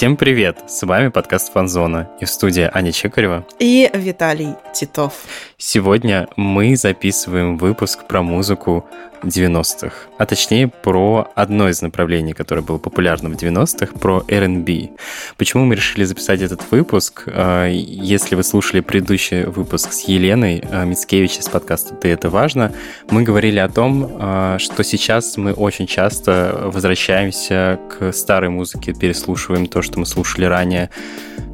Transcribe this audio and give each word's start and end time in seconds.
Всем 0.00 0.16
привет! 0.16 0.64
С 0.66 0.82
вами 0.86 1.08
подкаст 1.08 1.52
Фанзона 1.52 2.08
и 2.22 2.24
в 2.24 2.30
студии 2.30 2.70
Аня 2.72 2.90
Чекарева 2.90 3.44
и 3.58 3.90
Виталий 3.92 4.54
Титов. 4.72 5.12
Сегодня 5.58 6.26
мы 6.36 6.74
записываем 6.74 7.58
выпуск 7.58 8.06
про 8.06 8.22
музыку 8.22 8.86
90-х, 9.22 9.94
а 10.18 10.26
точнее 10.26 10.68
про 10.68 11.30
одно 11.34 11.68
из 11.68 11.82
направлений, 11.82 12.32
которое 12.32 12.62
было 12.62 12.78
популярно 12.78 13.28
в 13.28 13.32
90-х, 13.32 13.98
про 13.98 14.24
R&B. 14.28 14.90
Почему 15.36 15.64
мы 15.64 15.74
решили 15.74 16.04
записать 16.04 16.42
этот 16.42 16.62
выпуск? 16.70 17.24
А, 17.26 17.68
если 17.68 18.34
вы 18.34 18.42
слушали 18.42 18.80
предыдущий 18.80 19.44
выпуск 19.44 19.92
с 19.92 20.08
Еленой 20.08 20.62
а, 20.70 20.84
Мицкевич 20.84 21.38
из 21.38 21.48
подкаста 21.48 21.94
«Ты 21.94 22.08
это 22.08 22.30
важно», 22.30 22.72
мы 23.10 23.22
говорили 23.22 23.58
о 23.58 23.68
том, 23.68 24.16
а, 24.18 24.58
что 24.58 24.82
сейчас 24.84 25.36
мы 25.36 25.52
очень 25.52 25.86
часто 25.86 26.70
возвращаемся 26.72 27.78
к 27.90 28.12
старой 28.12 28.50
музыке, 28.50 28.92
переслушиваем 28.92 29.66
то, 29.66 29.82
что 29.82 29.98
мы 29.98 30.06
слушали 30.06 30.44
ранее, 30.44 30.90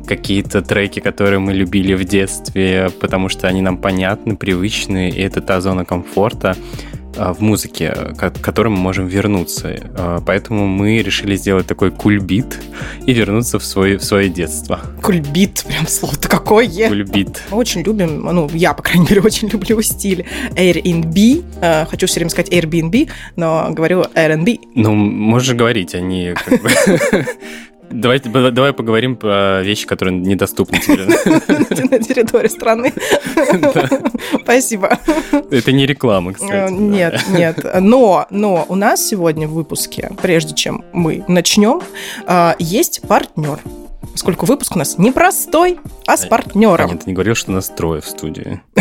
какие-то 0.06 0.62
треки, 0.62 1.00
которые 1.00 1.40
мы 1.40 1.52
любили 1.52 1.94
в 1.94 2.04
детстве, 2.04 2.90
потому 3.00 3.28
что 3.28 3.48
они 3.48 3.60
нам 3.60 3.76
понятны, 3.76 4.36
привычны, 4.36 5.10
и 5.10 5.20
это 5.20 5.40
та 5.40 5.60
зона 5.60 5.84
комфорта 5.84 6.56
в 7.16 7.40
музыке, 7.40 7.94
к 8.16 8.30
которой 8.40 8.68
мы 8.68 8.76
можем 8.76 9.06
вернуться. 9.06 9.76
А, 9.96 10.22
поэтому 10.24 10.66
мы 10.66 11.02
решили 11.02 11.36
сделать 11.36 11.66
такой 11.66 11.90
кульбит 11.90 12.58
и 13.06 13.12
вернуться 13.12 13.58
в, 13.58 13.64
свой, 13.64 13.96
в 13.96 14.04
свое 14.04 14.28
детство. 14.28 14.80
Кульбит, 15.02 15.64
прям 15.66 15.86
слово-то 15.86 16.28
какое. 16.28 16.66
Кульбит. 16.88 17.42
Мы 17.50 17.56
очень 17.58 17.82
любим, 17.82 18.22
ну, 18.22 18.48
я, 18.52 18.74
по 18.74 18.82
крайней 18.82 19.06
мере, 19.08 19.20
очень 19.24 19.48
люблю 19.48 19.80
стиль 19.82 20.26
Airbnb. 20.52 21.44
А, 21.60 21.86
хочу 21.86 22.06
все 22.06 22.16
время 22.16 22.30
сказать 22.30 22.52
Airbnb, 22.52 23.08
но 23.36 23.68
говорю 23.70 24.04
R&B. 24.14 24.58
Ну, 24.74 24.94
можешь 24.94 25.54
говорить, 25.54 25.94
они 25.94 26.34
как 26.44 26.62
бы 26.62 26.70
Давай, 27.90 28.20
давай 28.20 28.72
поговорим 28.72 29.16
про 29.16 29.62
вещи, 29.62 29.86
которые 29.86 30.18
недоступны 30.18 30.78
тебе. 30.78 31.04
На 31.90 31.98
территории 31.98 32.48
страны. 32.48 32.92
Спасибо. 34.42 34.98
Это 35.50 35.72
не 35.72 35.86
реклама, 35.86 36.32
кстати. 36.32 36.72
Нет, 36.72 37.24
нет. 37.30 37.64
Но, 37.80 38.26
но 38.30 38.66
у 38.68 38.74
нас 38.74 39.06
сегодня 39.06 39.46
в 39.48 39.52
выпуске, 39.52 40.10
прежде 40.20 40.54
чем 40.54 40.84
мы 40.92 41.24
начнем, 41.28 41.80
а, 42.26 42.56
есть 42.58 43.02
партнер 43.06 43.60
поскольку 44.16 44.46
выпуск 44.46 44.74
у 44.74 44.78
нас 44.78 44.96
не 44.96 45.12
простой, 45.12 45.78
а 46.06 46.16
с 46.16 46.24
а, 46.24 46.28
партнером. 46.28 46.90
Нет, 46.90 47.00
ты 47.00 47.10
не 47.10 47.12
говорил, 47.12 47.34
что 47.34 47.52
нас 47.52 47.68
трое 47.68 48.00
в 48.00 48.06
студии. 48.06 48.62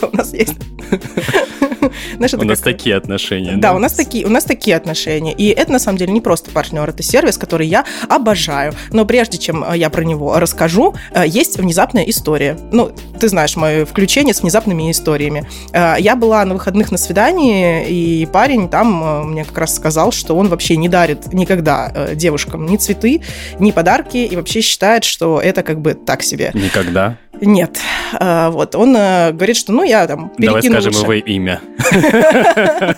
Да, 0.00 0.08
у 0.08 0.16
нас 0.16 0.32
есть. 0.32 0.54
У 2.38 2.44
нас 2.44 2.60
такие 2.60 2.96
отношения. 2.96 3.56
Да, 3.56 3.74
у 3.74 3.78
нас 3.78 3.92
такие, 3.92 4.26
у 4.26 4.30
нас 4.30 4.44
такие 4.44 4.76
отношения. 4.76 5.32
И 5.32 5.48
это 5.48 5.72
на 5.72 5.78
самом 5.78 5.98
деле 5.98 6.12
не 6.12 6.20
просто 6.20 6.50
партнер, 6.50 6.88
это 6.88 7.02
сервис, 7.02 7.38
который 7.38 7.66
я 7.66 7.84
обожаю. 8.08 8.74
Но 8.90 9.04
прежде 9.04 9.38
чем 9.38 9.64
э, 9.64 9.76
я 9.76 9.90
про 9.90 10.02
него 10.02 10.38
расскажу, 10.38 10.94
э, 11.12 11.24
есть 11.26 11.58
внезапная 11.58 12.04
история. 12.04 12.58
Ну, 12.72 12.90
ты 13.18 13.28
знаешь 13.28 13.56
мое 13.56 13.84
включение 13.84 14.34
с 14.34 14.42
внезапными 14.42 14.90
историями. 14.90 15.48
Э, 15.72 15.96
я 15.98 16.16
была 16.16 16.44
на 16.44 16.54
выходных 16.54 16.90
на 16.90 16.98
свидании, 16.98 17.88
и 17.88 18.26
парень 18.26 18.68
там 18.68 19.30
мне 19.30 19.44
как 19.44 19.58
раз 19.58 19.74
сказал, 19.74 20.12
что 20.12 20.34
он 20.34 20.48
вообще 20.48 20.76
не 20.76 20.88
дарит 20.88 21.32
никогда 21.32 21.92
девушкам 22.14 22.66
ни 22.66 22.76
цветы, 22.76 23.22
ни 23.58 23.70
подарки, 23.70 24.13
и 24.14 24.36
вообще 24.36 24.60
считает, 24.60 25.04
что 25.04 25.40
это 25.40 25.62
как 25.62 25.80
бы 25.80 25.94
так 25.94 26.22
себе. 26.22 26.50
Никогда? 26.54 27.18
Нет. 27.40 27.78
Вот. 28.20 28.74
Он 28.74 28.92
говорит, 28.92 29.56
что 29.56 29.72
ну 29.72 29.82
я 29.82 30.06
там 30.06 30.32
Давай 30.38 30.62
скажем 30.62 30.92
его 30.92 31.12
имя. 31.14 31.60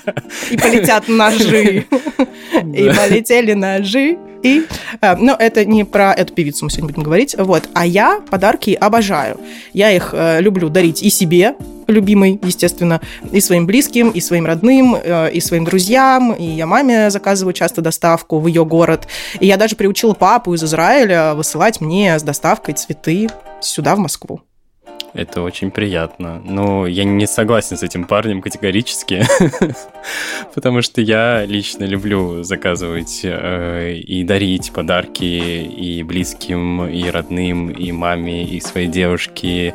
И 0.50 0.56
полетят 0.56 1.08
ножи. 1.08 1.86
И 2.75 2.91
полетели 2.91 3.52
ножи. 3.52 4.19
И, 4.46 4.64
э, 5.00 5.16
но 5.16 5.34
это 5.38 5.64
не 5.64 5.84
про 5.84 6.12
эту 6.12 6.32
певицу 6.32 6.64
мы 6.64 6.70
сегодня 6.70 6.88
будем 6.88 7.02
говорить. 7.02 7.34
Вот. 7.36 7.69
А 7.75 7.86
я 7.86 8.20
подарки 8.30 8.76
обожаю. 8.80 9.41
Я 9.72 9.91
их 9.91 10.10
э, 10.12 10.41
люблю 10.41 10.69
дарить 10.69 11.02
и 11.02 11.10
себе, 11.10 11.54
любимый, 11.88 12.38
естественно, 12.42 13.00
и 13.32 13.41
своим 13.41 13.66
близким, 13.66 14.10
и 14.10 14.20
своим 14.20 14.46
родным, 14.46 14.96
э, 15.02 15.32
и 15.32 15.41
своим 15.41 15.64
друзьям. 15.64 16.32
И 16.32 16.44
я 16.44 16.66
маме 16.66 17.10
заказываю 17.10 17.54
часто 17.54 17.82
доставку 17.82 18.38
в 18.38 18.46
ее 18.46 18.64
город. 18.64 19.08
И 19.41 19.46
я 19.46 19.56
даже 19.56 19.75
приучила 19.75 20.14
папу 20.14 20.54
из 20.54 20.62
Израиля 20.62 21.34
высылать 21.34 21.80
мне 21.80 22.19
с 22.19 22.22
доставкой 22.22 22.75
цветы 22.75 23.28
сюда, 23.61 23.97
в 23.97 23.99
Москву. 23.99 24.43
Это 25.17 25.41
очень 25.41 25.71
приятно. 25.71 26.43
Но 26.44 26.87
я 26.87 27.05
не 27.05 27.27
согласен 27.27 27.78
с 27.78 27.83
этим 27.83 28.05
парнем 28.05 28.43
категорически, 28.43 29.25
потому 30.55 30.83
что 30.83 31.00
я 31.00 31.47
лично 31.47 31.84
люблю 31.84 32.43
заказывать 32.43 33.21
э, 33.25 33.94
и 33.94 34.25
дарить 34.25 34.72
подарки 34.72 35.25
и 35.25 36.03
близким, 36.03 36.87
и 36.87 37.09
родным, 37.09 37.71
и 37.71 37.93
маме, 37.93 38.44
и 38.44 38.61
своей 38.61 38.89
девушке. 38.89 39.75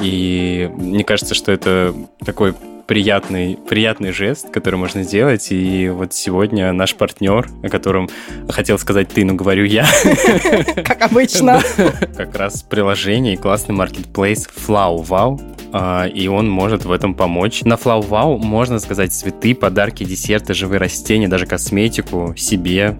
И 0.00 0.70
мне 0.74 1.04
кажется, 1.04 1.34
что 1.34 1.52
это 1.52 1.94
такой 2.24 2.54
приятный, 2.88 3.58
приятный 3.68 4.10
жест, 4.10 4.50
который 4.50 4.76
можно 4.76 5.02
сделать. 5.04 5.48
И 5.52 5.88
вот 5.90 6.14
сегодня 6.14 6.72
наш 6.72 6.94
партнер, 6.96 7.46
о 7.62 7.68
котором 7.68 8.08
хотел 8.48 8.78
сказать 8.78 9.10
ты, 9.10 9.24
но 9.24 9.34
говорю 9.34 9.64
я. 9.64 9.86
Как 10.84 11.02
обычно. 11.02 11.60
Как 12.16 12.34
раз 12.34 12.62
приложение 12.62 13.34
и 13.34 13.36
классный 13.36 13.74
маркетплейс 13.74 14.48
FlowWow. 14.48 15.56
А, 15.70 16.06
и 16.06 16.28
он 16.28 16.48
может 16.48 16.86
в 16.86 16.90
этом 16.90 17.14
помочь. 17.14 17.62
На 17.62 17.74
FlowWow 17.74 18.38
можно 18.38 18.78
сказать 18.78 19.12
цветы, 19.12 19.54
подарки, 19.54 20.04
десерты, 20.04 20.54
живые 20.54 20.80
растения, 20.80 21.28
даже 21.28 21.44
косметику 21.44 22.34
себе, 22.36 22.96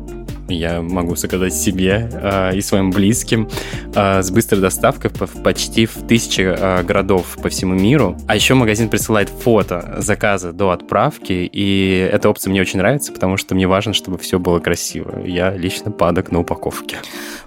я 0.49 0.83
могу 0.83 1.17
заказать 1.17 1.55
себе 1.55 2.09
э, 2.13 2.57
и 2.57 2.61
своим 2.61 2.91
близким 2.91 3.49
э, 3.95 4.23
с 4.23 4.31
быстрой 4.31 4.61
доставкой 4.61 5.11
по, 5.11 5.27
почти 5.27 5.87
в 5.87 6.07
тысячи 6.07 6.41
э, 6.41 6.83
городов 6.83 7.39
по 7.43 7.49
всему 7.49 7.75
миру. 7.75 8.17
А 8.27 8.35
еще 8.35 8.55
магазин 8.55 8.89
присылает 8.89 9.29
фото 9.29 9.97
заказа 9.99 10.53
до 10.53 10.71
отправки, 10.71 11.49
и 11.53 12.09
эта 12.13 12.29
опция 12.29 12.51
мне 12.51 12.61
очень 12.61 12.79
нравится, 12.79 13.13
потому 13.13 13.37
что 13.37 13.55
мне 13.55 13.67
важно, 13.67 13.93
чтобы 13.93 14.19
все 14.19 14.39
было 14.39 14.59
красиво. 14.59 15.23
Я 15.25 15.51
лично 15.55 15.91
падок 15.91 16.33
на 16.33 16.41
упаковке. 16.41 16.97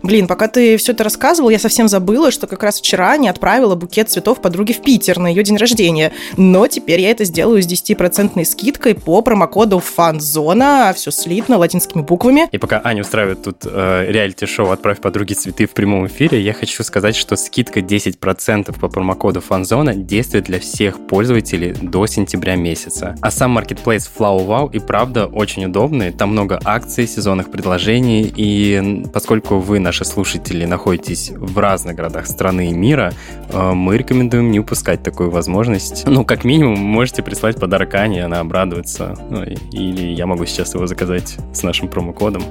Блин, 0.03 0.27
пока 0.27 0.47
ты 0.47 0.77
все 0.77 0.93
это 0.93 1.03
рассказывал, 1.03 1.49
я 1.49 1.59
совсем 1.59 1.87
забыла, 1.87 2.31
что 2.31 2.47
как 2.47 2.63
раз 2.63 2.79
вчера 2.79 3.17
не 3.17 3.27
отправила 3.27 3.75
букет 3.75 4.09
цветов 4.09 4.41
подруге 4.41 4.73
в 4.73 4.81
Питер 4.81 5.19
на 5.19 5.27
ее 5.27 5.43
день 5.43 5.57
рождения. 5.57 6.11
Но 6.37 6.67
теперь 6.67 7.01
я 7.01 7.11
это 7.11 7.25
сделаю 7.25 7.61
с 7.61 7.67
10% 7.67 8.43
скидкой 8.45 8.95
по 8.95 9.21
промокоду 9.21 9.79
фанзона, 9.79 10.93
все 10.95 11.11
слитно 11.11 11.57
латинскими 11.57 12.01
буквами. 12.01 12.47
И 12.51 12.57
пока 12.57 12.81
Аня 12.91 13.03
устраивает 13.03 13.41
тут 13.41 13.59
э, 13.63 14.05
реалити-шоу 14.09 14.69
«Отправь 14.69 14.99
подруге 14.99 15.33
цветы» 15.33 15.65
в 15.65 15.71
прямом 15.71 16.07
эфире, 16.07 16.41
я 16.41 16.51
хочу 16.51 16.83
сказать, 16.83 17.15
что 17.15 17.37
скидка 17.37 17.79
10% 17.79 18.77
по 18.77 18.89
промокоду 18.89 19.39
«Фанзона» 19.39 19.95
действует 19.95 20.43
для 20.43 20.59
всех 20.59 21.07
пользователей 21.07 21.71
до 21.71 22.05
сентября 22.05 22.57
месяца. 22.57 23.15
А 23.21 23.31
сам 23.31 23.51
маркетплейс 23.51 24.11
FlowWow 24.13 24.73
и 24.73 24.79
правда 24.79 25.25
очень 25.25 25.63
удобный, 25.63 26.11
там 26.11 26.31
много 26.31 26.59
акций, 26.65 27.07
сезонных 27.07 27.49
предложений, 27.49 28.33
и 28.35 29.05
поскольку 29.13 29.59
вы, 29.59 29.79
наши 29.79 30.03
слушатели, 30.03 30.65
находитесь 30.65 31.31
в 31.33 31.57
разных 31.59 31.95
городах 31.95 32.27
страны 32.27 32.71
и 32.71 32.73
мира, 32.73 33.13
э, 33.47 33.71
мы 33.71 33.97
рекомендуем 33.97 34.51
не 34.51 34.59
упускать 34.59 35.01
такую 35.01 35.31
возможность. 35.31 36.03
Ну, 36.05 36.25
как 36.25 36.43
минимум, 36.43 36.77
можете 36.77 37.23
прислать 37.23 37.57
подарок 37.57 37.95
Ане, 37.95 38.25
она 38.25 38.41
обрадуется. 38.41 39.15
Ну, 39.29 39.43
или 39.43 40.13
я 40.13 40.25
могу 40.25 40.45
сейчас 40.45 40.73
его 40.73 40.87
заказать 40.87 41.37
с 41.53 41.63
нашим 41.63 41.87
промокодом. 41.87 42.43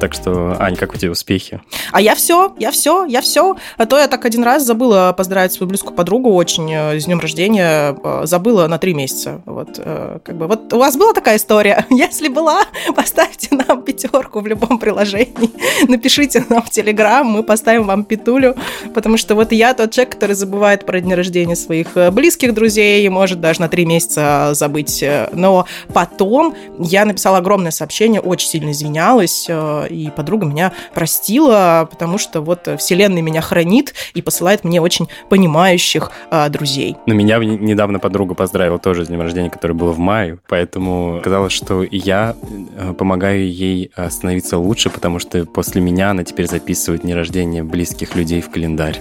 Так 0.00 0.14
что, 0.14 0.56
Ань, 0.58 0.76
как 0.76 0.94
у 0.94 0.96
тебя 0.96 1.10
успехи? 1.10 1.60
А 1.92 2.00
я 2.00 2.14
все, 2.14 2.54
я 2.58 2.70
все, 2.70 3.04
я 3.04 3.20
все. 3.20 3.56
А 3.76 3.86
то 3.86 3.98
я 3.98 4.08
так 4.08 4.24
один 4.24 4.44
раз 4.44 4.64
забыла 4.64 5.14
поздравить 5.16 5.52
свою 5.52 5.68
близкую 5.68 5.94
подругу 5.94 6.34
очень 6.34 6.70
э, 6.72 6.98
с 6.98 7.04
днем 7.04 7.20
рождения. 7.20 7.96
Э, 8.02 8.22
забыла 8.24 8.66
на 8.66 8.78
три 8.78 8.94
месяца. 8.94 9.40
Вот, 9.46 9.78
э, 9.78 10.18
как 10.24 10.36
бы, 10.36 10.46
вот 10.46 10.72
у 10.72 10.78
вас 10.78 10.96
была 10.96 11.12
такая 11.12 11.36
история? 11.36 11.86
Если 11.90 12.28
была, 12.28 12.60
поставьте 12.96 13.48
нам 13.54 13.82
пятерку 13.82 14.40
в 14.40 14.46
любом 14.46 14.78
приложении. 14.78 15.50
Напишите 15.88 16.44
нам 16.48 16.62
в 16.62 16.70
Телеграм, 16.70 17.26
мы 17.26 17.42
поставим 17.42 17.84
вам 17.84 18.04
петулю. 18.04 18.56
Потому 18.94 19.16
что 19.16 19.34
вот 19.34 19.52
я 19.52 19.74
тот 19.74 19.90
человек, 19.92 20.14
который 20.14 20.34
забывает 20.34 20.84
про 20.84 21.00
день 21.00 21.14
рождения 21.14 21.56
своих 21.56 21.94
близких 22.12 22.54
друзей 22.54 23.06
и 23.06 23.08
может 23.08 23.40
даже 23.40 23.60
на 23.60 23.68
три 23.68 23.86
месяца 23.86 24.50
забыть. 24.52 25.04
Но 25.32 25.66
потом 25.92 26.54
я 26.78 27.04
написала 27.04 27.38
огромное 27.38 27.70
сообщение, 27.70 28.20
очень 28.20 28.48
сильно 28.48 28.70
извинялась 28.70 29.46
и 29.88 30.10
подруга 30.10 30.46
меня 30.46 30.72
простила, 30.94 31.88
потому 31.90 32.18
что 32.18 32.40
вот 32.40 32.68
вселенная 32.78 33.22
меня 33.22 33.40
хранит 33.40 33.94
и 34.14 34.22
посылает 34.22 34.64
мне 34.64 34.80
очень 34.80 35.08
понимающих 35.28 36.10
а, 36.30 36.48
друзей. 36.48 36.96
Но 37.06 37.14
меня 37.14 37.38
недавно 37.38 37.98
подруга 37.98 38.34
поздравила 38.34 38.78
тоже 38.78 39.04
с 39.04 39.08
днем 39.08 39.20
рождения, 39.20 39.50
который 39.50 39.72
был 39.72 39.92
в 39.92 39.98
мае, 39.98 40.38
поэтому 40.48 41.20
казалось, 41.22 41.52
что 41.52 41.84
я 41.90 42.34
э, 42.76 42.92
помогаю 42.94 43.50
ей 43.50 43.90
становиться 44.10 44.58
лучше, 44.58 44.90
потому 44.90 45.18
что 45.18 45.44
после 45.46 45.80
меня 45.80 46.10
она 46.10 46.24
теперь 46.24 46.48
записывает 46.48 47.02
дни 47.02 47.14
рождения 47.14 47.62
близких 47.62 48.14
людей 48.14 48.40
в 48.40 48.50
календарь. 48.50 49.00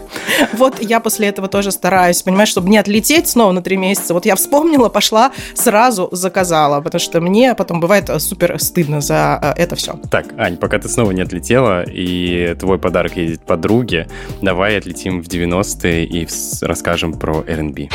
Вот 0.53 0.81
я 0.81 0.99
после 0.99 1.27
этого 1.27 1.47
тоже 1.47 1.71
стараюсь, 1.71 2.21
понимаешь, 2.21 2.49
чтобы 2.49 2.69
не 2.69 2.77
отлететь 2.77 3.27
снова 3.27 3.51
на 3.51 3.61
три 3.61 3.77
месяца. 3.77 4.13
Вот 4.13 4.25
я 4.25 4.35
вспомнила, 4.35 4.89
пошла, 4.89 5.31
сразу 5.53 6.09
заказала, 6.11 6.81
потому 6.81 6.99
что 6.99 7.21
мне 7.21 7.55
потом 7.55 7.79
бывает 7.79 8.09
супер 8.21 8.59
стыдно 8.59 9.01
за 9.01 9.39
э, 9.57 9.61
это 9.61 9.75
все. 9.75 9.99
Так, 10.11 10.27
Ань, 10.37 10.52
Ань, 10.53 10.57
пока 10.57 10.77
ты 10.77 10.87
снова 10.87 11.11
не 11.11 11.21
отлетела, 11.21 11.83
и 11.83 12.55
твой 12.59 12.77
подарок 12.77 13.17
едет 13.17 13.41
подруге, 13.41 14.07
давай 14.41 14.77
отлетим 14.77 15.21
в 15.21 15.27
90-е 15.27 16.05
и 16.05 16.27
расскажем 16.61 17.13
про 17.13 17.43
R&B. 17.47 17.89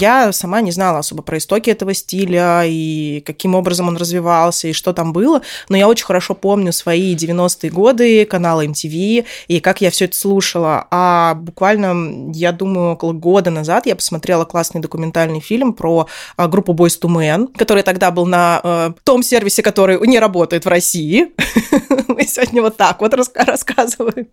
Я 0.00 0.32
сама 0.32 0.62
не 0.62 0.70
знала 0.70 1.00
особо 1.00 1.22
про 1.22 1.36
истоки 1.36 1.68
этого 1.68 1.92
стиля 1.92 2.62
и 2.64 3.20
каким 3.20 3.54
образом 3.54 3.88
он 3.88 3.98
развивался 3.98 4.68
и 4.68 4.72
что 4.72 4.94
там 4.94 5.12
было, 5.12 5.42
но 5.68 5.76
я 5.76 5.88
очень 5.88 6.06
хорошо 6.06 6.34
помню 6.34 6.72
свои 6.72 7.14
90-е 7.14 7.70
годы, 7.70 8.24
канала 8.24 8.64
MTV 8.64 9.26
и 9.48 9.60
как 9.60 9.82
я 9.82 9.90
все 9.90 10.06
это 10.06 10.16
слушала. 10.16 10.86
А 10.90 11.34
буквально, 11.34 12.32
я 12.32 12.52
думаю, 12.52 12.92
около 12.92 13.12
года 13.12 13.50
назад 13.50 13.84
я 13.84 13.94
посмотрела 13.94 14.46
классный 14.46 14.80
документальный 14.80 15.40
фильм 15.40 15.74
про 15.74 16.06
а, 16.38 16.48
группу 16.48 16.72
Boyz 16.72 16.98
II 16.98 17.08
Men, 17.10 17.48
который 17.54 17.82
тогда 17.82 18.10
был 18.10 18.24
на 18.24 18.60
э, 18.64 18.92
том 19.04 19.22
сервисе, 19.22 19.62
который 19.62 20.00
не 20.06 20.18
работает 20.18 20.64
в 20.64 20.68
России. 20.68 21.32
Мы 22.08 22.24
сегодня 22.24 22.62
вот 22.62 22.78
так 22.78 23.02
вот 23.02 23.12
рассказываем. 23.12 24.28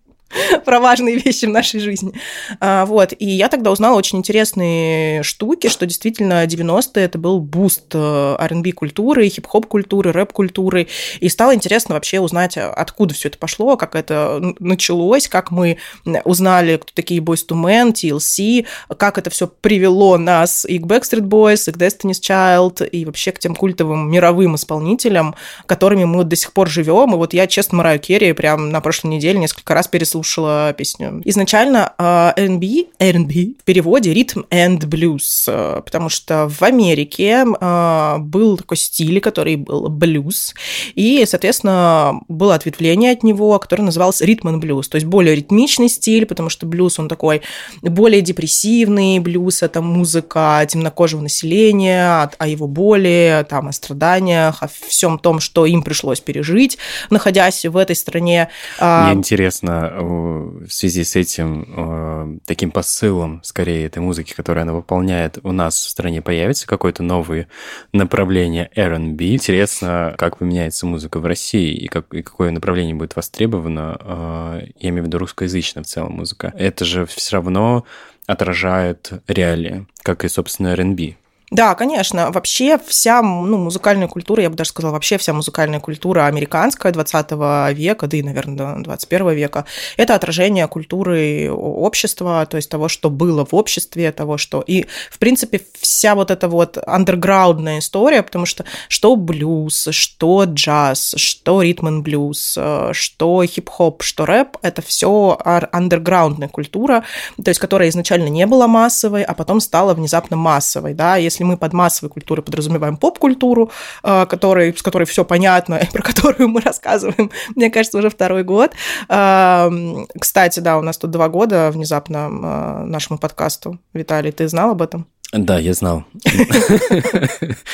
про 0.64 0.80
важные 0.80 1.16
вещи 1.16 1.46
в 1.46 1.50
нашей 1.50 1.80
жизни. 1.80 2.12
А, 2.60 2.86
вот. 2.86 3.12
И 3.18 3.26
я 3.26 3.48
тогда 3.48 3.70
узнала 3.70 3.96
очень 3.96 4.18
интересные 4.18 5.22
штуки, 5.22 5.57
что 5.66 5.86
действительно 5.86 6.44
90-е 6.44 7.04
это 7.04 7.18
был 7.18 7.40
буст 7.40 7.86
э, 7.94 8.36
R&B 8.38 8.72
культуры, 8.72 9.28
хип-хоп 9.28 9.66
культуры, 9.66 10.12
рэп 10.12 10.32
культуры. 10.32 10.86
И 11.18 11.28
стало 11.28 11.54
интересно 11.54 11.96
вообще 11.96 12.20
узнать, 12.20 12.56
откуда 12.56 13.14
все 13.14 13.28
это 13.28 13.38
пошло, 13.38 13.76
как 13.76 13.96
это 13.96 14.54
началось, 14.60 15.26
как 15.26 15.50
мы 15.50 15.78
узнали, 16.24 16.76
кто 16.76 16.92
такие 16.94 17.20
Boys 17.20 17.44
to 17.48 17.60
Men, 17.60 17.92
TLC, 17.92 18.66
как 18.96 19.18
это 19.18 19.30
все 19.30 19.48
привело 19.48 20.16
нас 20.18 20.64
и 20.64 20.78
к 20.78 20.86
Backstreet 20.86 21.22
Boys, 21.22 21.68
и 21.68 21.72
к 21.72 21.76
Destiny's 21.76 22.20
Child, 22.20 22.88
и 22.88 23.04
вообще 23.04 23.32
к 23.32 23.40
тем 23.40 23.56
культовым 23.56 24.08
мировым 24.10 24.54
исполнителям, 24.54 25.34
которыми 25.66 26.04
мы 26.04 26.22
до 26.22 26.36
сих 26.36 26.52
пор 26.52 26.68
живем. 26.68 27.14
И 27.14 27.16
вот 27.16 27.32
я, 27.32 27.48
честно, 27.48 27.78
Мараю 27.78 27.98
Керри 27.98 28.32
прям 28.32 28.70
на 28.70 28.80
прошлой 28.80 29.08
неделе 29.08 29.40
несколько 29.40 29.74
раз 29.74 29.88
переслушала 29.88 30.28
слушала 30.28 30.72
песню. 30.72 31.22
Изначально 31.24 31.92
uh, 31.98 32.32
R&B, 32.36 32.86
R&B 32.98 33.54
в 33.60 33.64
переводе 33.64 34.12
ритм 34.12 34.42
and 34.50 34.78
blues, 34.80 35.47
потому 35.84 36.08
что 36.08 36.48
в 36.48 36.62
Америке 36.62 37.44
uh, 37.44 38.18
был 38.18 38.56
такой 38.56 38.76
стиль, 38.76 39.20
который 39.20 39.56
был 39.56 39.88
блюз, 39.88 40.54
и, 40.94 41.24
соответственно, 41.26 42.20
было 42.28 42.54
ответвление 42.54 43.12
от 43.12 43.22
него, 43.22 43.58
которое 43.58 43.82
называлось 43.82 44.20
ритм 44.20 44.48
and 44.48 44.60
blues, 44.60 44.88
то 44.88 44.96
есть 44.96 45.06
более 45.06 45.34
ритмичный 45.34 45.88
стиль, 45.88 46.26
потому 46.26 46.48
что 46.48 46.66
блюз, 46.66 46.98
он 46.98 47.08
такой 47.08 47.42
более 47.82 48.20
депрессивный, 48.20 49.18
блюз– 49.18 49.62
это 49.62 49.80
музыка 49.80 50.66
темнокожего 50.68 51.20
населения, 51.20 52.30
о, 52.38 52.46
его 52.46 52.66
боли, 52.66 53.46
там, 53.48 53.68
о 53.68 53.72
страданиях, 53.72 54.62
о 54.62 54.68
всем 54.88 55.18
том, 55.18 55.40
что 55.40 55.66
им 55.66 55.82
пришлось 55.82 56.20
пережить, 56.20 56.78
находясь 57.10 57.64
в 57.64 57.76
этой 57.76 57.96
стране. 57.96 58.48
Мне 58.80 59.12
интересно, 59.12 59.92
в 59.98 60.68
связи 60.70 61.04
с 61.04 61.16
этим 61.16 61.64
э, 61.76 62.38
таким 62.46 62.70
посылом, 62.70 63.40
скорее, 63.44 63.86
этой 63.86 64.00
музыки, 64.00 64.34
которую 64.34 64.62
она 64.62 64.72
выполняет, 64.72 65.37
у 65.42 65.52
нас 65.52 65.74
в 65.74 65.88
стране 65.88 66.22
появится 66.22 66.66
какое-то 66.66 67.02
новое 67.02 67.48
направление 67.92 68.70
R&B. 68.74 69.34
Интересно, 69.34 70.14
как 70.18 70.38
поменяется 70.38 70.86
музыка 70.86 71.20
в 71.20 71.26
России 71.26 71.72
и, 71.72 71.88
как, 71.88 72.12
и 72.12 72.22
какое 72.22 72.50
направление 72.50 72.94
будет 72.94 73.16
востребовано. 73.16 73.96
Э, 74.00 74.66
я 74.78 74.90
имею 74.90 75.04
в 75.04 75.06
виду 75.06 75.18
русскоязычная 75.18 75.82
в 75.82 75.86
целом 75.86 76.12
музыка. 76.12 76.52
Это 76.56 76.84
же 76.84 77.06
все 77.06 77.36
равно 77.36 77.84
отражает 78.26 79.12
реалии, 79.26 79.86
как 80.02 80.24
и, 80.24 80.28
собственно, 80.28 80.68
R&B. 80.68 81.16
Да, 81.50 81.74
конечно. 81.74 82.30
Вообще 82.30 82.78
вся 82.86 83.22
ну, 83.22 83.56
музыкальная 83.56 84.08
культура, 84.08 84.42
я 84.42 84.50
бы 84.50 84.56
даже 84.56 84.70
сказала, 84.70 84.92
вообще 84.92 85.16
вся 85.16 85.32
музыкальная 85.32 85.80
культура 85.80 86.26
американская 86.26 86.92
20 86.92 87.30
века, 87.74 88.06
да 88.06 88.16
и, 88.16 88.22
наверное, 88.22 88.82
21 88.82 89.30
века, 89.30 89.64
это 89.96 90.14
отражение 90.14 90.68
культуры 90.68 91.50
общества, 91.50 92.44
то 92.46 92.56
есть 92.56 92.70
того, 92.70 92.88
что 92.88 93.08
было 93.10 93.46
в 93.46 93.54
обществе, 93.54 94.12
того, 94.12 94.36
что... 94.36 94.60
И, 94.60 94.86
в 95.10 95.18
принципе, 95.18 95.62
вся 95.80 96.14
вот 96.14 96.30
эта 96.30 96.48
вот 96.48 96.76
андерграундная 96.86 97.78
история, 97.78 98.22
потому 98.22 98.44
что 98.44 98.64
что 98.88 99.16
блюз, 99.16 99.88
что 99.90 100.44
джаз, 100.44 101.14
что 101.16 101.62
ритм 101.62 102.02
блюз, 102.02 102.58
что 102.92 103.44
хип-хоп, 103.44 104.02
что 104.02 104.26
рэп, 104.26 104.58
это 104.62 104.82
все 104.82 105.38
андерграундная 105.44 106.48
культура, 106.48 107.04
то 107.42 107.48
есть 107.48 107.60
которая 107.60 107.88
изначально 107.88 108.28
не 108.28 108.46
была 108.46 108.68
массовой, 108.68 109.22
а 109.22 109.32
потом 109.34 109.60
стала 109.60 109.94
внезапно 109.94 110.36
массовой, 110.36 110.94
да, 110.94 111.16
если 111.16 111.37
если 111.38 111.44
мы 111.44 111.56
под 111.56 111.72
массовой 111.72 112.10
культурой 112.10 112.42
подразумеваем 112.42 112.96
поп-культуру, 112.96 113.70
э, 114.02 114.26
который, 114.26 114.76
с 114.76 114.82
которой 114.82 115.04
все 115.04 115.24
понятно, 115.24 115.80
про 115.92 116.02
которую 116.02 116.48
мы 116.48 116.60
рассказываем, 116.60 117.30
мне 117.54 117.70
кажется, 117.70 117.98
уже 117.98 118.10
второй 118.10 118.42
год. 118.42 118.72
Эм, 119.08 120.08
кстати, 120.18 120.60
да, 120.60 120.78
у 120.78 120.82
нас 120.82 120.98
тут 120.98 121.10
два 121.10 121.28
года 121.28 121.70
внезапно 121.70 122.28
э, 122.28 122.84
нашему 122.86 123.18
подкасту. 123.18 123.78
Виталий, 123.92 124.32
ты 124.32 124.48
знал 124.48 124.70
об 124.70 124.82
этом? 124.82 125.06
Да, 125.32 125.58
я 125.58 125.74
знал. 125.74 126.04
У 126.14 126.20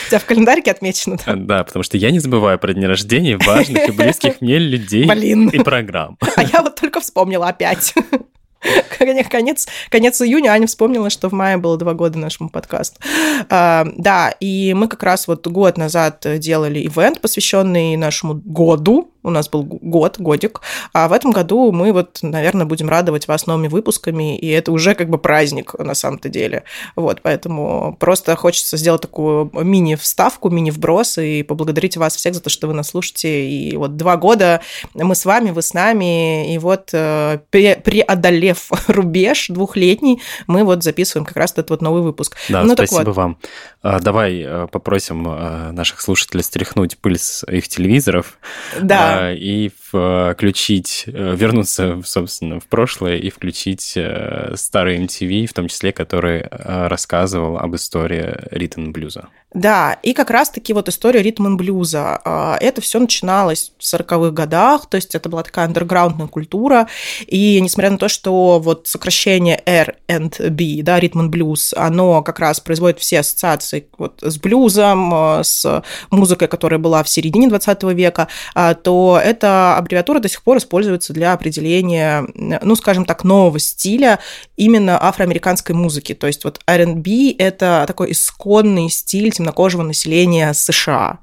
тебя 0.09 0.19
в 0.19 0.25
календарике 0.25 0.73
отмечено, 0.73 1.17
да? 1.25 1.35
Да, 1.37 1.65
потому 1.65 1.85
что 1.85 1.97
я 1.97 2.11
не 2.11 2.19
забываю 2.19 2.59
про 2.59 2.75
дни 2.75 2.85
рождения 2.85 3.39
важных 3.39 3.89
и 3.89 3.93
близких 3.93 4.41
мне 4.41 4.59
людей 4.59 5.07
Блин. 5.07 5.49
и 5.49 5.59
программ. 5.61 6.19
А 6.37 6.43
я 6.43 6.63
вот 6.63 6.75
только 6.75 7.01
вспомнила 7.01 7.47
опять. 7.47 7.95
Конец, 9.31 9.67
конец 9.91 10.21
июня 10.21 10.51
Аня 10.51 10.67
вспомнила, 10.67 11.11
что 11.11 11.29
в 11.29 11.33
мае 11.33 11.57
было 11.57 11.77
два 11.77 11.95
года 11.95 12.19
нашему 12.19 12.49
подкасту. 12.49 13.01
А, 13.51 13.87
да, 13.97 14.31
и 14.41 14.75
мы 14.75 14.89
как 14.89 15.03
раз 15.03 15.29
вот 15.29 15.47
год 15.47 15.77
назад 15.77 16.27
делали 16.39 16.87
ивент, 16.87 17.21
посвященный 17.21 17.97
нашему 17.97 18.35
году, 18.35 19.14
у 19.25 19.31
нас 19.31 19.49
был 19.49 19.65
год, 19.65 20.19
годик, 20.19 20.61
а 20.93 21.09
в 21.09 21.13
этом 21.13 21.33
году 21.33 21.73
мы 21.73 21.93
вот, 21.93 22.19
наверное, 22.23 22.67
будем 22.67 22.89
радовать 22.89 23.27
вас 23.27 23.47
новыми 23.47 23.69
выпусками, 23.69 24.39
и 24.39 24.49
это 24.49 24.71
уже 24.71 24.95
как 24.95 25.09
бы 25.09 25.19
праздник 25.19 25.75
на 25.79 25.95
самом-то 25.95 26.29
деле. 26.29 26.65
Вот, 26.95 27.21
поэтому 27.23 27.97
просто 27.99 28.37
хочется 28.37 28.77
сделать 28.77 29.03
такую 29.03 29.51
мини-вставку, 29.53 30.51
мини-вброс 30.51 31.19
и 31.19 31.43
поблагодарить 31.43 31.97
вас 31.97 32.15
всех 32.15 32.35
за 32.35 32.43
то, 32.43 32.51
что 32.51 32.67
вы 32.67 32.75
нас 32.75 32.91
слушаете. 32.91 33.49
И 33.49 33.77
вот 33.77 33.97
два 33.97 34.17
года 34.17 34.61
мы 34.93 35.15
с 35.15 35.25
вами, 35.25 35.51
вы 35.51 35.63
с 35.63 35.73
нами, 35.73 36.53
и 36.55 36.59
вот 36.59 36.91
э, 36.93 37.39
преодолев 37.51 38.71
рубеж 38.89 39.49
двухлетний, 39.49 40.21
мы 40.47 40.65
вот 40.65 40.83
записываем 40.83 41.25
как 41.25 41.37
раз 41.37 41.53
этот 41.53 41.71
вот 41.71 41.83
новый 41.83 42.03
выпуск. 42.03 42.37
Да, 42.51 42.63
ну, 42.63 42.75
спасибо 42.75 43.07
вот. 43.07 43.17
вам. 43.17 43.39
А, 43.83 44.01
давай 44.01 44.43
э, 44.43 44.67
попросим 44.71 45.27
э, 45.29 45.73
наших 45.73 46.01
слушателей 46.01 46.43
стряхнуть 46.43 46.99
пыль 46.99 47.19
с 47.19 47.45
их 47.47 47.69
телевизоров. 47.69 48.39
Да, 48.81 49.14
и 49.33 49.71
включить, 50.35 51.05
э, 51.07 51.35
вернуться, 51.37 52.01
собственно, 52.05 52.61
в 52.61 52.67
прошлое 52.67 53.17
и 53.17 53.31
включить 53.31 53.95
э, 53.97 54.53
старый 54.57 54.99
MTV, 54.99 55.47
в 55.47 55.53
том 55.53 55.69
числе, 55.69 55.93
который 55.93 56.41
э, 56.41 56.87
рассказывал 56.89 57.59
об 57.59 57.75
истории 57.75 58.35
ритм 58.51 58.93
блюза. 58.93 59.29
Да, 59.55 59.99
и 60.03 60.15
как 60.15 60.31
раз-таки 60.31 60.73
вот 60.73 60.89
история 60.89 61.23
ритм 61.23 61.57
блюза. 61.57 62.21
А, 62.25 62.57
это 62.61 62.81
все 62.81 62.99
начиналось 62.99 63.73
в 63.79 63.83
40-х 63.83 64.31
годах, 64.31 64.87
то 64.87 64.97
есть 64.97 65.15
это 65.15 65.29
была 65.29 65.45
такая 65.45 65.67
андерграундная 65.67 66.27
культура, 66.27 66.89
и 67.27 67.61
несмотря 67.61 67.91
на 67.91 67.99
то, 67.99 68.09
что 68.09 68.59
вот 68.59 68.89
сокращение 68.89 69.63
R&B, 69.65 70.83
да, 70.83 70.99
ритм 70.99 71.29
блюз, 71.29 71.73
оно 71.77 72.23
как 72.23 72.41
раз 72.41 72.59
производит 72.59 72.99
все 72.99 73.21
ассоциации 73.21 73.87
вот 73.97 74.19
с 74.23 74.39
блюзом, 74.39 75.15
с 75.45 75.85
музыкой, 76.11 76.49
которая 76.49 76.81
была 76.81 77.05
в 77.05 77.09
середине 77.09 77.49
20 77.49 77.85
века, 77.95 78.27
а, 78.57 78.75
то 78.75 79.21
эта 79.23 79.77
аббревиатура 79.77 80.19
до 80.19 80.29
сих 80.29 80.43
пор 80.43 80.59
используется 80.59 81.13
для 81.13 81.33
определения, 81.33 82.27
ну, 82.35 82.75
скажем 82.75 83.05
так, 83.05 83.23
нового 83.23 83.61
стиля 83.61 84.19
именно 84.57 85.01
афроамериканской 85.01 85.77
музыки. 85.77 86.13
То 86.15 86.27
есть 86.27 86.43
вот 86.43 86.61
R&B– 86.67 87.37
это 87.39 87.85
такой 87.87 88.11
исконный 88.11 88.91
стиль 88.91 89.31
темнокожего 89.45 89.83
населения 89.83 90.55
США, 90.55 91.19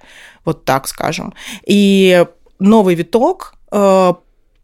вот 0.46 0.66
так 0.66 0.88
скажем. 0.88 1.34
И 1.66 2.26
новый 2.60 2.96
виток 2.96 3.56
э, 3.72 4.14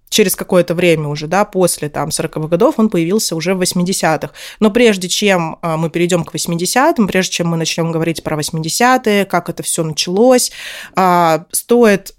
через 0.10 0.36
какое-то 0.36 0.76
время 0.76 1.08
уже, 1.08 1.28
да, 1.28 1.44
после 1.44 1.90
там 1.90 2.10
40-х 2.10 2.48
годов, 2.48 2.76
он 2.78 2.90
появился 2.90 3.36
уже 3.36 3.56
в 3.56 3.62
80-х. 3.62 4.32
Но 4.60 4.70
прежде 4.70 5.10
чем 5.10 5.58
э, 5.62 5.76
мы 5.76 5.90
перейдем 5.90 6.24
к 6.24 6.36
80-м, 6.36 7.08
прежде 7.08 7.32
чем 7.32 7.48
мы 7.48 7.58
начнем 7.58 7.92
говорить 7.92 8.24
про 8.24 8.38
80-е, 8.38 9.26
как 9.26 9.50
это 9.50 9.64
все 9.64 9.84
началось, 9.84 10.52
э, 10.96 11.40
стоит 11.52 12.14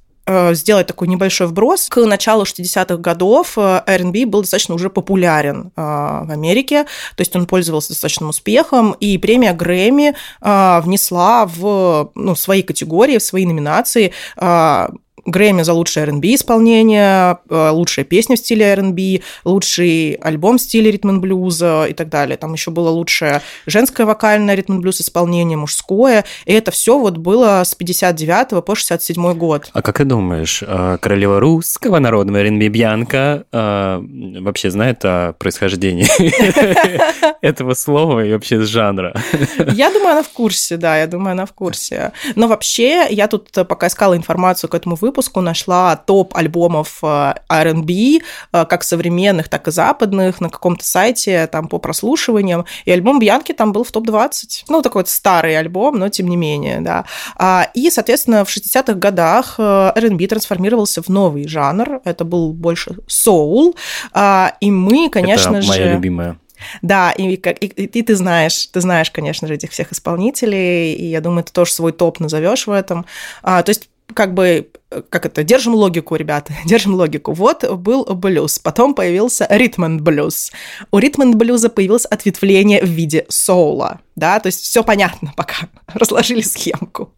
сделать 0.52 0.86
такой 0.86 1.08
небольшой 1.08 1.46
вброс. 1.46 1.88
К 1.88 2.04
началу 2.04 2.44
60-х 2.44 2.96
годов 2.96 3.56
э, 3.56 3.82
R&B 3.86 4.26
был 4.26 4.42
достаточно 4.42 4.74
уже 4.74 4.90
популярен 4.90 5.72
э, 5.76 5.80
в 5.80 6.30
Америке, 6.30 6.84
то 6.84 7.20
есть 7.20 7.34
он 7.36 7.46
пользовался 7.46 7.90
достаточным 7.90 8.30
успехом, 8.30 8.92
и 8.92 9.18
премия 9.18 9.52
Грэмми 9.52 10.14
внесла 10.40 11.46
в 11.46 12.10
ну, 12.14 12.34
свои 12.34 12.62
категории, 12.62 13.18
в 13.18 13.22
свои 13.22 13.46
номинации 13.46 14.12
Грэмми 15.30 15.62
за 15.62 15.72
лучшее 15.72 16.06
R&B 16.06 16.34
исполнение, 16.34 17.38
э, 17.48 17.70
лучшая 17.70 18.04
песня 18.04 18.36
в 18.36 18.38
стиле 18.38 18.66
R&B, 18.72 19.20
лучший 19.44 20.14
альбом 20.14 20.58
в 20.58 20.60
стиле 20.60 20.90
ритм 20.90 21.20
блюза 21.20 21.86
и 21.86 21.92
так 21.92 22.08
далее. 22.08 22.36
Там 22.36 22.54
еще 22.54 22.70
было 22.70 22.88
лучшее 22.88 23.42
женское 23.66 24.06
вокальное 24.06 24.54
ритм 24.54 24.80
блюз 24.80 25.00
исполнение, 25.00 25.56
мужское. 25.56 26.24
И 26.46 26.52
это 26.52 26.70
все 26.70 26.98
вот 26.98 27.18
было 27.18 27.62
с 27.64 27.74
59 27.74 28.64
по 28.64 28.74
67 28.74 29.34
год. 29.34 29.70
А 29.72 29.82
как 29.82 29.98
ты 29.98 30.04
думаешь, 30.04 30.62
э, 30.66 30.98
королева 31.00 31.40
русского 31.40 31.98
народного 31.98 32.38
R&B 32.38 32.68
Бьянка 32.68 33.44
э, 33.52 34.02
вообще 34.40 34.70
знает 34.70 35.04
о 35.04 35.34
происхождении 35.34 36.08
этого 37.42 37.74
слова 37.74 38.24
и 38.24 38.32
вообще 38.32 38.60
жанра? 38.62 39.14
Я 39.72 39.90
думаю, 39.92 40.12
она 40.12 40.22
в 40.22 40.30
курсе, 40.30 40.76
да, 40.76 40.98
я 40.98 41.06
думаю, 41.06 41.32
она 41.32 41.46
в 41.46 41.52
курсе. 41.52 42.12
Но 42.34 42.48
вообще, 42.48 43.06
я 43.10 43.28
тут 43.28 43.50
пока 43.50 43.88
искала 43.88 44.16
информацию 44.16 44.70
к 44.70 44.74
этому 44.74 44.96
выпуску, 44.96 45.17
нашла 45.36 45.96
топ 45.96 46.36
альбомов 46.36 46.98
э, 47.02 47.34
R&B, 47.48 47.92
э, 48.52 48.64
как 48.64 48.84
современных, 48.84 49.48
так 49.48 49.68
и 49.68 49.70
западных, 49.70 50.40
на 50.40 50.50
каком-то 50.50 50.84
сайте 50.84 51.46
там 51.46 51.68
по 51.68 51.78
прослушиваниям, 51.78 52.64
и 52.84 52.90
альбом 52.90 53.18
Бьянки 53.18 53.52
там 53.52 53.72
был 53.72 53.84
в 53.84 53.92
топ-20. 53.92 54.64
Ну, 54.68 54.82
такой 54.82 55.02
вот 55.02 55.08
старый 55.08 55.58
альбом, 55.58 55.98
но 55.98 56.08
тем 56.08 56.28
не 56.28 56.36
менее, 56.36 56.80
да. 56.80 57.04
А, 57.36 57.68
и, 57.74 57.90
соответственно, 57.90 58.44
в 58.44 58.48
60-х 58.48 58.94
годах 58.94 59.54
э, 59.58 59.92
R&B 59.94 60.26
трансформировался 60.26 61.02
в 61.02 61.08
новый 61.08 61.46
жанр, 61.48 62.00
это 62.04 62.24
был 62.24 62.52
больше 62.52 62.96
соул, 63.06 63.76
а, 64.12 64.54
и 64.60 64.70
мы, 64.70 65.08
конечно 65.10 65.56
это 65.56 65.62
же... 65.62 65.68
моя 65.68 65.92
любимая. 65.94 66.38
Да, 66.82 67.12
и, 67.12 67.34
и, 67.34 67.36
и, 67.36 67.84
и 67.84 68.02
ты 68.02 68.16
знаешь, 68.16 68.66
ты 68.66 68.80
знаешь, 68.80 69.10
конечно 69.10 69.46
же, 69.48 69.54
этих 69.54 69.70
всех 69.70 69.92
исполнителей, 69.92 70.94
и 70.94 71.06
я 71.06 71.20
думаю, 71.20 71.44
ты 71.44 71.52
тоже 71.52 71.72
свой 71.72 71.92
топ 71.92 72.20
назовешь 72.20 72.66
в 72.66 72.70
этом. 72.70 73.06
А, 73.42 73.62
то 73.62 73.70
есть 73.70 73.88
как 74.14 74.34
бы, 74.34 74.68
как 75.10 75.26
это, 75.26 75.42
держим 75.44 75.74
логику, 75.74 76.16
ребята, 76.16 76.52
держим 76.64 76.94
логику. 76.94 77.32
Вот 77.32 77.68
был 77.78 78.04
блюз, 78.04 78.58
потом 78.58 78.94
появился 78.94 79.46
ритм 79.50 79.98
блюз. 79.98 80.52
У 80.90 80.98
ритм 80.98 81.32
блюза 81.32 81.68
появилось 81.68 82.06
ответвление 82.06 82.82
в 82.82 82.88
виде 82.88 83.26
соула, 83.28 84.00
да, 84.16 84.40
то 84.40 84.46
есть 84.46 84.60
все 84.60 84.82
понятно 84.82 85.32
пока, 85.36 85.68
разложили 85.86 86.42
схемку. 86.42 87.12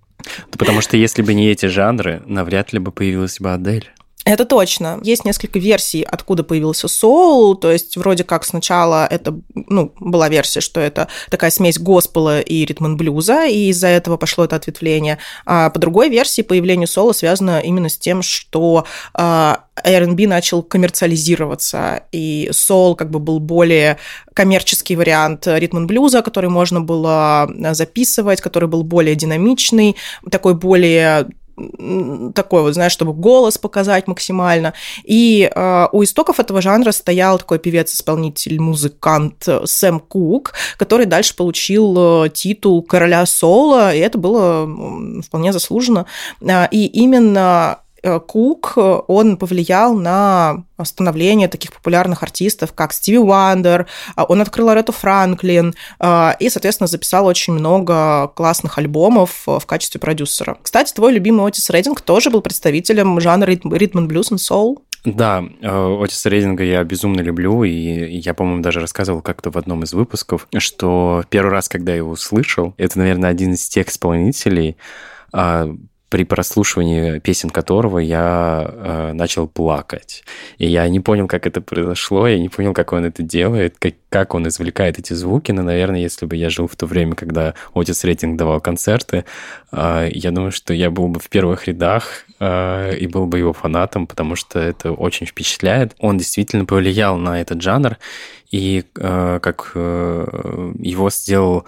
Потому 0.51 0.83
что 0.83 0.97
если 0.97 1.23
бы 1.23 1.33
не 1.33 1.49
эти 1.49 1.67
жанры, 1.67 2.23
навряд 2.27 2.73
ли 2.73 2.79
бы 2.79 2.93
появилась 2.93 3.41
бы 3.41 3.53
Адель. 3.53 3.91
Это 4.27 4.45
точно. 4.45 5.01
Есть 5.03 5.25
несколько 5.25 5.59
версий, 5.59 6.03
откуда 6.03 6.45
появился 6.45 6.89
соул. 6.89 7.55
То 7.55 7.73
есть, 7.73 7.97
вроде 7.97 8.23
как 8.23 8.45
сначала 8.45 9.07
это, 9.07 9.41
ну, 9.55 9.95
была 9.99 10.29
версия, 10.29 10.61
что 10.61 10.79
это 10.79 11.09
такая 11.31 11.51
смесь 11.51 11.79
госпела 11.79 12.41
и 12.41 12.67
ритм 12.67 12.97
блюза, 12.97 13.47
и 13.47 13.71
из-за 13.71 13.89
этого 13.89 14.19
пошло 14.19 14.45
это 14.45 14.57
ответвление. 14.57 15.19
А 15.47 15.71
по 15.71 15.79
другой 15.79 16.11
версии 16.11 16.43
появление 16.43 16.87
соула 16.87 17.13
связано 17.13 17.61
именно 17.61 17.89
с 17.89 17.97
тем, 17.97 18.21
что 18.21 18.85
а, 19.15 19.65
R&B 19.83 20.27
начал 20.27 20.63
коммерциализироваться, 20.63 22.03
и 22.13 22.51
соул 22.53 22.97
как 22.97 23.11
бы 23.11 23.21
был 23.21 23.41
более 23.41 23.97
коммерческий 24.35 24.97
вариант 24.97 25.47
ритм 25.47 25.87
блюза, 25.87 26.21
который 26.21 26.51
можно 26.51 26.83
было 26.83 27.51
записывать, 27.73 28.43
который 28.43 28.69
был 28.69 28.83
более 28.83 29.15
динамичный, 29.15 29.97
такой 30.31 30.55
более 30.55 31.29
такой 32.35 32.63
вот, 32.63 32.75
знаешь, 32.75 32.93
чтобы 32.93 33.13
голос 33.13 33.59
показать 33.59 34.07
максимально. 34.07 34.75
И 35.05 35.51
э, 35.53 35.87
у 35.93 36.03
истоков 36.03 36.41
этого 36.41 36.61
жанра 36.61 36.93
стоял 36.93 37.39
такой 37.39 37.59
певец-исполнитель, 37.59 38.61
музыкант 38.61 39.49
Сэм 39.65 40.01
Кук, 40.01 40.55
который 40.77 41.07
дальше 41.07 41.37
получил 41.37 42.25
э, 42.25 42.29
титул 42.31 42.83
короля 42.83 43.27
соло, 43.27 43.95
и 43.95 43.99
это 43.99 44.19
было 44.19 44.69
вполне 45.23 45.53
заслуженно. 45.53 46.07
А, 46.43 46.69
и 46.71 46.87
именно 46.87 47.51
Э, 47.61 47.90
Кук, 48.03 48.75
он 48.77 49.37
повлиял 49.37 49.95
на 49.95 50.65
становление 50.85 51.49
таких 51.49 51.73
популярных 51.73 52.23
артистов, 52.23 52.73
как 52.73 52.93
Стиви 52.93 53.19
Уандер, 53.19 53.87
а, 54.17 54.25
он 54.25 54.41
открыл 54.41 54.71
Арету 54.71 54.93
Франклин 54.93 55.75
а, 55.99 56.37
и, 56.39 56.49
соответственно, 56.49 56.87
записал 56.87 57.27
очень 57.27 57.53
много 57.53 58.29
классных 58.29 58.79
альбомов 58.79 59.43
в 59.47 59.65
качестве 59.67 60.01
продюсера. 60.01 60.57
Кстати, 60.63 60.93
твой 60.93 61.13
любимый 61.13 61.47
Отис 61.47 61.69
Рейдинг 61.71 62.01
тоже 62.01 62.31
был 62.31 62.41
представителем 62.41 63.21
жанра 63.21 63.51
ритм 63.51 64.07
блюз 64.07 64.33
и 64.33 64.39
соул. 64.39 64.83
Да, 65.05 65.43
э, 65.63 66.03
Отиса 66.03 66.29
Рейдинга 66.29 66.63
я 66.63 66.85
безумно 66.85 67.21
люблю, 67.21 67.65
и 67.65 67.71
я, 68.19 68.35
по-моему, 68.35 68.63
даже 68.63 68.81
рассказывал 68.81 69.23
как-то 69.23 69.51
в 69.51 69.57
одном 69.57 69.83
из 69.83 69.95
выпусков, 69.95 70.47
что 70.59 71.25
первый 71.31 71.51
раз, 71.51 71.71
когда 71.71 71.93
я 71.93 71.99
его 71.99 72.11
услышал, 72.11 72.75
это, 72.77 72.99
наверное, 72.99 73.31
один 73.31 73.55
из 73.55 73.67
тех 73.67 73.89
исполнителей, 73.89 74.77
а, 75.33 75.75
при 76.11 76.25
прослушивании 76.25 77.21
песен 77.21 77.51
которого 77.51 77.99
я 78.01 78.69
э, 78.69 79.13
начал 79.13 79.47
плакать. 79.47 80.25
И 80.59 80.67
я 80.67 80.87
не 80.89 80.99
понял, 80.99 81.29
как 81.29 81.47
это 81.47 81.61
произошло, 81.61 82.27
я 82.27 82.39
не 82.39 82.49
понял, 82.49 82.75
как 82.75 82.93
он 82.93 83.05
это 83.05 83.23
делает, 83.23 83.77
как, 83.79 83.95
как 84.09 84.35
он 84.35 84.49
извлекает 84.49 84.99
эти 84.99 85.13
звуки. 85.13 85.53
Но, 85.53 85.63
наверное, 85.63 86.01
если 86.01 86.27
бы 86.27 86.35
я 86.35 86.51
жил 86.51 86.67
в 86.67 86.75
то 86.75 86.87
время, 86.87 87.15
когда 87.15 87.55
Отис 87.75 88.03
Рейтинг 88.03 88.37
давал 88.37 88.61
концерты, 88.61 89.25
э, 89.71 90.09
я 90.13 90.33
думаю, 90.33 90.51
что 90.51 90.75
я 90.75 90.91
был 90.91 91.07
бы 91.07 91.21
в 91.21 91.29
первых 91.29 91.69
рядах 91.69 92.25
э, 92.41 92.97
и 92.97 93.07
был 93.07 93.27
бы 93.27 93.39
его 93.39 93.53
фанатом, 93.53 94.09
потому 94.09 94.35
что 94.35 94.59
это 94.59 94.91
очень 94.91 95.27
впечатляет. 95.27 95.95
Он 96.01 96.19
действительно 96.19 96.65
повлиял 96.65 97.19
на 97.19 97.41
этот 97.41 97.63
жанр, 97.63 97.99
и 98.51 98.85
э, 98.97 99.39
как 99.41 99.73
э, 99.77 100.73
его 100.81 101.09
сделал 101.11 101.67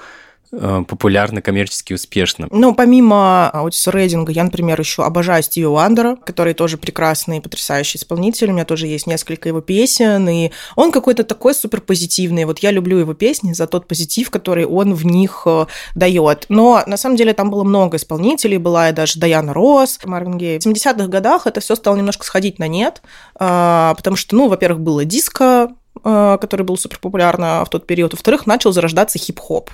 популярно, 0.52 1.40
коммерчески 1.42 1.94
успешно. 1.94 2.48
Ну, 2.50 2.74
помимо 2.74 3.50
Отиса 3.50 3.90
Рейдинга, 3.90 4.32
я, 4.32 4.44
например, 4.44 4.78
еще 4.78 5.02
обожаю 5.04 5.42
Стиви 5.42 5.66
Уандера, 5.66 6.16
который 6.16 6.54
тоже 6.54 6.76
прекрасный, 6.76 7.40
потрясающий 7.40 7.98
исполнитель. 7.98 8.50
У 8.50 8.52
меня 8.52 8.64
тоже 8.64 8.86
есть 8.86 9.06
несколько 9.06 9.48
его 9.48 9.60
песен, 9.60 10.28
и 10.28 10.50
он 10.76 10.92
какой-то 10.92 11.24
такой 11.24 11.54
супер 11.54 11.80
позитивный. 11.80 12.44
Вот 12.44 12.58
я 12.58 12.70
люблю 12.70 12.98
его 12.98 13.14
песни 13.14 13.52
за 13.52 13.66
тот 13.66 13.88
позитив, 13.88 14.30
который 14.30 14.66
он 14.66 14.94
в 14.94 15.06
них 15.06 15.42
э, 15.46 15.66
дает. 15.94 16.46
Но 16.48 16.82
на 16.86 16.96
самом 16.96 17.16
деле 17.16 17.32
там 17.32 17.50
было 17.50 17.64
много 17.64 17.96
исполнителей, 17.96 18.58
была 18.58 18.90
и 18.90 18.92
даже 18.92 19.18
Даяна 19.18 19.52
Росс, 19.52 19.98
Марвин 20.04 20.38
Гей. 20.38 20.58
В 20.58 20.66
70-х 20.66 21.06
годах 21.06 21.46
это 21.46 21.60
все 21.60 21.74
стало 21.74 21.96
немножко 21.96 22.24
сходить 22.24 22.58
на 22.58 22.68
нет, 22.68 23.02
а, 23.34 23.94
потому 23.94 24.16
что, 24.16 24.36
ну, 24.36 24.48
во-первых, 24.48 24.80
было 24.80 25.04
диско, 25.04 25.70
э, 26.04 26.38
который 26.40 26.62
был 26.62 26.76
супер 26.76 26.98
популярно 26.98 27.64
в 27.64 27.70
тот 27.70 27.86
период. 27.86 28.12
Во-вторых, 28.12 28.46
начал 28.46 28.72
зарождаться 28.72 29.18
хип-хоп. 29.18 29.70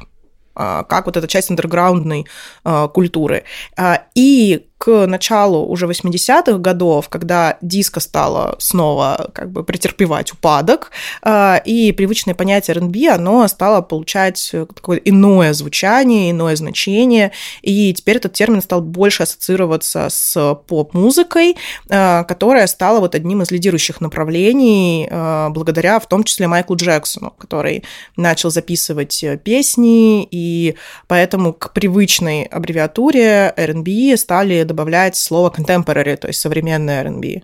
А, 0.59 0.83
как 0.83 1.07
вот 1.07 1.17
эта 1.17 1.29
часть 1.29 1.51
андерграундной 1.51 2.27
а, 2.65 2.89
культуры. 2.89 3.45
А, 3.77 4.03
и 4.15 4.68
к 4.79 5.07
началу 5.07 5.67
уже 5.67 5.87
80-х 5.87 6.59
годов, 6.59 7.09
когда 7.09 7.59
диско 7.61 7.99
стало 7.99 8.55
снова 8.59 9.31
как 9.35 9.51
бы 9.51 9.65
претерпевать 9.65 10.33
упадок, 10.33 10.93
э, 11.23 11.57
и 11.65 11.91
привычное 11.91 12.35
понятие 12.35 12.77
R&B, 12.77 13.09
оно 13.09 13.47
стало 13.49 13.83
получать 13.83 14.55
такое 14.75 14.99
иное 14.99 15.53
звучание, 15.53 16.31
иное 16.31 16.55
значение, 16.55 17.33
и 17.63 17.93
теперь 17.93 18.19
этот 18.19 18.35
термин 18.35 18.63
стал 18.63 18.81
больше 18.81 19.25
ассоциироваться 19.25 20.07
с 20.11 20.55
поп-музыкой, 20.69 21.57
э, 21.89 22.25
которая 22.25 22.69
стала 22.69 23.01
вот 23.01 23.17
одним 23.17 23.43
из 23.43 23.51
лидирующих 23.51 24.01
направлений 24.01 25.09
э, 25.11 25.49
благодаря 25.51 25.99
в 25.99 26.07
том 26.07 26.23
числе 26.23 26.47
Майклу 26.47 26.77
Джексону, 26.77 27.35
который 27.37 27.83
начал 28.17 28.51
записывать 28.51 29.25
песни, 29.43 30.27
и 30.31 30.77
поэтому 31.09 31.53
к 31.53 31.73
привычной 31.73 32.45
аббревиатуре 32.45 33.53
R&B 33.57 34.17
стали 34.17 34.68
добавлять 34.69 35.17
слово 35.17 35.51
contemporary, 35.51 36.17
то 36.17 36.29
есть 36.29 36.41
современный 36.41 36.95
R&B. 37.01 37.43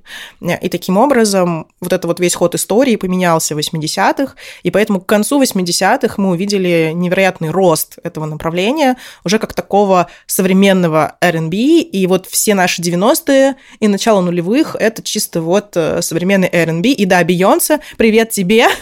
И 0.62 0.68
таким 0.68 0.96
образом 0.96 1.66
вот 1.80 1.92
это 1.92 2.06
вот 2.06 2.20
весь 2.20 2.34
ход 2.34 2.54
истории 2.54 2.96
поменялся 2.96 3.54
в 3.54 3.58
80-х, 3.58 4.34
и 4.62 4.70
поэтому 4.70 5.00
к 5.00 5.06
концу 5.06 5.42
80-х 5.42 6.14
мы 6.18 6.30
увидели 6.30 6.92
невероятный 6.94 7.50
рост 7.50 7.98
этого 8.02 8.26
направления, 8.26 8.96
уже 9.24 9.38
как 9.38 9.52
такого 9.52 10.08
современного 10.26 11.16
R&B, 11.20 11.56
и 11.56 12.06
вот 12.06 12.26
все 12.26 12.54
наши 12.54 12.82
90-е 12.82 13.56
и 13.80 13.88
начало 13.88 14.20
нулевых— 14.20 14.76
это 14.78 15.02
чисто 15.02 15.40
вот 15.40 15.76
э, 15.76 16.02
современный 16.02 16.48
R&B. 16.52 16.90
И 16.90 17.04
да, 17.06 17.24
Бейонсе, 17.24 17.80
привет 17.96 18.30
тебе! 18.30 18.66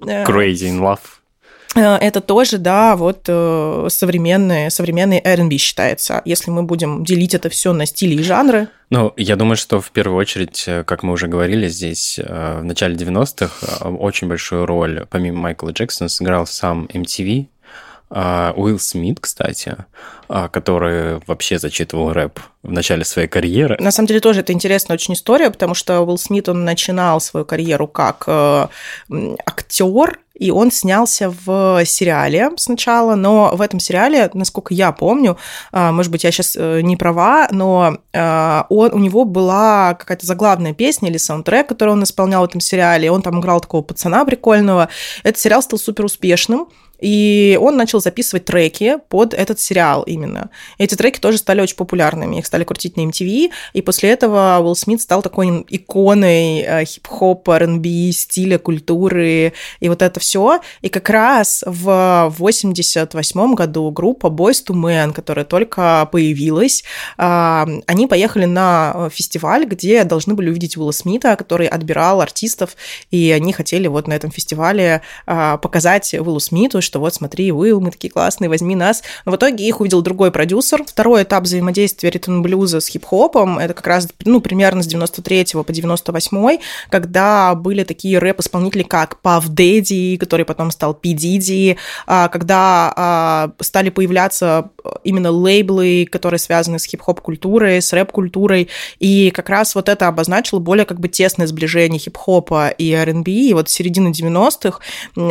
Crazy 0.00 0.68
in 0.68 0.80
love. 0.80 1.21
Э, 1.74 1.96
это 1.96 2.20
тоже, 2.20 2.58
да, 2.58 2.96
вот 2.96 3.24
э, 3.28 3.86
современный, 3.88 4.68
R&B 4.68 5.56
считается. 5.56 6.22
Если 6.24 6.50
мы 6.50 6.62
будем 6.62 7.04
делить 7.04 7.34
это 7.34 7.48
все 7.48 7.72
на 7.72 7.86
стили 7.86 8.14
и 8.14 8.22
жанры. 8.22 8.68
Ну, 8.90 9.12
я 9.16 9.36
думаю, 9.36 9.56
что 9.56 9.80
в 9.80 9.90
первую 9.90 10.18
очередь, 10.18 10.64
э, 10.66 10.84
как 10.84 11.02
мы 11.02 11.12
уже 11.12 11.28
говорили 11.28 11.68
здесь, 11.68 12.18
в 12.22 12.62
начале 12.62 12.94
90-х 12.94 13.88
очень 13.88 14.28
большую 14.28 14.66
роль, 14.66 15.06
помимо 15.10 15.40
Майкла 15.40 15.70
Джексона, 15.70 16.08
сыграл 16.08 16.46
сам 16.46 16.88
MTV, 16.92 17.46
а, 18.14 18.52
Уилл 18.56 18.78
Смит, 18.78 19.20
кстати, 19.20 19.74
который 20.28 21.20
вообще 21.26 21.58
зачитывал 21.58 22.12
рэп 22.12 22.40
в 22.62 22.70
начале 22.70 23.04
своей 23.04 23.26
карьеры. 23.26 23.78
На 23.80 23.90
самом 23.90 24.08
деле 24.08 24.20
тоже 24.20 24.40
это 24.40 24.52
интересная 24.52 24.94
очень 24.94 25.14
история, 25.14 25.50
потому 25.50 25.72
что 25.72 26.00
Уилл 26.02 26.18
Смит, 26.18 26.50
он 26.50 26.64
начинал 26.64 27.22
свою 27.22 27.46
карьеру 27.46 27.88
как 27.88 28.28
актер, 28.28 30.18
и 30.42 30.50
он 30.50 30.72
снялся 30.72 31.32
в 31.44 31.84
сериале 31.84 32.50
сначала, 32.56 33.14
но 33.14 33.52
в 33.54 33.60
этом 33.60 33.78
сериале, 33.78 34.28
насколько 34.34 34.74
я 34.74 34.90
помню, 34.90 35.38
а, 35.70 35.92
может 35.92 36.10
быть, 36.10 36.24
я 36.24 36.32
сейчас 36.32 36.56
э, 36.58 36.80
не 36.80 36.96
права, 36.96 37.46
но 37.52 37.98
а, 38.12 38.66
он, 38.68 38.92
у 38.92 38.98
него 38.98 39.24
была 39.24 39.94
какая-то 39.94 40.26
заглавная 40.26 40.74
песня 40.74 41.10
или 41.10 41.16
саундтрек, 41.16 41.68
который 41.68 41.90
он 41.90 42.02
исполнял 42.02 42.42
в 42.42 42.46
этом 42.46 42.60
сериале, 42.60 43.10
он 43.10 43.22
там 43.22 43.38
играл 43.38 43.60
такого 43.60 43.82
пацана 43.82 44.24
прикольного. 44.24 44.88
Этот 45.22 45.38
сериал 45.40 45.62
стал 45.62 45.78
супер 45.78 46.06
успешным, 46.06 46.66
и 47.02 47.58
он 47.60 47.76
начал 47.76 48.00
записывать 48.00 48.44
треки 48.44 48.96
под 49.08 49.34
этот 49.34 49.58
сериал 49.58 50.04
именно. 50.04 50.50
Эти 50.78 50.94
треки 50.94 51.18
тоже 51.18 51.38
стали 51.38 51.60
очень 51.60 51.74
популярными, 51.74 52.36
их 52.36 52.46
стали 52.46 52.62
крутить 52.62 52.96
на 52.96 53.00
MTV, 53.02 53.50
и 53.72 53.82
после 53.82 54.10
этого 54.10 54.58
Уилл 54.62 54.76
Смит 54.76 55.00
стал 55.00 55.20
такой 55.20 55.66
иконой 55.68 56.60
э, 56.60 56.84
хип-хоп, 56.84 57.48
R&B, 57.48 58.12
стиля, 58.12 58.58
культуры, 58.58 59.52
и 59.80 59.88
вот 59.88 60.00
это 60.00 60.20
все. 60.20 60.60
И 60.80 60.88
как 60.88 61.10
раз 61.10 61.64
в 61.66 62.32
88 62.38 63.54
году 63.54 63.90
группа 63.90 64.28
Boys 64.28 64.64
to 64.64 64.72
Men, 64.72 65.12
которая 65.12 65.44
только 65.44 66.08
появилась, 66.12 66.84
а, 67.18 67.66
они 67.86 68.06
поехали 68.06 68.44
на 68.44 69.10
фестиваль, 69.12 69.64
где 69.64 70.04
должны 70.04 70.34
были 70.34 70.50
увидеть 70.50 70.76
Уилла 70.76 70.92
Смита, 70.92 71.34
который 71.34 71.66
отбирал 71.66 72.20
артистов, 72.20 72.76
и 73.10 73.32
они 73.32 73.52
хотели 73.52 73.88
вот 73.88 74.06
на 74.06 74.12
этом 74.12 74.30
фестивале 74.30 75.02
показать 75.26 76.14
Уиллу 76.14 76.38
Смиту, 76.38 76.80
что 76.92 77.00
вот 77.00 77.14
смотри, 77.14 77.50
Уилл, 77.50 77.80
мы 77.80 77.90
такие 77.90 78.10
классные, 78.10 78.50
возьми 78.50 78.76
нас. 78.76 79.02
Но 79.24 79.32
в 79.32 79.36
итоге 79.36 79.66
их 79.66 79.80
увидел 79.80 80.02
другой 80.02 80.30
продюсер. 80.30 80.84
Второй 80.84 81.22
этап 81.22 81.44
взаимодействия 81.44 82.10
ритм 82.10 82.42
блюза 82.42 82.80
с 82.80 82.86
хип-хопом, 82.86 83.58
это 83.58 83.72
как 83.72 83.86
раз, 83.86 84.08
ну, 84.26 84.42
примерно 84.42 84.82
с 84.82 84.86
93 84.86 85.62
по 85.64 85.72
98 85.72 86.58
когда 86.90 87.54
были 87.54 87.84
такие 87.84 88.18
рэп-исполнители, 88.18 88.82
как 88.82 89.16
Puff 89.24 89.48
Daddy, 89.48 90.18
который 90.18 90.44
потом 90.44 90.70
стал 90.70 90.92
P. 90.92 91.14
Diddy, 91.14 91.78
а, 92.06 92.28
когда 92.28 92.92
а, 92.94 93.52
стали 93.60 93.88
появляться 93.88 94.70
именно 95.02 95.30
лейблы, 95.30 96.06
которые 96.10 96.38
связаны 96.38 96.78
с 96.78 96.84
хип-хоп-культурой, 96.84 97.80
с 97.80 97.90
рэп-культурой, 97.94 98.68
и 98.98 99.30
как 99.30 99.48
раз 99.48 99.74
вот 99.74 99.88
это 99.88 100.08
обозначило 100.08 100.58
более 100.58 100.84
как 100.84 101.00
бы 101.00 101.08
тесное 101.08 101.46
сближение 101.46 101.98
хип-хопа 101.98 102.68
и 102.68 102.92
R&B, 102.92 103.30
и 103.30 103.54
вот 103.54 103.70
середины 103.70 104.08
90-х 104.08 104.78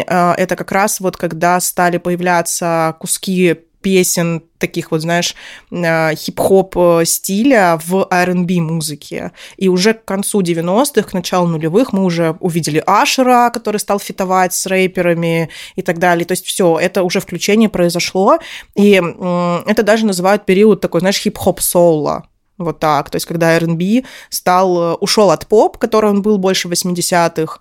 а, 0.08 0.34
это 0.38 0.56
как 0.56 0.72
раз 0.72 1.00
вот 1.00 1.18
когда 1.18 1.41
стали 1.60 1.98
появляться 1.98 2.96
куски 3.00 3.56
песен 3.82 4.44
таких 4.58 4.92
вот, 4.92 5.02
знаешь, 5.02 5.36
э, 5.72 6.16
хип-хоп 6.16 6.78
э, 6.78 7.06
стиля 7.06 7.80
в 7.84 8.08
R&B 8.10 8.62
музыке. 8.62 9.32
И 9.58 9.68
уже 9.70 9.94
к 9.94 10.06
концу 10.06 10.42
90-х, 10.42 11.10
к 11.10 11.14
началу 11.14 11.48
нулевых 11.48 11.94
мы 11.94 12.04
уже 12.04 12.38
увидели 12.40 12.84
Ашера, 12.86 13.50
который 13.52 13.78
стал 13.78 14.00
фитовать 14.00 14.54
с 14.54 14.66
рэперами 14.68 15.50
и 15.76 15.82
так 15.82 15.98
далее. 16.00 16.26
То 16.26 16.34
есть 16.34 16.46
все, 16.46 16.78
это 16.80 17.04
уже 17.04 17.20
включение 17.20 17.70
произошло. 17.70 18.38
И 18.76 18.92
это 18.92 19.84
даже 19.84 20.06
называют 20.06 20.46
период 20.46 20.82
такой, 20.82 21.00
знаешь, 21.00 21.20
хип-хоп 21.20 21.60
соула. 21.60 22.26
Вот 22.58 22.80
так. 22.80 23.10
То 23.10 23.16
есть, 23.16 23.26
когда 23.26 23.56
R&B 23.58 24.04
стал, 24.30 24.82
э, 24.82 24.94
ушел 24.96 25.32
от 25.32 25.48
поп, 25.48 25.78
который 25.78 26.10
он 26.12 26.22
был 26.22 26.38
больше 26.38 26.68
80-х, 26.68 27.60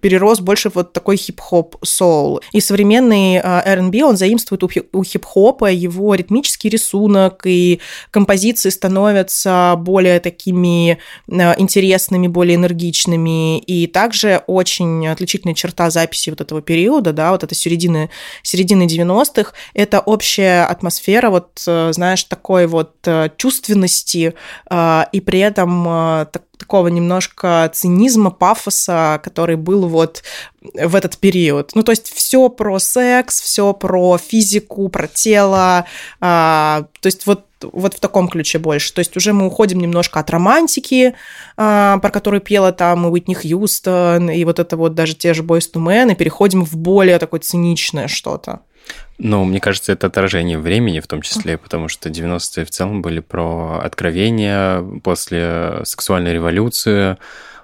перерос 0.00 0.40
больше 0.40 0.70
вот 0.74 0.92
такой 0.92 1.16
хип-хоп 1.16 1.76
соул. 1.82 2.40
И 2.52 2.60
современный 2.60 3.38
а, 3.38 3.62
R&B, 3.64 4.02
он 4.04 4.16
заимствует 4.16 4.62
у 4.62 5.04
хип-хопа 5.04 5.70
его 5.70 6.14
ритмический 6.14 6.70
рисунок, 6.70 7.42
и 7.46 7.80
композиции 8.10 8.70
становятся 8.70 9.74
более 9.78 10.20
такими 10.20 10.98
а, 11.30 11.54
интересными, 11.58 12.28
более 12.28 12.56
энергичными. 12.56 13.58
И 13.58 13.86
также 13.86 14.42
очень 14.46 15.06
отличительная 15.06 15.54
черта 15.54 15.90
записи 15.90 16.30
вот 16.30 16.40
этого 16.40 16.62
периода, 16.62 17.12
да, 17.12 17.32
вот 17.32 17.44
это 17.44 17.54
середины, 17.54 18.10
середины 18.42 18.84
90-х, 18.84 19.52
это 19.74 20.00
общая 20.00 20.64
атмосфера, 20.64 21.30
вот, 21.30 21.62
э, 21.66 21.92
знаешь, 21.92 22.24
такой 22.24 22.66
вот 22.66 22.96
э, 23.06 23.30
чувственности, 23.36 24.34
а, 24.68 25.08
и 25.12 25.20
при 25.20 25.40
этом 25.40 25.84
так 26.32 26.42
такого 26.62 26.86
немножко 26.88 27.68
цинизма, 27.74 28.30
пафоса, 28.30 29.20
который 29.22 29.56
был 29.56 29.88
вот 29.88 30.22
в 30.62 30.94
этот 30.94 31.18
период. 31.18 31.72
Ну, 31.74 31.82
то 31.82 31.90
есть 31.90 32.12
все 32.12 32.48
про 32.48 32.78
секс, 32.78 33.40
все 33.40 33.72
про 33.72 34.16
физику, 34.16 34.88
про 34.88 35.08
тело, 35.08 35.86
а, 36.20 36.84
то 37.00 37.06
есть 37.06 37.26
вот 37.26 37.46
вот 37.72 37.94
в 37.94 38.00
таком 38.00 38.28
ключе 38.28 38.58
больше. 38.58 38.92
То 38.92 38.98
есть 38.98 39.16
уже 39.16 39.32
мы 39.32 39.46
уходим 39.46 39.78
немножко 39.78 40.18
от 40.18 40.30
романтики, 40.30 41.14
а, 41.56 41.98
про 41.98 42.10
которую 42.10 42.40
пела 42.40 42.72
там 42.72 43.06
и 43.06 43.10
Уитни 43.10 43.34
Хьюстон, 43.34 44.30
и 44.30 44.44
вот 44.44 44.58
это 44.58 44.76
вот 44.76 44.94
даже 44.94 45.14
те 45.14 45.32
же 45.32 45.42
Boys 45.42 45.70
to 45.72 45.80
Men, 45.80 46.12
и 46.12 46.14
переходим 46.16 46.64
в 46.64 46.76
более 46.76 47.18
такое 47.18 47.40
циничное 47.40 48.08
что-то. 48.08 48.60
Ну, 49.18 49.44
мне 49.44 49.60
кажется, 49.60 49.92
это 49.92 50.08
отражение 50.08 50.58
времени 50.58 51.00
в 51.00 51.06
том 51.06 51.22
числе, 51.22 51.56
потому 51.56 51.88
что 51.88 52.08
90-е 52.08 52.64
в 52.64 52.70
целом 52.70 53.02
были 53.02 53.20
про 53.20 53.80
откровения 53.82 54.82
после 55.02 55.80
сексуальной 55.84 56.32
революции, 56.32 57.16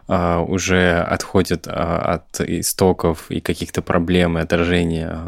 а, 0.07 0.41
уже 0.41 1.01
отходят 1.01 1.67
а, 1.67 2.15
от 2.15 2.41
истоков 2.41 3.31
и 3.31 3.41
каких-то 3.41 3.83
проблем 3.83 4.39
и 4.39 4.41
отражения 4.41 5.21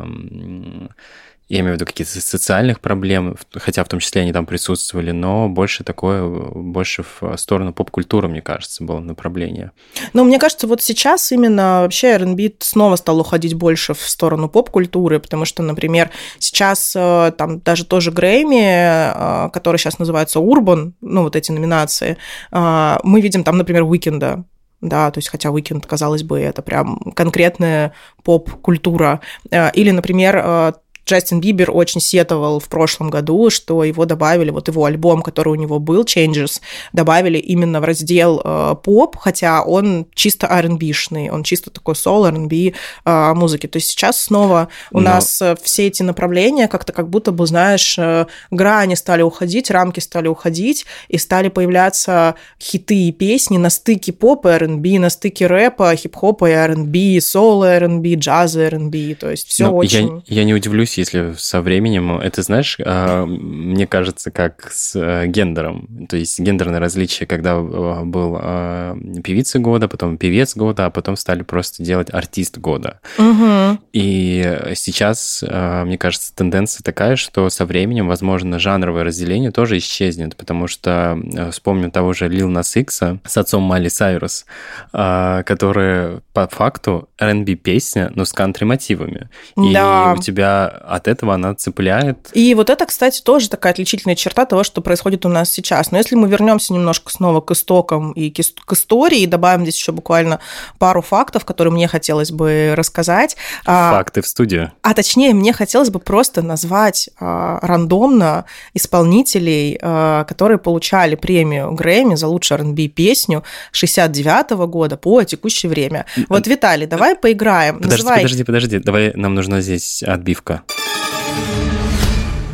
я 1.50 1.60
имею 1.60 1.72
в 1.72 1.74
виду 1.74 1.84
какие-то 1.84 2.20
социальных 2.20 2.78
проблем, 2.78 3.36
хотя 3.52 3.82
в 3.82 3.88
том 3.88 3.98
числе 3.98 4.22
они 4.22 4.32
там 4.32 4.46
присутствовали, 4.46 5.10
но 5.10 5.48
больше 5.48 5.82
такое, 5.82 6.24
больше 6.24 7.02
в 7.02 7.36
сторону 7.36 7.72
поп-культуры, 7.72 8.28
мне 8.28 8.40
кажется, 8.40 8.84
было 8.84 9.00
направление. 9.00 9.72
Ну, 10.12 10.22
мне 10.22 10.38
кажется, 10.38 10.68
вот 10.68 10.80
сейчас 10.80 11.32
именно 11.32 11.80
вообще 11.82 12.12
R&B 12.12 12.52
снова 12.60 12.94
стал 12.94 13.18
уходить 13.18 13.54
больше 13.54 13.94
в 13.94 14.00
сторону 14.00 14.48
поп-культуры, 14.48 15.18
потому 15.18 15.44
что, 15.44 15.64
например, 15.64 16.10
сейчас 16.38 16.94
э, 16.94 17.32
там 17.36 17.58
даже 17.58 17.84
тоже 17.84 18.12
Грэмми, 18.12 19.46
э, 19.46 19.50
который 19.50 19.78
сейчас 19.78 19.98
называется 19.98 20.38
Urban, 20.38 20.92
ну, 21.00 21.24
вот 21.24 21.34
эти 21.34 21.50
номинации, 21.50 22.16
э, 22.52 22.98
мы 23.02 23.20
видим 23.20 23.42
там, 23.42 23.58
например, 23.58 23.82
Уикенда, 23.82 24.44
да, 24.80 25.10
то 25.10 25.18
есть 25.18 25.28
хотя 25.28 25.50
Weeknd, 25.50 25.84
казалось 25.84 26.22
бы, 26.22 26.38
это 26.38 26.62
прям 26.62 27.12
конкретная 27.16 27.92
поп-культура. 28.22 29.20
Или, 29.50 29.90
например, 29.90 30.74
Джастин 31.06 31.40
Бибер 31.40 31.70
очень 31.70 32.00
сетовал 32.00 32.60
в 32.60 32.68
прошлом 32.68 33.10
году, 33.10 33.50
что 33.50 33.84
его 33.84 34.04
добавили, 34.04 34.50
вот 34.50 34.68
его 34.68 34.84
альбом, 34.84 35.22
который 35.22 35.50
у 35.50 35.56
него 35.56 35.78
был, 35.78 36.04
Changes, 36.04 36.60
добавили 36.92 37.38
именно 37.38 37.80
в 37.80 37.84
раздел 37.84 38.40
э, 38.44 38.74
поп, 38.82 39.16
хотя 39.16 39.62
он 39.62 40.06
чисто 40.14 40.46
R&B-шный, 40.46 41.30
он 41.30 41.42
чисто 41.42 41.70
такой 41.70 41.96
сол 41.96 42.24
R&B 42.26 42.72
э, 43.04 43.34
музыки. 43.34 43.66
То 43.66 43.76
есть 43.76 43.90
сейчас 43.90 44.20
снова 44.20 44.68
у 44.90 45.00
Но... 45.00 45.10
нас 45.10 45.40
э, 45.42 45.56
все 45.62 45.86
эти 45.86 46.02
направления 46.02 46.68
как-то 46.68 46.92
как 46.92 47.08
будто 47.08 47.32
бы, 47.32 47.46
знаешь, 47.46 47.96
э, 47.98 48.26
грани 48.50 48.94
стали 48.94 49.22
уходить, 49.22 49.70
рамки 49.70 50.00
стали 50.00 50.28
уходить, 50.28 50.86
и 51.08 51.18
стали 51.18 51.48
появляться 51.48 52.34
хиты 52.60 53.08
и 53.08 53.12
песни 53.12 53.58
на 53.58 53.70
стыке 53.70 54.12
поп 54.12 54.46
и 54.46 54.50
R&B, 54.50 54.98
на 54.98 55.10
стыке 55.10 55.46
рэпа, 55.46 55.94
хип-хопа 55.96 56.50
и 56.50 56.52
R&B, 56.52 57.20
сол 57.20 57.64
и 57.64 57.68
R&B, 57.68 58.14
джаза 58.14 58.62
R&B, 58.62 59.14
то 59.14 59.30
есть 59.30 59.48
все 59.48 59.68
очень... 59.68 60.22
Я, 60.26 60.40
я 60.40 60.44
не 60.44 60.54
удивлюсь, 60.54 60.89
если 60.98 61.34
со 61.36 61.60
временем, 61.60 62.18
это 62.18 62.42
знаешь, 62.42 62.76
а, 62.84 63.26
мне 63.26 63.86
кажется, 63.86 64.30
как 64.30 64.70
с 64.72 64.94
э, 64.96 65.26
гендером. 65.26 66.06
То 66.08 66.16
есть 66.16 66.38
гендерное 66.38 66.80
различие, 66.80 67.26
когда 67.26 67.52
э, 67.54 68.04
был 68.04 68.38
а, 68.40 68.96
певица 69.22 69.58
года, 69.58 69.88
потом 69.88 70.18
певец 70.18 70.56
года, 70.56 70.86
а 70.86 70.90
потом 70.90 71.16
стали 71.16 71.42
просто 71.42 71.82
делать 71.82 72.12
артист 72.12 72.58
года. 72.58 73.00
Угу. 73.18 73.78
И 73.92 74.58
сейчас, 74.74 75.44
а, 75.46 75.84
мне 75.84 75.98
кажется, 75.98 76.34
тенденция 76.34 76.82
такая, 76.82 77.16
что 77.16 77.48
со 77.50 77.64
временем, 77.64 78.08
возможно, 78.08 78.58
жанровое 78.58 79.04
разделение 79.04 79.50
тоже 79.50 79.78
исчезнет, 79.78 80.36
потому 80.36 80.66
что 80.66 81.18
э, 81.36 81.50
вспомню 81.50 81.90
того 81.90 82.12
же 82.12 82.28
Лил 82.28 82.48
Нас 82.48 82.76
Икса 82.76 83.18
с 83.24 83.36
отцом 83.36 83.62
Мали 83.62 83.88
Сайрус, 83.88 84.46
который 84.92 86.20
по 86.32 86.46
факту 86.48 87.08
R&B 87.18 87.54
песня, 87.56 88.10
но 88.14 88.24
с 88.24 88.32
кантри-мотивами. 88.32 89.28
Да. 89.56 90.12
И 90.14 90.18
у 90.18 90.22
тебя 90.22 90.79
от 90.80 91.08
этого 91.08 91.34
она 91.34 91.54
цепляет. 91.54 92.30
И 92.32 92.54
вот 92.54 92.70
это, 92.70 92.86
кстати, 92.86 93.20
тоже 93.22 93.48
такая 93.48 93.72
отличительная 93.72 94.16
черта 94.16 94.46
того, 94.46 94.64
что 94.64 94.80
происходит 94.80 95.26
у 95.26 95.28
нас 95.28 95.50
сейчас. 95.50 95.90
Но 95.90 95.98
если 95.98 96.16
мы 96.16 96.28
вернемся 96.28 96.72
немножко 96.72 97.12
снова 97.12 97.40
к 97.40 97.50
истокам 97.50 98.12
и 98.12 98.30
к 98.30 98.72
истории, 98.72 99.20
и 99.20 99.26
добавим 99.26 99.62
здесь 99.62 99.76
еще 99.76 99.92
буквально 99.92 100.40
пару 100.78 101.02
фактов, 101.02 101.44
которые 101.44 101.72
мне 101.72 101.88
хотелось 101.88 102.30
бы 102.30 102.74
рассказать. 102.76 103.36
А, 103.66 103.92
Факты 103.92 104.22
в 104.22 104.26
студию. 104.26 104.72
А 104.82 104.94
точнее, 104.94 105.34
мне 105.34 105.52
хотелось 105.52 105.90
бы 105.90 106.00
просто 106.00 106.42
назвать 106.42 107.10
а, 107.18 107.58
рандомно 107.62 108.46
исполнителей, 108.74 109.78
а, 109.80 110.24
которые 110.24 110.58
получали 110.58 111.14
премию 111.14 111.72
Грэмми 111.72 112.14
за 112.14 112.26
лучшую 112.26 112.60
R&B 112.60 112.88
песню 112.88 113.44
69 113.72 114.52
-го 114.52 114.66
года 114.66 114.96
по 114.96 115.22
текущее 115.24 115.70
время. 115.70 116.06
Вот, 116.28 116.46
Виталий, 116.46 116.86
давай 116.86 117.14
поиграем. 117.16 117.76
Подожди, 117.76 118.02
Называй... 118.02 118.22
подожди, 118.22 118.44
подожди. 118.44 118.78
Давай, 118.78 119.12
нам 119.14 119.34
нужна 119.34 119.60
здесь 119.60 120.02
отбивка. 120.02 120.62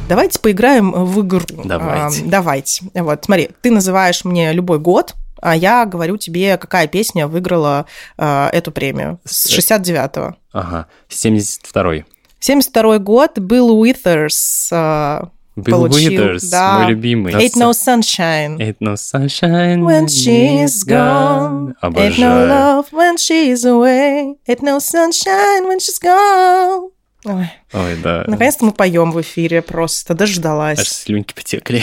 Давайте 0.08 0.38
поиграем 0.38 0.92
в 0.92 1.22
игру. 1.22 1.44
Давайте. 1.64 2.22
А, 2.24 2.28
давайте. 2.28 2.84
Вот, 2.94 3.24
смотри, 3.24 3.50
ты 3.60 3.70
называешь 3.72 4.24
мне 4.24 4.52
любой 4.52 4.78
год, 4.78 5.16
А 5.42 5.54
я 5.56 5.84
говорю 5.84 6.16
тебе, 6.16 6.56
какая 6.56 6.86
песня 6.86 7.26
выиграла 7.26 7.86
э, 8.16 8.48
эту 8.52 8.70
премию 8.70 9.18
с 9.24 9.46
69-го. 9.50 10.36
Ага, 10.52 10.86
72-й. 11.10 12.04
72 12.38 12.98
год 12.98 13.38
был 13.38 13.84
Withers 13.84 14.68
э, 14.70 15.26
Билл 15.56 15.88
получил, 15.88 16.10
Уитерс, 16.12 16.44
да. 16.50 16.78
мой 16.78 16.90
любимый. 16.90 17.32
Ain't 17.32 17.54
no 17.56 17.70
sunshine 17.72 18.58
Ain't 18.58 18.76
no 18.80 18.94
sunshine 18.94 19.82
when 19.84 20.06
she's 20.06 20.84
gone. 20.84 21.74
Ain't 21.82 22.18
no 22.18 22.46
Обожаю. 22.46 22.48
love 22.48 22.92
when 22.92 23.16
she's 23.16 23.64
away. 23.64 24.36
Ain't 24.46 24.62
no 24.62 24.78
sunshine 24.78 25.66
when 25.66 25.78
she's 25.80 25.98
gone. 25.98 26.90
Ой, 27.28 27.46
Ой, 27.72 27.96
да. 28.02 28.24
наконец-то 28.28 28.64
мы 28.64 28.72
поем 28.72 29.10
в 29.10 29.20
эфире, 29.20 29.60
просто 29.60 30.12
Аж 30.12 30.18
дождалась. 30.18 30.78
слюнки 30.88 31.34
потекли. 31.34 31.78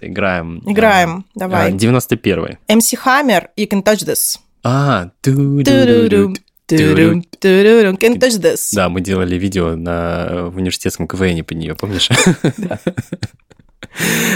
Играем. 0.00 0.62
Играем, 0.66 1.26
А, 1.36 1.38
давай. 1.38 1.72
91-й. 1.72 2.58
MC 2.68 2.98
Hammer, 3.04 3.48
You 3.58 3.68
Can 3.68 3.82
Touch 3.84 4.06
This. 4.06 4.38
А, 4.62 5.10
Can 7.98 8.18
Touch 8.18 8.40
This. 8.40 8.68
Да, 8.72 8.88
мы 8.88 9.02
делали 9.02 9.36
видео 9.36 9.76
на 9.76 10.46
в 10.48 10.56
университетском 10.56 11.06
КВН 11.06 11.44
под 11.44 11.58
нее, 11.58 11.74
помнишь? 11.74 12.08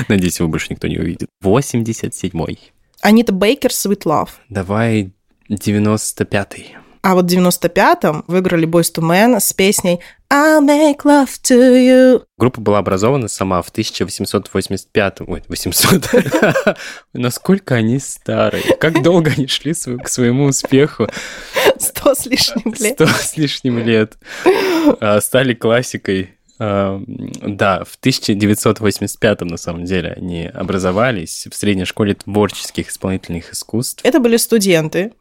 Надеюсь, 0.09 0.39
его 0.39 0.49
больше 0.49 0.67
никто 0.71 0.89
не 0.89 0.99
увидит. 0.99 1.29
87-й. 1.43 2.59
Анита 3.01 3.33
Бейкер, 3.33 3.71
Sweet 3.71 4.03
Love. 4.05 4.29
Давай 4.51 5.11
95-й. 5.51 6.77
А 7.03 7.15
вот 7.15 7.31
в 7.31 7.35
95-м 7.35 8.25
выиграли 8.27 8.67
Boys 8.67 8.93
to 8.95 9.03
Men 9.03 9.39
с 9.41 9.53
песней 9.53 10.01
I'll 10.31 10.61
make 10.61 11.05
love 11.05 11.31
to 11.45 11.57
you. 11.57 12.23
Группа 12.37 12.61
была 12.61 12.79
образована 12.79 13.29
сама 13.29 13.63
в 13.63 13.71
1885 13.71 15.23
Ой, 15.27 15.43
800. 15.49 16.11
Насколько 17.15 17.77
они 17.77 17.99
старые. 17.99 18.63
Как 18.77 19.03
долго 19.03 19.33
они 19.37 19.47
шли 19.47 19.73
к 19.73 20.09
своему 20.09 20.45
успеху. 20.45 21.09
Сто 21.79 22.15
с 22.15 22.27
лишним 22.27 22.75
лет. 22.79 22.95
Сто 22.95 23.07
с 23.07 23.37
лишним 23.39 23.79
лет. 23.79 24.19
А, 25.01 25.21
Стали 25.23 25.55
классикой. 25.55 26.35
А, 26.59 27.01
Да, 27.07 27.85
в 27.85 27.97
1985 27.97 29.41
на 29.43 29.57
самом 29.57 29.85
деле 29.85 30.13
они 30.13 30.47
образовались 30.47 31.47
в 31.51 31.55
средней 31.57 31.87
школе 31.87 32.15
творческих 32.15 32.91
исполнительных 32.91 33.53
искусств. 33.53 34.05
Это 34.05 34.21
были 34.21 34.37
студенты, 34.37 35.13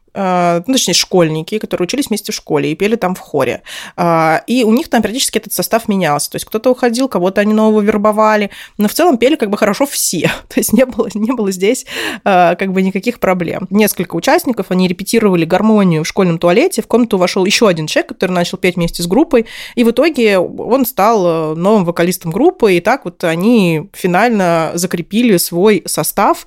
ну, 0.66 0.72
точнее, 0.74 0.94
школьники, 0.94 1.58
которые 1.58 1.84
учились 1.86 2.08
вместе 2.08 2.32
в 2.32 2.34
школе 2.34 2.72
и 2.72 2.74
пели 2.74 2.96
там 2.96 3.14
в 3.14 3.20
хоре. 3.20 3.62
А, 3.96 4.42
И 4.46 4.64
у 4.64 4.72
них 4.72 4.88
там 4.88 5.02
периодически 5.02 5.38
этот 5.38 5.52
состав 5.52 5.88
менялся. 5.88 6.30
То 6.30 6.36
есть 6.36 6.44
кто-то 6.46 6.70
уходил, 6.70 7.08
кого-то 7.08 7.40
они 7.40 7.54
нового 7.54 7.80
вербовали. 7.80 8.50
Но 8.78 8.88
в 8.88 8.92
целом 8.94 9.18
пели 9.18 9.36
как 9.36 9.50
бы 9.50 9.56
хорошо 9.58 9.86
все. 9.86 10.30
То 10.48 10.58
есть 10.60 10.72
не 10.72 10.84
было, 10.86 11.08
не 11.14 11.32
было 11.32 11.50
здесь 11.52 11.86
а, 12.24 12.54
как 12.56 12.72
бы 12.72 12.82
никаких 12.82 13.20
проблем. 13.20 13.66
Несколько 13.70 14.16
участников, 14.16 14.66
они 14.70 14.88
репетировали 14.88 15.44
гармонию 15.44 16.04
в 16.04 16.08
школьном 16.08 16.38
туалете. 16.38 16.82
В 16.82 16.86
комнату 16.86 17.18
вошел 17.18 17.44
еще 17.44 17.68
один 17.68 17.86
человек, 17.86 18.08
который 18.08 18.32
начал 18.32 18.58
петь 18.58 18.76
вместе 18.76 19.02
с 19.02 19.06
группой. 19.06 19.46
И 19.74 19.84
в 19.84 19.90
итоге 19.90 20.38
он 20.38 20.84
стал 20.86 21.52
э, 21.52 21.54
новым 21.54 21.84
вокалистом 21.84 22.30
группы. 22.32 22.74
И 22.74 22.80
так 22.80 23.04
вот 23.04 23.22
они 23.24 23.88
финально 23.92 24.72
закрепили 24.74 25.36
свой 25.36 25.82
состав 25.86 26.46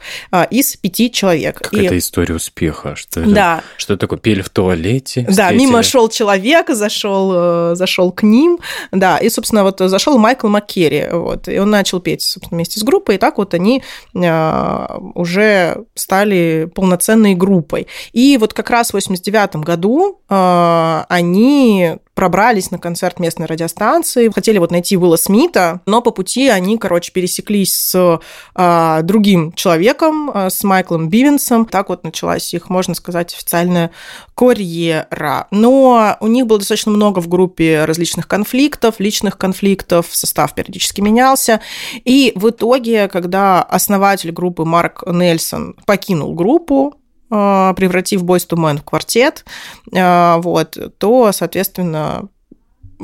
из 0.50 0.76
пяти 0.78 1.12
человек. 1.12 1.60
И- 1.62 1.64
Какая-то 1.64 1.98
история 1.98 2.36
успеха. 2.36 2.96
Что 2.96 3.22
это, 3.22 3.30
да, 3.62 3.74
что 3.78 3.98
такое? 3.98 4.20
Пели 4.20 4.42
в 4.42 4.50
туалете? 4.50 5.22
да, 5.22 5.32
встретили? 5.32 5.60
мимо 5.60 5.84
шел 5.84 6.10
человек, 6.10 6.70
зашел, 6.70 7.32
э, 7.34 7.76
зашел 7.76 8.12
к 8.12 8.24
ним, 8.24 8.60
да, 8.92 9.18
и, 9.18 9.30
собственно, 9.30 9.64
вот 9.64 9.80
зашел 9.80 10.18
Майкл 10.18 10.48
Маккерри, 10.48 11.10
вот, 11.12 11.48
и 11.48 11.58
он 11.60 11.70
начал 11.70 12.00
петь, 12.00 12.22
собственно, 12.22 12.58
вместе 12.58 12.80
с 12.80 12.84
группой, 12.84 13.16
и 13.16 13.18
так 13.18 13.38
вот 13.38 13.54
они 13.54 13.84
э, 14.14 14.88
уже 15.16 15.86
стали 15.96 16.70
полноценной 16.74 17.36
группой. 17.36 17.88
И 18.14 18.38
вот 18.40 18.54
как 18.54 18.70
раз 18.70 18.90
в 18.90 18.94
89 18.94 19.58
году 19.58 20.20
э, 20.30 21.04
они 21.10 21.98
пробрались 22.14 22.72
на 22.72 22.78
концерт 22.78 23.20
местной 23.20 23.46
радиостанции, 23.46 24.30
хотели 24.30 24.58
вот 24.58 24.72
найти 24.72 24.98
Уилла 24.98 25.16
Смита, 25.16 25.82
но 25.86 26.02
по 26.02 26.12
пути 26.12 26.50
они, 26.50 26.78
короче, 26.78 27.12
пересеклись 27.12 27.74
с 27.74 28.20
э, 28.56 29.00
другим 29.04 29.54
человеком, 29.54 30.30
э, 30.34 30.50
с 30.50 30.64
Майклом 30.64 31.10
Бивенсом. 31.10 31.66
Так 31.66 31.90
вот 31.90 32.04
началась 32.04 32.54
их, 32.54 32.70
можно 32.70 32.94
сказать, 32.96 33.34
официальная 33.34 33.92
карьера. 34.36 35.48
Но 35.52 36.18
у 36.20 36.28
них 36.28 36.48
было 36.48 36.60
достаточно 36.60 36.92
много 36.92 37.20
в 37.20 37.28
группе 37.28 37.86
различных 37.86 38.28
конфликтов, 38.28 39.00
личных 39.00 39.38
конфликтов, 39.38 40.08
состав 40.12 40.54
периодически 40.54 41.02
менялся. 41.02 41.62
И 42.06 42.34
в 42.36 42.50
итоге, 42.50 43.08
когда 43.08 43.62
основатель 43.62 44.32
группы 44.32 44.66
Марк 44.66 45.04
Нельсон 45.08 45.76
покинул 45.86 46.34
группу, 46.34 46.96
превратив 47.32 48.24
Boys 48.24 48.50
to 48.50 48.58
Men 48.58 48.80
в 48.80 48.84
квартет, 48.84 49.46
э, 49.94 50.36
вот, 50.42 50.78
то, 50.98 51.32
соответственно, 51.32 52.28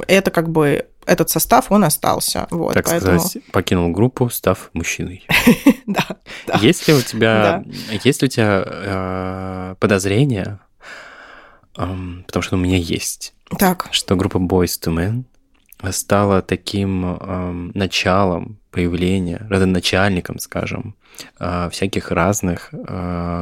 это 0.07 0.31
как 0.31 0.49
бы 0.49 0.85
этот 1.05 1.29
состав, 1.29 1.71
он 1.71 1.85
остался. 1.85 2.47
Вот, 2.51 2.73
так 2.73 2.85
поэтому... 2.85 3.19
сказать, 3.19 3.45
покинул 3.51 3.91
группу, 3.91 4.29
став 4.29 4.69
мужчиной. 4.73 5.25
Да. 5.87 6.03
Есть 6.59 6.87
ли 6.89 6.93
у 6.93 7.01
тебя, 7.01 7.63
есть 8.03 8.21
ли 8.21 8.25
у 8.25 8.29
тебя 8.29 8.63
э, 8.65 9.75
подозрения, 9.79 10.59
потому 11.73 12.41
что 12.41 12.57
у 12.57 12.59
меня 12.59 12.75
есть, 12.75 13.33
Так, 13.57 13.87
что 13.91 14.17
группа 14.17 14.37
Boys 14.37 14.77
to 14.83 14.93
Men 14.93 15.23
стала 15.93 16.41
таким 16.41 17.71
началом 17.73 18.59
появления, 18.71 19.47
родоначальником, 19.49 20.39
скажем, 20.39 20.95
э, 21.39 21.69
всяких 21.71 22.11
разных 22.11 22.73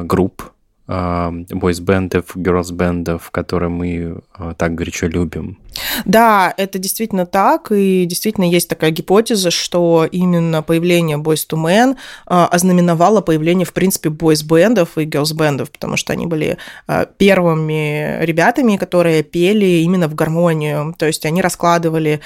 групп, 0.06 0.52
бойс-бендов, 0.88 2.36
герлс-бендов, 2.36 3.30
которые 3.30 3.70
мы 3.70 4.20
э, 4.38 4.54
так 4.56 4.74
горячо 4.74 5.06
любим. 5.08 5.58
Да, 6.04 6.54
это 6.56 6.78
действительно 6.78 7.26
так, 7.26 7.70
и 7.72 8.04
действительно 8.06 8.44
есть 8.44 8.68
такая 8.68 8.90
гипотеза, 8.90 9.50
что 9.50 10.08
именно 10.10 10.62
появление 10.62 11.18
Boys 11.18 11.46
to 11.48 11.56
Men 11.56 11.96
а, 12.26 12.46
ознаменовало 12.46 13.20
появление, 13.20 13.66
в 13.66 13.72
принципе, 13.72 14.08
бойс-бендов 14.08 14.96
и 14.96 15.06
girls-бендов, 15.06 15.70
потому 15.70 15.96
что 15.96 16.12
они 16.12 16.26
были 16.26 16.58
а, 16.86 17.06
первыми 17.06 18.24
ребятами, 18.24 18.76
которые 18.76 19.22
пели 19.22 19.82
именно 19.82 20.08
в 20.08 20.14
гармонию, 20.14 20.94
то 20.98 21.06
есть 21.06 21.24
они 21.26 21.42
раскладывали 21.42 22.20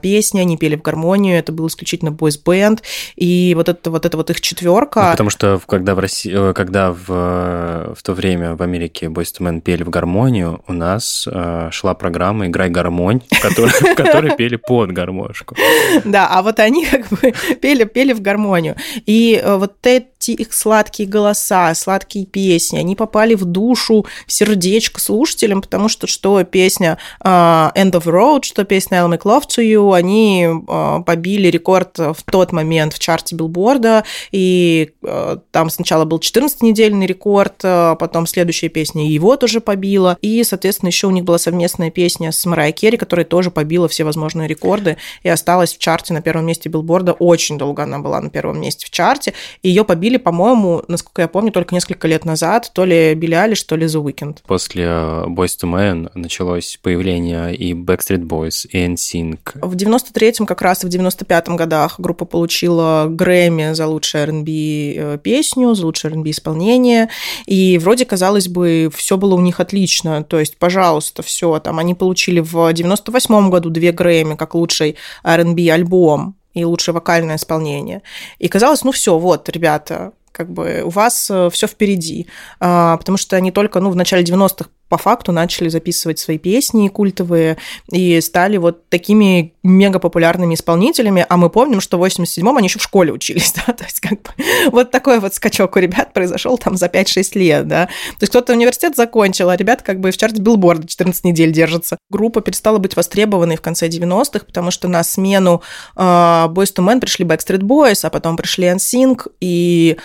песни, 0.00 0.40
они 0.40 0.56
пели 0.56 0.76
в 0.76 0.82
гармонию, 0.82 1.38
это 1.38 1.52
был 1.52 1.66
исключительно 1.66 2.12
бойс-бенд, 2.12 2.82
и 3.16 3.54
вот 3.54 3.68
это 3.68 3.90
вот, 3.90 4.06
это 4.06 4.16
вот 4.16 4.30
их 4.30 4.40
четверка... 4.40 5.04
Ну, 5.04 5.10
потому 5.12 5.30
что 5.30 5.60
когда 5.66 5.94
в 5.94 5.98
России, 5.98 6.32
э, 6.50 6.52
когда 6.54 6.92
в, 6.92 7.06
э, 7.08 7.94
в 7.96 8.02
то 8.02 8.12
время 8.12 8.54
в 8.54 8.62
Америке 8.62 9.06
Boys 9.06 9.32
to 9.32 9.40
Men 9.40 9.60
пели 9.60 9.82
в 9.82 9.90
гармонию, 9.90 10.62
у 10.66 10.72
нас 10.72 11.26
э, 11.30 11.68
шла 11.72 11.94
программа 11.94 12.46
«Играй 12.46 12.68
гармонь», 12.68 13.22
в 13.30 13.94
которой 13.94 14.36
пели 14.36 14.56
под 14.56 14.92
гармошку. 14.92 15.56
Да, 16.04 16.28
а 16.30 16.42
вот 16.42 16.60
они 16.60 16.86
как 16.86 17.08
бы 17.08 17.32
пели, 17.60 17.84
пели 17.84 18.12
в 18.12 18.20
гармонию. 18.20 18.76
И 19.06 19.40
э, 19.42 19.56
вот 19.56 19.80
эти 20.26 20.40
их 20.40 20.52
сладкие 20.52 21.08
голоса, 21.08 21.74
сладкие 21.74 22.26
песни, 22.26 22.78
они 22.78 22.96
попали 22.96 23.34
в 23.34 23.44
душу, 23.44 24.06
в 24.26 24.32
сердечко 24.32 25.00
слушателям, 25.00 25.62
потому 25.62 25.88
что 25.88 26.06
что 26.06 26.42
песня 26.44 26.98
э, 27.24 27.28
End 27.28 27.92
of 27.92 28.04
Road, 28.04 28.40
что 28.42 28.64
песня 28.64 28.98
I'll 28.98 29.10
Make 29.10 29.22
Love 29.22 29.44
to 29.48 29.62
You, 29.62 29.94
они 29.94 30.46
э, 30.46 31.02
побили 31.04 31.48
рекорд 31.48 31.98
в 31.98 32.16
тот 32.30 32.52
момент 32.52 32.92
в 32.92 32.98
чарте 32.98 33.36
билборда, 33.36 34.04
и 34.32 34.90
э, 35.02 35.36
там 35.50 35.70
сначала 35.70 36.04
был 36.04 36.18
14-недельный 36.18 37.06
рекорд, 37.06 37.60
э, 37.62 37.96
потом 37.98 38.26
следующая 38.26 38.68
песня 38.68 39.08
его 39.08 39.36
тоже 39.36 39.60
побила, 39.60 40.16
и, 40.20 40.42
соответственно, 40.44 40.88
еще 40.88 41.06
у 41.06 41.10
них 41.10 41.24
была 41.24 41.38
совместная 41.38 41.90
песня 41.90 42.32
с 42.32 42.44
Марай 42.46 42.72
Керри, 42.72 42.96
которая 42.96 43.26
тоже 43.26 43.50
побила 43.50 43.88
все 43.88 44.04
возможные 44.04 44.48
рекорды 44.48 44.96
и 45.22 45.28
осталась 45.28 45.74
в 45.74 45.78
чарте 45.78 46.14
на 46.14 46.22
первом 46.22 46.46
месте 46.46 46.68
билборда. 46.68 47.12
Очень 47.12 47.58
долго 47.58 47.82
она 47.82 47.98
была 47.98 48.20
на 48.20 48.30
первом 48.30 48.60
месте 48.60 48.86
в 48.86 48.90
чарте. 48.90 49.34
И 49.62 49.68
ее 49.68 49.84
побили, 49.84 50.15
по-моему, 50.18 50.82
насколько 50.88 51.22
я 51.22 51.28
помню, 51.28 51.52
только 51.52 51.74
несколько 51.74 52.08
лет 52.08 52.24
назад, 52.24 52.70
то 52.74 52.84
ли 52.84 53.14
Билли 53.14 53.34
Алиш, 53.34 53.62
то 53.62 53.76
ли 53.76 53.86
The 53.86 54.02
Weeknd. 54.02 54.38
После 54.46 54.84
э, 54.84 55.24
Boys 55.26 55.56
to 55.60 55.70
Men 55.70 56.10
началось 56.14 56.78
появление 56.82 57.54
и 57.54 57.72
Backstreet 57.72 58.24
Boys, 58.26 58.66
и 58.68 58.86
NSYNC. 58.86 59.38
В 59.54 59.74
93-м, 59.74 60.46
как 60.46 60.62
раз 60.62 60.84
и 60.84 60.86
в 60.86 60.90
95-м 60.90 61.56
годах 61.56 61.98
группа 61.98 62.24
получила 62.24 63.06
Грэмми 63.08 63.72
за 63.72 63.86
лучшую 63.86 64.22
R&B 64.24 65.18
песню, 65.22 65.74
за 65.74 65.86
лучшее 65.86 66.12
R&B 66.12 66.30
исполнение. 66.30 67.08
И 67.46 67.78
вроде, 67.78 68.04
казалось 68.04 68.48
бы, 68.48 68.90
все 68.94 69.16
было 69.16 69.34
у 69.34 69.40
них 69.40 69.60
отлично. 69.60 70.24
То 70.24 70.38
есть, 70.38 70.58
пожалуйста, 70.58 71.22
все. 71.22 71.58
Там 71.58 71.78
они 71.78 71.94
получили 71.94 72.40
в 72.40 72.54
98-м 72.54 73.50
году 73.50 73.70
две 73.70 73.92
Грэмми 73.92 74.34
как 74.34 74.54
лучший 74.54 74.96
R&B 75.24 75.70
альбом 75.70 76.36
и 76.56 76.64
лучшее 76.64 76.94
вокальное 76.94 77.36
исполнение. 77.36 78.02
И 78.38 78.48
казалось, 78.48 78.82
ну 78.82 78.90
все, 78.90 79.18
вот, 79.18 79.48
ребята, 79.50 80.12
как 80.32 80.50
бы 80.50 80.82
у 80.84 80.90
вас 80.90 81.30
э, 81.30 81.50
все 81.50 81.66
впереди, 81.66 82.26
а, 82.60 82.96
потому 82.96 83.18
что 83.18 83.36
они 83.36 83.50
только, 83.50 83.80
ну, 83.80 83.90
в 83.90 83.96
начале 83.96 84.22
90-х 84.24 84.70
по 84.88 84.98
факту 84.98 85.32
начали 85.32 85.68
записывать 85.68 86.18
свои 86.18 86.38
песни 86.38 86.88
культовые 86.88 87.56
и 87.90 88.20
стали 88.20 88.56
вот 88.56 88.88
такими 88.88 89.54
мега 89.62 89.98
популярными 89.98 90.54
исполнителями, 90.54 91.26
а 91.28 91.36
мы 91.36 91.50
помним, 91.50 91.80
что 91.80 91.98
в 91.98 92.04
87-м 92.04 92.56
они 92.56 92.68
еще 92.68 92.78
в 92.78 92.82
школе 92.82 93.12
учились, 93.12 93.52
да, 93.66 93.72
то 93.72 93.84
есть 93.84 94.00
как 94.00 94.22
бы 94.22 94.30
вот 94.70 94.90
такой 94.90 95.18
вот 95.18 95.34
скачок 95.34 95.76
у 95.76 95.78
ребят 95.80 96.12
произошел 96.12 96.56
там 96.56 96.76
за 96.76 96.86
5-6 96.86 97.38
лет, 97.38 97.66
да, 97.66 97.86
то 97.86 98.22
есть 98.22 98.30
кто-то 98.30 98.52
университет 98.52 98.96
закончил, 98.96 99.50
а 99.50 99.56
ребят 99.56 99.82
как 99.82 100.00
бы 100.00 100.10
в 100.10 100.16
чарте 100.16 100.40
билборда 100.40 100.86
14 100.86 101.24
недель 101.24 101.52
держатся. 101.52 101.96
Группа 102.10 102.40
перестала 102.40 102.78
быть 102.78 102.96
востребованной 102.96 103.56
в 103.56 103.62
конце 103.62 103.88
90-х, 103.88 104.46
потому 104.46 104.70
что 104.70 104.88
на 104.88 105.02
смену 105.02 105.62
э, 105.96 106.00
Boys 106.00 106.74
to 106.74 106.84
Men 106.84 107.00
пришли 107.00 107.24
Backstreet 107.24 107.60
Boys, 107.60 108.04
а 108.04 108.10
потом 108.10 108.36
пришли 108.36 108.66
NSYNC, 108.66 109.32
и 109.40 109.96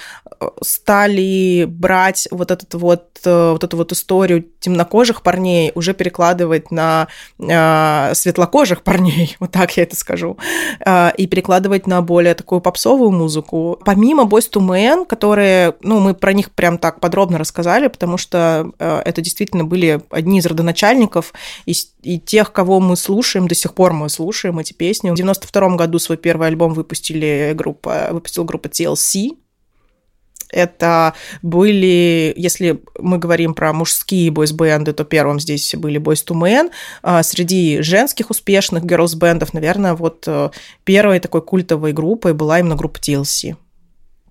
стали 0.62 1.66
брать 1.68 2.28
вот, 2.32 2.52
этот 2.52 2.74
вот, 2.74 3.20
э, 3.26 3.52
вот 3.52 3.64
эту 3.64 3.78
вот 3.78 3.92
историю 3.92 4.44
темнокожих 4.72 5.22
парней, 5.22 5.74
уже 5.76 5.94
перекладывать 5.94 6.72
на 6.72 7.08
э, 7.40 8.14
светлокожих 8.14 8.84
парней, 8.84 9.36
вот 9.40 9.52
так 9.52 9.76
я 9.76 9.84
это 9.84 9.96
скажу, 9.96 10.38
э, 10.86 11.12
и 11.18 11.28
перекладывать 11.28 11.88
на 11.88 12.02
более 12.02 12.34
такую 12.36 12.62
попсовую 12.62 13.12
музыку. 13.12 13.78
Помимо 13.84 14.24
Boys 14.24 14.50
to 14.50 14.62
Men, 14.62 15.06
которые, 15.06 15.76
ну, 15.82 16.00
мы 16.00 16.14
про 16.14 16.32
них 16.32 16.52
прям 16.52 16.78
так 16.78 17.02
подробно 17.02 17.38
рассказали, 17.38 17.88
потому 17.88 18.18
что 18.18 18.72
э, 18.80 19.02
это 19.04 19.22
действительно 19.22 19.66
были 19.66 20.02
одни 20.10 20.40
из 20.40 20.46
родоначальников 20.46 21.34
и, 21.66 21.74
и 22.04 22.20
тех, 22.20 22.54
кого 22.54 22.80
мы 22.80 22.96
слушаем, 22.96 23.48
до 23.48 23.56
сих 23.56 23.74
пор 23.74 23.92
мы 23.92 24.10
слушаем 24.10 24.58
эти 24.60 24.72
песни. 24.72 25.10
В 25.10 25.16
92 25.16 25.76
году 25.76 26.00
свой 26.00 26.18
первый 26.18 26.48
альбом 26.48 26.74
выпустили 26.74 27.54
группа, 27.56 28.08
выпустила 28.12 28.46
группа 28.46 28.68
TLC, 28.68 29.32
это 30.52 31.14
были, 31.42 32.34
если 32.36 32.82
мы 33.00 33.18
говорим 33.18 33.54
про 33.54 33.74
мужские 33.74 34.32
бойс-бенды, 34.32 34.94
то 34.94 35.04
первым 35.04 35.40
здесь 35.40 35.76
были 35.76 36.00
Boys 36.00 36.26
to 36.26 36.36
Men. 36.36 36.72
А 37.02 37.24
среди 37.24 37.82
женских 37.82 38.30
успешных 38.30 38.84
girls-бендов, 38.84 39.54
наверное, 39.54 39.94
вот 39.94 40.24
э, 40.28 40.50
первой 40.84 41.20
такой 41.20 41.42
культовой 41.42 41.94
группой 41.94 42.34
была 42.34 42.60
именно 42.60 42.76
группа 42.76 43.00
TLC. 43.00 43.56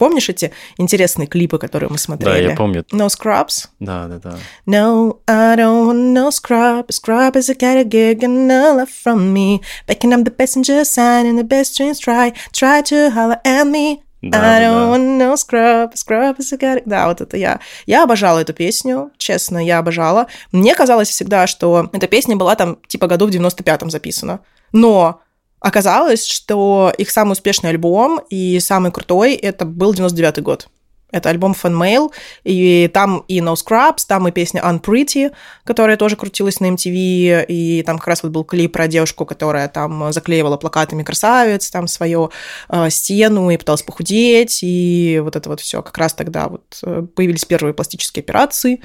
Помнишь 0.01 0.31
эти 0.31 0.51
интересные 0.79 1.27
клипы, 1.27 1.59
которые 1.59 1.91
мы 1.91 1.99
смотрели? 1.99 2.45
Да, 2.47 2.51
я 2.53 2.57
помню. 2.57 2.87
No 2.91 3.09
Scrubs? 3.09 3.69
Да, 3.81 4.09
да, 4.09 4.19
да. 4.19 4.39
No, 4.67 5.19
I 5.29 5.57
don't 5.57 5.89
want 5.89 6.15
no 6.15 6.31
scrub. 6.31 6.87
Scrub 6.89 7.37
is 7.37 7.51
a 7.51 7.55
got 7.55 7.77
a 7.77 7.85
gig 7.85 8.25
and 8.25 8.49
no 8.49 8.77
love 8.77 8.89
from 8.89 9.31
me. 9.35 9.61
Backing 9.87 10.15
up 10.15 10.25
the 10.25 10.31
passenger 10.31 10.87
sign 10.87 11.27
and 11.27 11.39
the 11.39 11.45
best 11.45 11.77
dreams 11.77 11.99
try. 11.99 12.33
Try 12.53 12.81
to 12.81 13.11
holler 13.11 13.41
at 13.45 13.67
me. 13.67 14.03
Да, 14.23 14.57
I 14.57 14.61
don't 14.61 14.73
да. 14.75 14.97
want 14.97 15.19
no 15.19 15.35
scrub, 15.35 15.95
scrub 15.95 16.37
is 16.39 16.53
a 16.53 16.59
got... 16.59 16.83
Да, 16.85 17.09
вот 17.09 17.21
это 17.21 17.37
я. 17.37 17.61
Я 17.87 18.05
обожала 18.05 18.39
эту 18.39 18.53
песню, 18.53 19.11
честно, 19.17 19.65
я 19.65 19.79
обожала. 19.79 20.27
Мне 20.53 20.75
казалось 20.75 21.09
всегда, 21.09 21.47
что 21.47 21.89
эта 21.93 22.07
песня 22.07 22.37
была 22.37 22.55
там 22.55 22.79
типа 22.87 23.07
году 23.07 23.27
в 23.27 23.31
95-м 23.31 23.91
записана. 23.91 24.41
Но 24.73 25.23
оказалось, 25.59 26.27
что 26.27 26.93
их 26.99 27.11
самый 27.11 27.33
успешный 27.33 27.71
альбом 27.71 28.21
и 28.29 28.61
самый 28.61 28.93
крутой 28.93 29.35
это 29.35 29.65
был 29.65 29.95
99-й 29.95 30.43
год. 30.43 30.69
Это 31.13 31.29
альбом 31.29 31.53
Fan 31.53 31.75
Mail, 31.75 32.13
и 32.45 32.89
там 32.93 33.25
и 33.29 33.41
No 33.41 33.55
Scrubs, 33.55 34.05
там 34.07 34.29
и 34.29 34.31
песня 34.31 34.63
Unpretty, 34.63 35.33
которая 35.65 35.97
тоже 35.97 36.17
крутилась 36.17 36.61
на 36.61 36.67
MTV, 36.67 37.47
и 37.47 37.83
там 37.85 37.99
как 37.99 38.09
раз 38.09 38.23
вот 38.23 38.33
был 38.33 38.45
клип 38.45 38.73
про 38.73 38.87
девушку, 38.89 39.27
которая 39.27 39.69
там 39.69 40.13
заклеивала 40.13 40.57
плакатами 40.57 41.03
красавец, 41.03 41.71
там 41.71 41.89
свою 41.89 42.31
э, 42.69 42.91
стену 42.91 43.51
и 43.51 43.57
пыталась 43.57 43.83
похудеть, 43.83 44.61
и 44.63 45.21
вот 45.23 45.37
это 45.37 45.49
вот 45.49 45.61
все. 45.61 45.83
Как 45.83 45.97
раз 45.99 46.15
тогда 46.15 46.49
вот 46.49 46.79
э, 46.83 47.07
появились 47.15 47.45
первые 47.45 47.75
пластические 47.75 48.23
операции, 48.23 48.83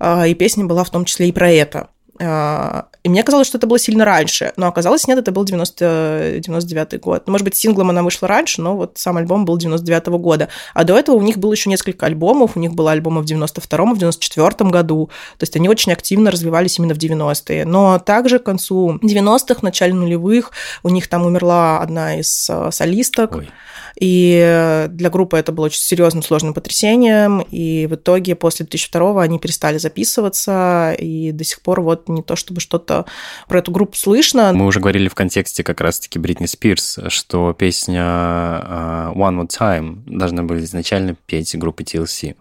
э, 0.00 0.28
и 0.28 0.34
песня 0.34 0.64
была 0.64 0.84
в 0.84 0.90
том 0.90 1.04
числе 1.04 1.28
и 1.28 1.32
про 1.32 1.50
это. 1.50 1.88
А, 2.20 2.88
и 3.04 3.08
мне 3.08 3.24
казалось, 3.24 3.48
что 3.48 3.58
это 3.58 3.66
было 3.66 3.80
сильно 3.80 4.04
раньше, 4.04 4.52
но 4.56 4.68
оказалось, 4.68 5.08
нет, 5.08 5.18
это 5.18 5.32
был 5.32 5.44
90, 5.44 6.36
99 6.38 7.00
год. 7.00 7.24
Ну, 7.26 7.32
может 7.32 7.44
быть, 7.44 7.56
синглом 7.56 7.90
она 7.90 8.02
вышла 8.02 8.28
раньше, 8.28 8.62
но 8.62 8.76
вот 8.76 8.92
сам 8.94 9.16
альбом 9.16 9.44
был 9.44 9.56
99 9.56 10.08
-го 10.08 10.18
года. 10.18 10.48
А 10.72 10.84
до 10.84 10.96
этого 10.96 11.16
у 11.16 11.22
них 11.22 11.38
было 11.38 11.52
еще 11.52 11.68
несколько 11.68 12.06
альбомов, 12.06 12.56
у 12.56 12.60
них 12.60 12.74
было 12.74 12.92
альбомы 12.92 13.22
в 13.22 13.24
92-м, 13.24 13.94
в 13.94 13.98
94 13.98 14.70
году, 14.70 15.10
то 15.36 15.42
есть 15.42 15.56
они 15.56 15.68
очень 15.68 15.92
активно 15.92 16.30
развивались 16.30 16.78
именно 16.78 16.94
в 16.94 16.98
90-е. 16.98 17.64
Но 17.64 17.98
также 17.98 18.38
к 18.38 18.44
концу 18.44 18.98
90-х, 19.02 19.60
начале 19.62 19.94
нулевых, 19.94 20.52
у 20.84 20.88
них 20.88 21.08
там 21.08 21.26
умерла 21.26 21.80
одна 21.80 22.20
из 22.20 22.48
э, 22.48 22.70
солисток. 22.70 23.36
Ой. 23.36 23.50
И 23.98 24.86
для 24.90 25.10
группы 25.10 25.36
это 25.36 25.52
было 25.52 25.66
очень 25.66 25.80
серьезным, 25.80 26.22
сложным 26.22 26.54
потрясением. 26.54 27.40
И 27.50 27.86
в 27.86 27.94
итоге 27.94 28.34
после 28.34 28.64
2002 28.64 29.22
они 29.22 29.38
перестали 29.38 29.78
записываться. 29.78 30.94
И 30.98 31.32
до 31.32 31.44
сих 31.44 31.60
пор 31.62 31.80
вот 31.80 32.08
не 32.08 32.22
то 32.22 32.36
чтобы 32.36 32.60
что-то 32.60 33.06
про 33.48 33.58
эту 33.58 33.70
группу 33.72 33.96
слышно. 33.96 34.52
Мы 34.52 34.66
уже 34.66 34.80
говорили 34.80 35.08
в 35.08 35.14
контексте 35.14 35.62
как 35.62 35.80
раз-таки 35.80 36.18
Бритни 36.18 36.46
Спирс, 36.46 36.98
что 37.08 37.52
песня 37.52 38.02
а, 38.04 39.12
One 39.14 39.42
More 39.42 39.48
Time 39.48 40.02
должна 40.06 40.42
была 40.42 40.60
изначально 40.60 41.14
петь 41.26 41.56
группы 41.56 41.82
TLC. 41.82 42.36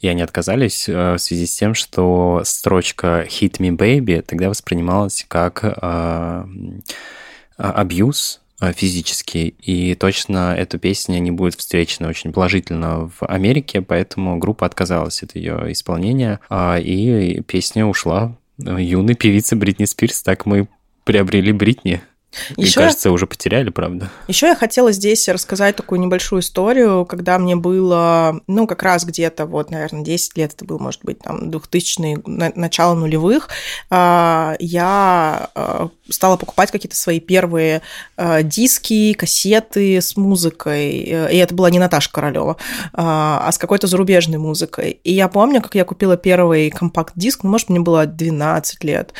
И 0.00 0.08
они 0.08 0.22
отказались 0.22 0.88
э, 0.88 1.14
в 1.14 1.18
связи 1.18 1.46
с 1.46 1.56
тем, 1.56 1.74
что 1.74 2.42
строчка 2.44 3.24
Hit 3.28 3.58
Me 3.58 3.70
Baby 3.70 4.22
тогда 4.22 4.48
воспринималась 4.48 5.24
как 5.28 5.62
абьюз 7.56 8.38
Э, 8.38 8.41
физически, 8.70 9.54
и 9.60 9.96
точно 9.96 10.54
эта 10.56 10.78
песня 10.78 11.18
не 11.18 11.32
будет 11.32 11.56
встречена 11.56 12.08
очень 12.08 12.32
положительно 12.32 13.10
в 13.18 13.24
Америке, 13.26 13.80
поэтому 13.80 14.38
группа 14.38 14.66
отказалась 14.66 15.22
от 15.24 15.34
ее 15.34 15.72
исполнения, 15.72 16.38
а, 16.48 16.78
и 16.78 17.40
песня 17.40 17.84
ушла. 17.84 18.36
Юной 18.58 19.16
певице 19.16 19.56
Бритни 19.56 19.86
Спирс, 19.86 20.22
так 20.22 20.46
мы 20.46 20.68
приобрели 21.04 21.52
Бритни. 21.52 22.00
Еще 22.56 22.80
Мне 22.80 22.86
кажется, 22.86 23.10
уже 23.10 23.26
потеряли, 23.26 23.70
правда. 23.70 24.10
Еще 24.26 24.46
я 24.46 24.56
хотела 24.56 24.92
здесь 24.92 25.28
рассказать 25.28 25.76
такую 25.76 26.00
небольшую 26.00 26.40
историю, 26.40 27.04
когда 27.04 27.38
мне 27.38 27.56
было, 27.56 28.40
ну, 28.46 28.66
как 28.66 28.82
раз 28.82 29.04
где-то, 29.04 29.46
вот, 29.46 29.70
наверное, 29.70 30.02
10 30.02 30.36
лет, 30.38 30.54
это 30.54 30.64
был, 30.64 30.78
может 30.78 31.04
быть, 31.04 31.18
там, 31.18 31.50
2000-е, 31.50 32.22
начало 32.54 32.94
нулевых, 32.94 33.48
а, 33.90 34.56
я 34.58 35.50
а, 35.54 35.88
стала 36.08 36.36
покупать 36.36 36.70
какие-то 36.70 36.96
свои 36.96 37.20
первые 37.20 37.82
а, 38.16 38.42
диски, 38.42 39.12
кассеты 39.12 40.00
с 40.00 40.16
музыкой, 40.16 40.90
и 40.90 41.36
это 41.36 41.54
была 41.54 41.70
не 41.70 41.78
Наташа 41.78 42.10
Королева, 42.10 42.56
а 42.94 43.50
с 43.50 43.58
какой-то 43.58 43.86
зарубежной 43.86 44.38
музыкой. 44.38 45.00
И 45.04 45.12
я 45.12 45.28
помню, 45.28 45.60
как 45.60 45.74
я 45.74 45.84
купила 45.84 46.16
первый 46.16 46.70
компакт-диск, 46.70 47.42
ну, 47.42 47.50
может, 47.50 47.68
мне 47.68 47.80
было 47.80 48.06
12 48.06 48.84
лет, 48.84 49.12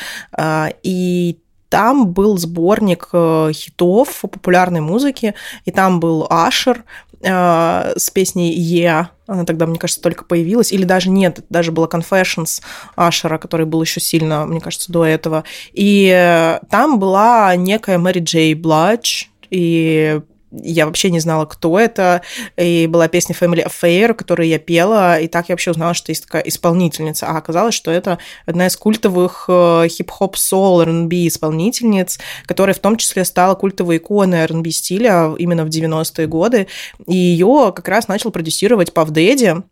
и 0.83 1.37
там 1.73 2.13
был 2.13 2.37
сборник 2.37 3.09
э, 3.13 3.49
хитов 3.51 4.21
популярной 4.21 4.79
музыки, 4.79 5.33
и 5.65 5.71
там 5.71 5.99
был 5.99 6.27
Ашер 6.29 6.83
э, 7.23 7.93
с 7.97 8.11
песней 8.11 8.55
«Yeah», 8.55 9.07
она 9.25 9.43
тогда, 9.43 9.65
мне 9.65 9.79
кажется, 9.79 9.99
только 9.99 10.23
появилась, 10.23 10.71
или 10.71 10.83
даже 10.83 11.09
нет, 11.09 11.43
даже 11.49 11.71
было 11.71 11.87
Confessions 11.87 12.61
Ашера, 12.95 13.39
который 13.39 13.65
был 13.65 13.81
еще 13.81 13.99
сильно, 13.99 14.45
мне 14.45 14.61
кажется, 14.61 14.91
до 14.91 15.03
этого. 15.03 15.45
И 15.71 16.13
э, 16.15 16.59
там 16.69 16.99
была 16.99 17.55
некая 17.55 17.97
Мэри 17.97 18.19
Джей 18.19 18.53
Бладж, 18.53 19.25
и 19.49 20.21
я 20.61 20.85
вообще 20.85 21.09
не 21.09 21.19
знала, 21.19 21.45
кто 21.45 21.79
это, 21.79 22.21
и 22.57 22.87
была 22.87 23.07
песня 23.07 23.35
Family 23.39 23.65
Affair, 23.65 24.13
которую 24.13 24.47
я 24.47 24.59
пела, 24.59 25.19
и 25.19 25.27
так 25.27 25.49
я 25.49 25.53
вообще 25.53 25.71
узнала, 25.71 25.93
что 25.93 26.11
есть 26.11 26.25
такая 26.25 26.43
исполнительница, 26.43 27.27
а 27.27 27.37
оказалось, 27.37 27.75
что 27.75 27.91
это 27.91 28.19
одна 28.45 28.67
из 28.67 28.77
культовых 28.77 29.45
э, 29.47 29.87
хип-хоп, 29.89 30.37
сол, 30.37 30.81
R&B 30.81 31.27
исполнительниц, 31.27 32.19
которая 32.45 32.75
в 32.75 32.79
том 32.79 32.97
числе 32.97 33.25
стала 33.25 33.55
культовой 33.55 33.97
иконой 33.97 34.39
R&B 34.39 34.69
стиля 34.71 35.33
именно 35.37 35.65
в 35.65 35.69
90-е 35.69 36.27
годы, 36.27 36.67
и 37.07 37.15
ее 37.15 37.73
как 37.75 37.87
раз 37.87 38.07
начал 38.07 38.31
продюсировать 38.31 38.93
Пав 38.93 39.09
Дэдди, 39.09 39.63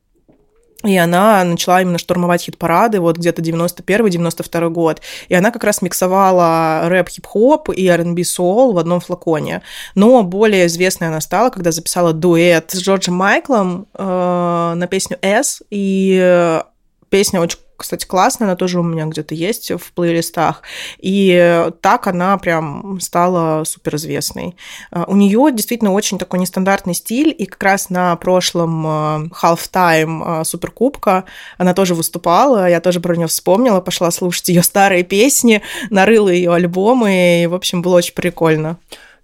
и 0.84 0.98
она 0.98 1.44
начала 1.44 1.82
именно 1.82 1.98
штурмовать 1.98 2.44
хит-парады 2.44 3.00
вот 3.00 3.18
где-то 3.18 3.42
91-92 3.42 4.70
год. 4.70 5.02
И 5.30 5.36
она 5.36 5.52
как 5.52 5.64
раз 5.64 5.82
миксовала 5.82 6.84
рэп, 6.86 7.10
хип-хоп 7.10 7.70
и 7.70 7.88
R&B 7.88 8.24
соул 8.24 8.74
в 8.74 8.78
одном 8.78 9.00
флаконе. 9.00 9.62
Но 9.96 10.24
более 10.24 10.68
известной 10.68 11.08
она 11.10 11.22
стала, 11.22 11.50
когда 11.50 11.72
записала 11.72 12.14
дуэт 12.14 12.72
с 12.72 12.82
Джорджем 12.82 13.16
Майклом 13.16 13.88
э, 13.94 14.74
на 14.76 14.88
песню 14.88 15.18
«S». 15.22 15.62
И 15.70 16.20
э, 16.22 16.62
песня 17.10 17.42
очень 17.42 17.60
кстати, 17.82 18.06
классная, 18.06 18.48
она 18.48 18.56
тоже 18.56 18.80
у 18.80 18.84
меня 18.84 19.06
где-то 19.06 19.36
есть 19.36 19.72
в 19.72 19.92
плейлистах. 19.94 20.62
И 21.00 21.70
так 21.82 22.08
она 22.08 22.38
прям 22.38 23.00
стала 23.00 23.64
суперизвестной. 23.64 24.56
А, 24.92 25.06
у 25.08 25.16
нее 25.16 25.50
действительно 25.52 25.92
очень 25.92 26.18
такой 26.18 26.40
нестандартный 26.40 26.94
стиль, 26.94 27.36
и 27.38 27.46
как 27.46 27.62
раз 27.64 27.90
на 27.90 28.16
прошлом 28.16 28.86
а, 28.86 29.22
Half-Time 29.42 30.22
а, 30.24 30.44
Суперкубка 30.44 31.26
она 31.58 31.74
тоже 31.74 31.96
выступала, 31.96 32.70
я 32.70 32.80
тоже 32.82 33.00
про 33.00 33.16
нее 33.16 33.28
вспомнила, 33.28 33.82
пошла 33.82 34.12
слушать 34.12 34.50
ее 34.50 34.64
старые 34.64 35.04
песни, 35.04 35.62
нарыла 35.90 36.30
ее 36.30 36.54
альбомы, 36.54 37.44
и, 37.44 37.48
в 37.48 37.56
общем, 37.56 37.82
было 37.82 37.98
очень 37.98 38.14
прикольно. 38.14 38.78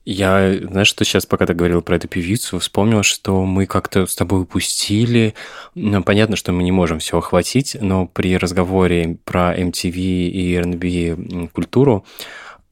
Я, 0.10 0.58
знаешь, 0.62 0.88
что 0.88 1.04
сейчас, 1.04 1.26
пока 1.26 1.46
ты 1.46 1.54
говорил 1.54 1.82
про 1.82 1.98
эту 1.98 2.08
певицу, 2.08 2.60
вспомнил, 2.60 3.04
что 3.04 3.44
мы 3.44 3.66
как-то 3.66 4.06
с 4.06 4.16
тобой 4.16 4.44
упустили. 4.44 5.34
Ну, 5.76 6.02
понятно, 6.02 6.38
что 6.38 6.54
мы 6.54 6.64
не 6.64 6.72
можем 6.72 7.00
все 7.00 7.18
охватить, 7.18 7.76
но 7.82 8.08
при 8.08 8.38
разговоре 8.38 9.18
про 9.26 9.54
MTV 9.54 9.92
и 9.92 10.56
R&B 10.56 11.50
культуру 11.52 12.06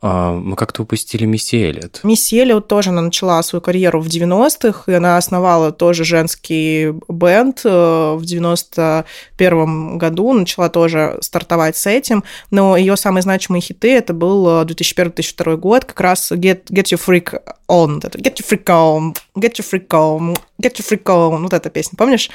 мы 0.05 0.55
как-то 0.55 0.83
упустили 0.83 1.25
Мисси 1.25 1.57
Эллиот. 1.57 2.01
Мисси 2.03 2.37
Эллиот 2.37 2.67
тоже 2.67 2.91
она 2.91 3.01
начала 3.01 3.41
свою 3.43 3.61
карьеру 3.61 4.01
в 4.01 4.07
90-х, 4.07 4.91
и 4.91 4.95
она 4.95 5.17
основала 5.17 5.71
тоже 5.71 6.03
женский 6.03 6.93
бенд 7.07 7.61
э, 7.63 8.13
в 8.15 8.23
91 8.23 9.97
году, 9.97 10.33
начала 10.33 10.69
тоже 10.69 11.17
стартовать 11.21 11.75
с 11.77 11.87
этим, 11.87 12.23
но 12.51 12.77
ее 12.77 12.97
самые 12.97 13.23
значимые 13.23 13.61
хиты 13.61 13.95
это 13.95 14.13
был 14.13 14.63
2001-2002 14.63 15.53
э, 15.53 15.57
год, 15.57 15.85
как 15.85 15.99
раз 16.01 16.31
Get, 16.31 16.65
Get 16.65 16.93
Your 16.93 17.01
Freak 17.03 17.41
On, 17.67 17.99
Get 17.99 18.35
Your 18.35 18.47
Freak 18.47 18.65
On, 18.65 19.15
Get 19.35 19.53
Your 19.55 19.65
Freak 19.67 19.87
On, 19.87 20.37
Get 20.61 20.75
Your 20.75 20.87
Freak 20.87 21.03
On, 21.03 21.41
вот 21.41 21.53
эта 21.53 21.69
песня, 21.69 21.97
помнишь? 21.97 22.29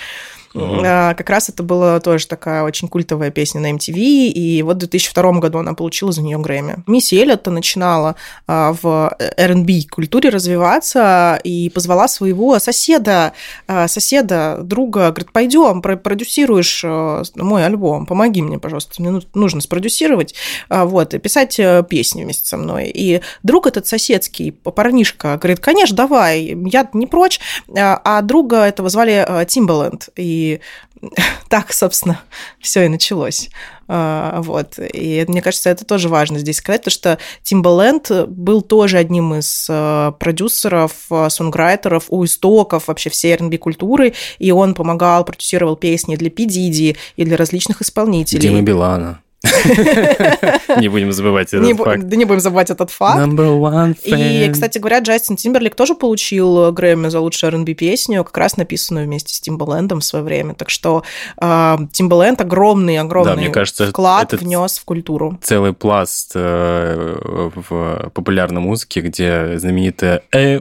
Uh-huh. 0.54 1.14
Как 1.14 1.30
раз 1.30 1.48
это 1.48 1.62
была 1.62 2.00
тоже 2.00 2.26
такая 2.26 2.64
очень 2.64 2.88
культовая 2.88 3.30
песня 3.30 3.60
на 3.60 3.70
MTV, 3.72 3.94
и 3.94 4.62
вот 4.62 4.76
в 4.76 4.78
2002 4.80 5.32
году 5.34 5.58
она 5.58 5.74
получила 5.74 6.10
за 6.10 6.22
нее 6.22 6.38
Грэмми. 6.38 6.82
Мисси 6.86 7.16
Эллиот 7.16 7.46
начинала 7.46 8.16
а, 8.46 8.74
в 8.82 9.16
R&B 9.36 9.72
культуре 9.90 10.30
развиваться 10.30 11.38
и 11.44 11.70
позвала 11.70 12.08
своего 12.08 12.58
соседа, 12.58 13.32
а, 13.68 13.86
соседа, 13.86 14.58
друга, 14.62 15.10
говорит, 15.10 15.32
пойдем, 15.32 15.82
продюсируешь 15.82 16.84
мой 17.36 17.64
альбом, 17.64 18.06
помоги 18.06 18.42
мне, 18.42 18.58
пожалуйста, 18.58 19.00
мне 19.00 19.20
нужно 19.34 19.60
спродюсировать, 19.60 20.34
вот, 20.68 21.14
и 21.14 21.18
писать 21.18 21.58
э, 21.58 21.84
песни 21.88 22.24
вместе 22.24 22.46
со 22.46 22.56
мной. 22.56 22.90
И 22.92 23.20
друг 23.42 23.66
этот 23.66 23.86
соседский, 23.86 24.52
парнишка, 24.52 25.36
говорит, 25.36 25.60
конечно, 25.60 25.96
давай, 25.96 26.56
я 26.66 26.88
не 26.92 27.06
прочь, 27.06 27.40
а 27.76 28.22
друга 28.22 28.64
этого 28.64 28.88
звали 28.88 29.44
Тимбаленд, 29.46 30.08
и 30.16 30.39
и 30.40 30.60
так, 31.48 31.72
собственно, 31.72 32.20
все 32.60 32.84
и 32.84 32.88
началось. 32.88 33.50
А, 33.88 34.40
вот. 34.42 34.78
И 34.78 35.24
мне 35.26 35.42
кажется, 35.42 35.70
это 35.70 35.84
тоже 35.84 36.08
важно 36.08 36.38
здесь 36.38 36.58
сказать, 36.58 36.82
потому 36.84 36.92
что 36.92 37.18
Timbaland 37.42 38.26
был 38.26 38.62
тоже 38.62 38.98
одним 38.98 39.34
из 39.34 39.66
а, 39.68 40.12
продюсеров, 40.12 40.92
а, 41.10 41.28
сонграйтеров 41.28 42.04
у 42.08 42.24
истоков 42.24 42.88
вообще 42.88 43.10
всей 43.10 43.34
R&B 43.34 43.58
культуры, 43.58 44.14
и 44.38 44.52
он 44.52 44.74
помогал, 44.74 45.24
продюсировал 45.24 45.76
песни 45.76 46.16
для 46.16 46.30
Пи 46.30 46.44
Диди 46.44 46.96
и 47.16 47.24
для 47.24 47.36
различных 47.36 47.82
исполнителей. 47.82 48.40
Дима 48.40 48.62
Билана. 48.62 49.20
Не 50.76 50.88
будем 50.88 51.12
забывать 51.12 51.54
этот 51.54 51.76
факт. 51.78 52.02
Да 52.02 52.16
не 52.16 52.24
будем 52.24 52.40
забывать 52.40 52.70
этот 52.70 52.90
факт. 52.90 53.26
И, 54.04 54.50
кстати 54.52 54.78
говоря, 54.78 54.98
Джастин 54.98 55.36
Тимберлик 55.36 55.74
тоже 55.74 55.94
получил 55.94 56.72
Грэмми 56.72 57.08
за 57.08 57.20
лучшую 57.20 57.52
R&B 57.52 57.74
песню, 57.74 58.22
как 58.24 58.36
раз 58.36 58.56
написанную 58.56 59.06
вместе 59.06 59.34
с 59.34 59.40
Тимбалендом 59.40 60.00
в 60.00 60.04
свое 60.04 60.24
время. 60.24 60.54
Так 60.54 60.68
что 60.68 61.04
э, 61.40 61.78
Тимбаленд 61.92 62.40
огромный, 62.40 62.98
огромный 62.98 63.34
да, 63.34 63.40
мне 63.40 63.50
кажется, 63.50 63.86
вклад 63.88 64.32
внес 64.32 64.78
в 64.78 64.84
культуру. 64.84 65.38
Целый 65.42 65.72
пласт 65.72 66.32
э, 66.34 67.18
в 67.54 68.10
популярной 68.12 68.60
музыке, 68.60 69.00
где 69.00 69.58
знаменитая 69.58 70.22
э, 70.32 70.60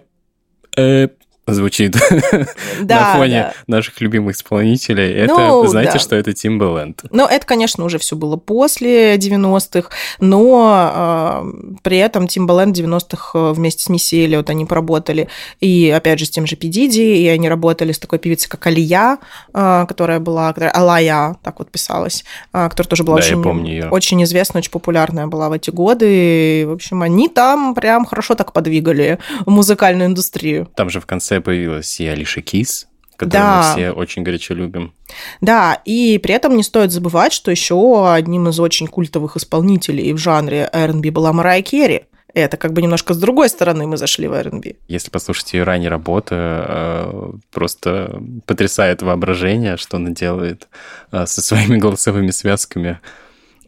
э, 0.77 1.09
звучит 1.53 1.95
да, 2.81 2.99
на 2.99 3.13
фоне 3.17 3.41
да. 3.41 3.53
наших 3.67 4.01
любимых 4.01 4.35
исполнителей. 4.35 5.13
Это, 5.13 5.35
ну, 5.35 5.67
знаете, 5.67 5.93
да. 5.93 5.99
что 5.99 6.15
это 6.15 6.31
Timbaland. 6.31 7.07
Ну, 7.11 7.25
это, 7.25 7.45
конечно, 7.45 7.83
уже 7.83 7.97
все 7.97 8.15
было 8.15 8.35
после 8.35 9.15
90-х, 9.15 9.89
но 10.19 11.43
э, 11.43 11.77
при 11.83 11.97
этом 11.97 12.25
Timbaland 12.25 12.73
90-х 12.73 13.31
э, 13.33 13.53
вместе 13.53 13.83
с 13.83 13.89
Мисси 13.89 14.23
Эллиот 14.25 14.49
они 14.49 14.65
поработали, 14.65 15.27
и, 15.59 15.89
опять 15.95 16.19
же, 16.19 16.25
с 16.25 16.29
тем 16.29 16.45
же 16.45 16.55
Пидиди, 16.55 16.99
и 16.99 17.27
они 17.27 17.49
работали 17.49 17.91
с 17.91 17.99
такой 17.99 18.19
певицей, 18.19 18.49
как 18.49 18.65
Алия, 18.67 19.17
э, 19.53 19.85
которая 19.87 20.19
была, 20.19 20.49
которая, 20.49 20.71
Алая, 20.71 21.37
так 21.43 21.59
вот 21.59 21.71
писалась, 21.71 22.23
э, 22.53 22.69
которая 22.69 22.89
тоже 22.89 23.03
была 23.03 23.17
да, 23.17 23.23
очень, 23.23 23.89
очень 23.89 24.23
известная, 24.23 24.61
очень 24.61 24.71
популярная 24.71 25.27
была 25.27 25.49
в 25.49 25.53
эти 25.53 25.69
годы. 25.69 26.07
И, 26.09 26.65
в 26.65 26.71
общем, 26.71 27.01
они 27.01 27.27
там 27.27 27.75
прям 27.75 28.05
хорошо 28.05 28.35
так 28.35 28.53
подвигали 28.53 29.19
музыкальную 29.45 30.07
индустрию. 30.07 30.67
Там 30.75 30.89
же 30.89 30.99
в 30.99 31.05
конце 31.05 31.38
появилась 31.41 31.99
и 31.99 32.07
Алиша 32.07 32.41
Кис, 32.41 32.87
которую 33.15 33.31
да. 33.31 33.73
мы 33.75 33.75
все 33.75 33.91
очень 33.91 34.23
горячо 34.23 34.53
любим. 34.53 34.93
Да, 35.41 35.81
и 35.85 36.17
при 36.17 36.33
этом 36.33 36.55
не 36.55 36.63
стоит 36.63 36.91
забывать, 36.91 37.33
что 37.33 37.51
еще 37.51 38.11
одним 38.11 38.49
из 38.49 38.59
очень 38.59 38.87
культовых 38.87 39.37
исполнителей 39.37 40.13
в 40.13 40.17
жанре 40.17 40.69
R&B 40.71 41.11
была 41.11 41.33
Марай 41.33 41.61
Керри. 41.61 42.05
Это 42.33 42.57
как 42.57 42.73
бы 42.73 42.81
немножко 42.81 43.13
с 43.13 43.17
другой 43.17 43.49
стороны 43.49 43.87
мы 43.87 43.97
зашли 43.97 44.27
в 44.27 44.33
R&B. 44.33 44.75
Если 44.87 45.09
послушать 45.09 45.53
ее 45.53 45.63
ранние 45.63 45.89
работы, 45.89 46.35
э, 46.37 47.31
просто 47.51 48.21
потрясает 48.45 49.01
воображение, 49.01 49.77
что 49.77 49.97
она 49.97 50.11
делает 50.11 50.67
э, 51.11 51.25
со 51.25 51.41
своими 51.41 51.77
голосовыми 51.77 52.29
связками. 52.29 52.99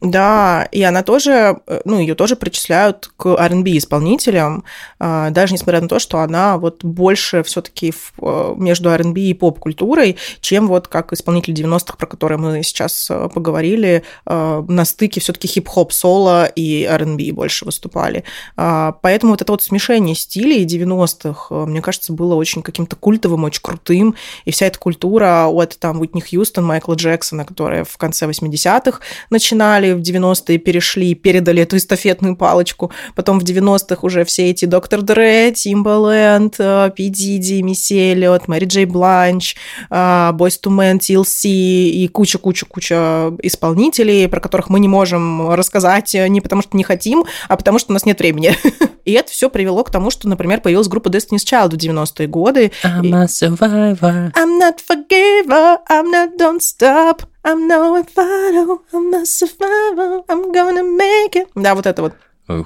Да, 0.01 0.67
и 0.71 0.81
она 0.81 1.03
тоже, 1.03 1.61
э, 1.67 1.81
ну, 1.85 1.99
ее 1.99 2.15
тоже 2.15 2.35
причисляют 2.35 3.11
к 3.17 3.27
R&B 3.27 3.77
исполнителям, 3.77 4.63
а, 4.97 5.29
даже 5.29 5.53
несмотря 5.53 5.79
на 5.79 5.87
то, 5.87 5.99
что 5.99 6.21
она 6.21 6.57
вот 6.57 6.83
больше 6.83 7.43
все 7.43 7.61
таки 7.61 7.93
э, 8.19 8.53
между 8.57 8.89
R&B 8.89 9.21
и 9.21 9.33
поп-культурой, 9.35 10.17
чем 10.39 10.67
вот 10.67 10.87
как 10.87 11.13
исполнитель 11.13 11.53
90-х, 11.53 11.97
про 11.97 12.07
которые 12.07 12.39
мы 12.39 12.63
сейчас 12.63 13.11
э, 13.11 13.29
поговорили, 13.31 14.03
на 14.25 14.85
стыке 14.85 15.19
все 15.19 15.33
таки 15.33 15.47
хип-хоп, 15.47 15.91
соло 15.91 16.45
и 16.45 16.83
R&B 16.83 17.31
больше 17.33 17.65
выступали. 17.65 18.23
А, 18.57 18.93
поэтому 19.01 19.33
вот 19.33 19.41
это 19.43 19.51
вот 19.51 19.61
смешение 19.61 20.15
стилей 20.15 20.65
90-х, 20.65 21.53
мне 21.65 21.81
кажется, 21.81 22.11
было 22.13 22.33
очень 22.35 22.63
каким-то 22.63 22.95
культовым, 22.95 23.43
очень 23.43 23.61
крутым, 23.61 24.15
и 24.45 24.51
вся 24.51 24.65
эта 24.65 24.79
культура 24.79 25.47
от 25.47 25.77
там 25.77 25.99
Уитни 25.99 26.21
Хьюстон, 26.21 26.65
Майкла 26.65 26.95
Джексона, 26.95 27.45
которые 27.45 27.83
в 27.83 27.97
конце 27.97 28.25
80-х 28.25 28.99
начинали, 29.29 29.90
в 29.95 29.99
90-е 29.99 30.57
перешли, 30.57 31.13
передали 31.15 31.63
эту 31.63 31.77
эстафетную 31.77 32.35
палочку. 32.35 32.91
Потом 33.15 33.39
в 33.39 33.43
90-х 33.43 34.05
уже 34.05 34.25
все 34.25 34.49
эти 34.49 34.65
Доктор 34.65 35.01
Дре, 35.01 35.51
Тимбаленд, 35.51 36.57
P. 36.95 37.09
Diddy, 37.09 37.61
Missy 37.61 38.11
Elliott, 38.11 38.47
Mary 38.47 38.65
J. 38.65 38.85
Blige, 38.85 39.55
Boyz 39.89 40.57
II 40.57 40.69
Men, 40.69 40.97
TLC 40.97 41.47
и 41.49 42.07
куча-куча-куча 42.07 43.33
исполнителей, 43.41 44.27
про 44.27 44.39
которых 44.39 44.69
мы 44.69 44.79
не 44.79 44.87
можем 44.87 45.51
рассказать 45.51 46.13
не 46.13 46.41
потому, 46.41 46.61
что 46.61 46.77
не 46.77 46.83
хотим, 46.83 47.25
а 47.47 47.57
потому, 47.57 47.79
что 47.79 47.91
у 47.91 47.93
нас 47.93 48.05
нет 48.05 48.19
времени. 48.19 48.55
И 49.05 49.13
это 49.13 49.31
все 49.31 49.49
привело 49.49 49.83
к 49.83 49.91
тому, 49.91 50.11
что, 50.11 50.29
например, 50.29 50.61
появилась 50.61 50.87
группа 50.87 51.09
Destiny's 51.09 51.43
Child 51.43 51.71
в 51.71 51.77
90-е 51.77 52.27
годы. 52.27 52.71
I'm 52.83 53.13
a 53.13 53.25
survivor. 53.25 54.31
I'm 54.33 54.59
not 54.59 54.79
gon' 54.79 55.15
give 55.15 55.51
up. 55.51 55.77
I'm 55.89 56.11
not 56.11 56.37
gon' 56.37 56.61
stop. 56.61 57.23
I'm 57.44 57.68
no 57.68 57.96
inferno, 57.96 58.82
I'm 58.92 59.14
a 59.14 59.24
survivor, 59.24 60.22
I'm 60.28 60.52
gonna 60.52 60.82
make 60.82 61.36
it. 61.36 61.48
Да, 61.54 61.74
вот 61.74 61.86
это 61.86 62.02
вот. 62.02 62.12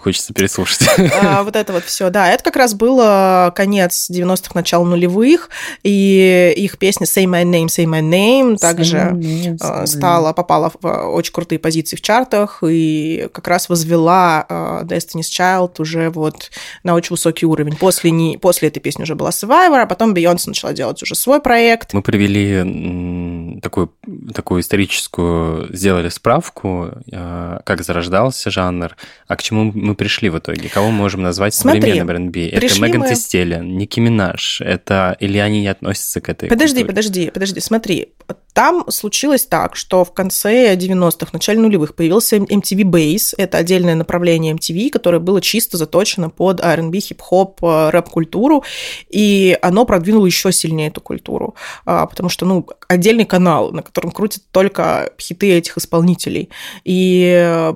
Хочется 0.01 0.33
переслушать. 0.33 0.87
А, 1.21 1.43
вот 1.43 1.55
это 1.55 1.73
вот 1.73 1.83
все, 1.83 2.09
да. 2.09 2.31
Это 2.31 2.43
как 2.43 2.55
раз 2.55 2.73
было 2.73 3.53
конец 3.55 4.09
90-х, 4.09 4.51
начало 4.53 4.85
нулевых, 4.85 5.49
и 5.83 6.53
их 6.55 6.77
песня 6.77 7.05
Say 7.05 7.25
My 7.25 7.43
Name, 7.43 7.67
Say 7.67 7.85
My 7.85 8.01
Name 8.01 8.57
также 8.57 8.97
name, 8.97 9.57
а, 9.61 9.85
стала, 9.85 10.33
попала 10.33 10.71
в 10.81 10.87
очень 11.09 11.33
крутые 11.33 11.59
позиции 11.59 11.95
в 11.95 12.01
чартах, 12.01 12.63
и 12.67 13.29
как 13.33 13.47
раз 13.47 13.69
возвела 13.69 14.45
Destiny's 14.83 15.29
Child 15.29 15.75
уже 15.79 16.09
вот 16.09 16.51
на 16.83 16.93
очень 16.93 17.11
высокий 17.11 17.45
уровень. 17.45 17.75
После, 17.75 18.11
не, 18.11 18.37
после 18.37 18.69
этой 18.69 18.79
песни 18.79 19.03
уже 19.03 19.15
была 19.15 19.29
Survivor, 19.29 19.81
а 19.81 19.85
потом 19.85 20.13
Beyoncé 20.13 20.47
начала 20.47 20.73
делать 20.73 21.01
уже 21.03 21.15
свой 21.15 21.39
проект. 21.39 21.93
Мы 21.93 22.01
провели 22.01 23.59
такую, 23.61 23.91
такую 24.33 24.61
историческую, 24.61 25.73
сделали 25.75 26.09
справку, 26.09 26.91
как 27.11 27.83
зарождался 27.83 28.49
жанр, 28.49 28.95
а 29.27 29.35
к 29.35 29.43
чему 29.43 29.71
мы 29.75 29.95
пришли 29.95 30.29
в 30.29 30.39
итоге? 30.39 30.69
Кого 30.69 30.87
мы 30.87 30.97
можем 30.97 31.21
назвать 31.21 31.53
Смотри, 31.53 31.81
современным 31.81 32.09
R&B? 32.09 32.49
Это 32.49 32.81
Меган 32.81 33.01
мы... 33.01 33.07
Тестелин, 33.07 33.77
Ники 33.77 33.99
Минаж, 33.99 34.61
это... 34.61 35.15
или 35.19 35.37
они 35.37 35.61
не 35.61 35.67
относятся 35.67 36.21
к 36.21 36.29
этой 36.29 36.49
Подожди, 36.49 36.83
культуре? 36.83 36.87
подожди, 36.87 37.29
подожди, 37.31 37.59
смотри. 37.59 38.07
Там 38.53 38.89
случилось 38.89 39.45
так, 39.45 39.75
что 39.75 40.05
в 40.05 40.13
конце 40.13 40.75
90-х, 40.75 41.31
начале 41.33 41.59
нулевых 41.59 41.93
появился 41.93 42.37
MTV 42.37 42.83
Base. 42.83 43.33
Это 43.37 43.57
отдельное 43.57 43.95
направление 43.95 44.53
MTV, 44.53 44.89
которое 44.89 45.19
было 45.19 45.41
чисто 45.41 45.75
заточено 45.77 46.29
под 46.29 46.61
R&B, 46.61 46.99
хип-хоп, 46.99 47.61
э, 47.63 47.89
рэп-культуру, 47.89 48.63
и 49.09 49.57
оно 49.61 49.85
продвинуло 49.85 50.25
еще 50.25 50.53
сильнее 50.53 50.87
эту 50.87 51.01
культуру, 51.01 51.55
а, 51.85 52.05
потому 52.05 52.29
что, 52.29 52.45
ну, 52.45 52.65
отдельный 52.87 53.25
канал, 53.25 53.71
на 53.71 53.81
котором 53.81 54.11
крутят 54.11 54.43
только 54.51 55.11
хиты 55.19 55.51
этих 55.51 55.77
исполнителей. 55.77 56.49
И 56.85 57.73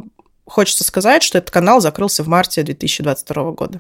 хочется 0.50 0.84
сказать, 0.84 1.24
что 1.24 1.38
этот 1.38 1.52
канал 1.52 1.82
закрылся 1.82 2.24
в 2.24 2.28
марте 2.28 2.64
2022 2.64 3.52
года. 3.52 3.80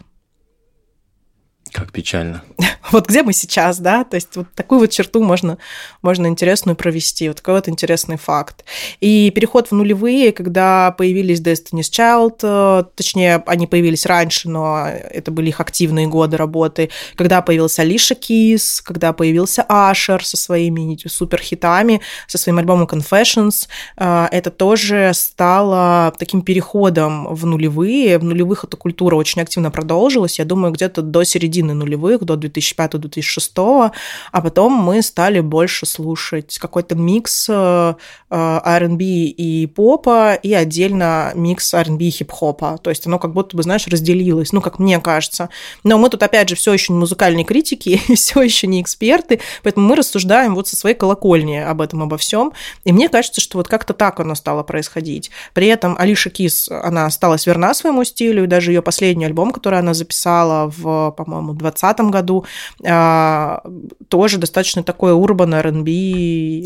Как 1.71 1.91
печально. 1.91 2.43
вот 2.91 3.07
где 3.07 3.23
мы 3.23 3.33
сейчас, 3.33 3.79
да, 3.79 4.03
то 4.03 4.15
есть 4.15 4.35
вот 4.35 4.47
такую 4.55 4.79
вот 4.81 4.89
черту 4.89 5.23
можно, 5.23 5.57
можно 6.01 6.27
интересную 6.27 6.75
провести, 6.75 7.27
вот 7.27 7.37
такой 7.37 7.55
вот 7.55 7.69
интересный 7.69 8.17
факт. 8.17 8.65
И 8.99 9.31
переход 9.31 9.67
в 9.67 9.73
нулевые, 9.73 10.31
когда 10.31 10.91
появились 10.91 11.41
Destiny's 11.41 11.91
Child, 11.91 12.39
э, 12.41 12.83
точнее, 12.95 13.43
они 13.45 13.67
появились 13.67 14.05
раньше, 14.05 14.49
но 14.49 14.87
это 14.87 15.31
были 15.31 15.49
их 15.49 15.59
активные 15.59 16.07
годы 16.07 16.37
работы, 16.37 16.89
когда 17.15 17.41
появился 17.41 17.83
Алиша 17.83 18.15
Кис, 18.15 18.81
когда 18.81 19.13
появился 19.13 19.63
Ашер 19.67 20.25
со 20.25 20.37
своими 20.37 20.97
суперхитами, 21.07 22.01
со 22.27 22.37
своим 22.37 22.57
альбомом 22.57 22.87
Confessions, 22.87 23.67
э, 23.97 24.27
это 24.31 24.49
тоже 24.49 25.11
стало 25.13 26.13
таким 26.17 26.41
переходом 26.41 27.33
в 27.33 27.45
нулевые. 27.45 28.17
В 28.17 28.23
нулевых 28.23 28.63
эта 28.63 28.75
культура 28.75 29.15
очень 29.15 29.41
активно 29.41 29.69
продолжилась, 29.69 30.39
я 30.39 30.45
думаю, 30.45 30.73
где-то 30.73 31.01
до 31.01 31.23
середины 31.23 31.58
нулевых, 31.61 32.23
до 32.23 32.35
2005-2006, 32.35 33.91
а 34.31 34.41
потом 34.41 34.73
мы 34.73 35.01
стали 35.01 35.39
больше 35.39 35.85
слушать 35.85 36.57
какой-то 36.59 36.95
микс 36.95 37.47
э, 37.49 37.93
R&B 38.29 39.03
и 39.03 39.65
попа, 39.67 40.33
и 40.35 40.53
отдельно 40.53 41.31
микс 41.35 41.73
R&B 41.73 42.05
и 42.05 42.09
хип-хопа. 42.09 42.77
То 42.81 42.89
есть 42.89 43.07
оно 43.07 43.19
как 43.19 43.33
будто 43.33 43.55
бы, 43.57 43.63
знаешь, 43.63 43.87
разделилось, 43.87 44.51
ну, 44.53 44.61
как 44.61 44.79
мне 44.79 44.99
кажется. 44.99 45.49
Но 45.83 45.97
мы 45.97 46.09
тут, 46.09 46.23
опять 46.23 46.49
же, 46.49 46.55
все 46.55 46.73
еще 46.73 46.93
не 46.93 46.99
музыкальные 46.99 47.45
критики, 47.45 48.01
все 48.15 48.41
еще 48.41 48.67
не 48.67 48.81
эксперты, 48.81 49.39
поэтому 49.63 49.87
мы 49.87 49.95
рассуждаем 49.95 50.55
вот 50.55 50.67
со 50.67 50.75
своей 50.75 50.95
колокольни 50.95 51.57
об 51.57 51.81
этом, 51.81 52.03
обо 52.03 52.17
всем. 52.17 52.53
И 52.83 52.91
мне 52.91 53.09
кажется, 53.09 53.41
что 53.41 53.57
вот 53.57 53.67
как-то 53.67 53.93
так 53.93 54.19
оно 54.19 54.35
стало 54.35 54.63
происходить. 54.63 55.31
При 55.53 55.67
этом 55.67 55.95
Алиша 55.97 56.29
Киз, 56.29 56.69
она 56.69 57.05
осталась 57.05 57.45
верна 57.45 57.73
своему 57.73 58.03
стилю, 58.03 58.43
и 58.43 58.47
даже 58.47 58.71
ее 58.71 58.81
последний 58.81 59.25
альбом, 59.25 59.51
который 59.51 59.79
она 59.79 59.93
записала 59.93 60.71
в, 60.75 61.11
по-моему, 61.11 61.48
2020 61.57 61.99
году, 62.11 62.45
а, 62.85 63.61
тоже 64.07 64.37
достаточно 64.37 64.83
такой 64.83 65.13
urban 65.13 65.53
R&B 65.53 65.89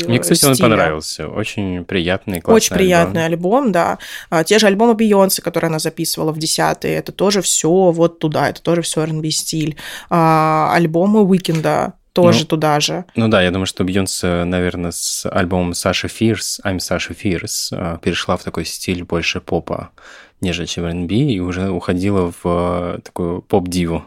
Мне, 0.06 0.18
кстати, 0.18 0.38
стиля. 0.38 0.52
он 0.52 0.58
понравился. 0.58 1.28
Очень 1.28 1.84
приятный, 1.84 2.40
классный 2.40 2.56
Очень 2.56 2.74
приятный 2.74 3.24
альбом, 3.24 3.64
альбом 3.64 3.72
да. 3.72 3.98
А, 4.30 4.44
те 4.44 4.58
же 4.58 4.66
альбомы 4.66 4.94
Бейонсе, 4.94 5.42
которые 5.42 5.68
она 5.68 5.78
записывала 5.78 6.32
в 6.32 6.38
десятые, 6.38 6.96
это 6.96 7.12
тоже 7.12 7.42
все 7.42 7.68
вот 7.68 8.18
туда, 8.18 8.48
это 8.48 8.62
тоже 8.62 8.82
все 8.82 9.02
R&B 9.02 9.30
стиль. 9.30 9.76
А, 10.10 10.72
альбомы 10.74 11.22
Уикенда, 11.22 11.94
тоже 12.12 12.40
ну, 12.40 12.46
туда 12.46 12.80
же. 12.80 13.04
Ну 13.16 13.28
да, 13.28 13.42
я 13.42 13.50
думаю, 13.50 13.66
что 13.66 13.84
Бьонсе, 13.84 14.44
наверное, 14.44 14.92
с 14.92 15.28
альбомом 15.28 15.74
Саша 15.74 16.08
Фирс, 16.08 16.60
I'm 16.64 16.78
Саша 16.78 17.12
Фирс, 17.12 17.72
перешла 18.02 18.36
в 18.36 18.44
такой 18.44 18.64
стиль 18.64 19.04
больше 19.04 19.40
попа, 19.40 19.90
нежели 20.40 20.66
чем 20.66 20.84
R&B, 20.84 21.14
и 21.14 21.40
уже 21.40 21.70
уходила 21.70 22.32
в 22.42 22.44
э, 22.44 22.98
такую 23.02 23.42
поп-диву. 23.42 24.04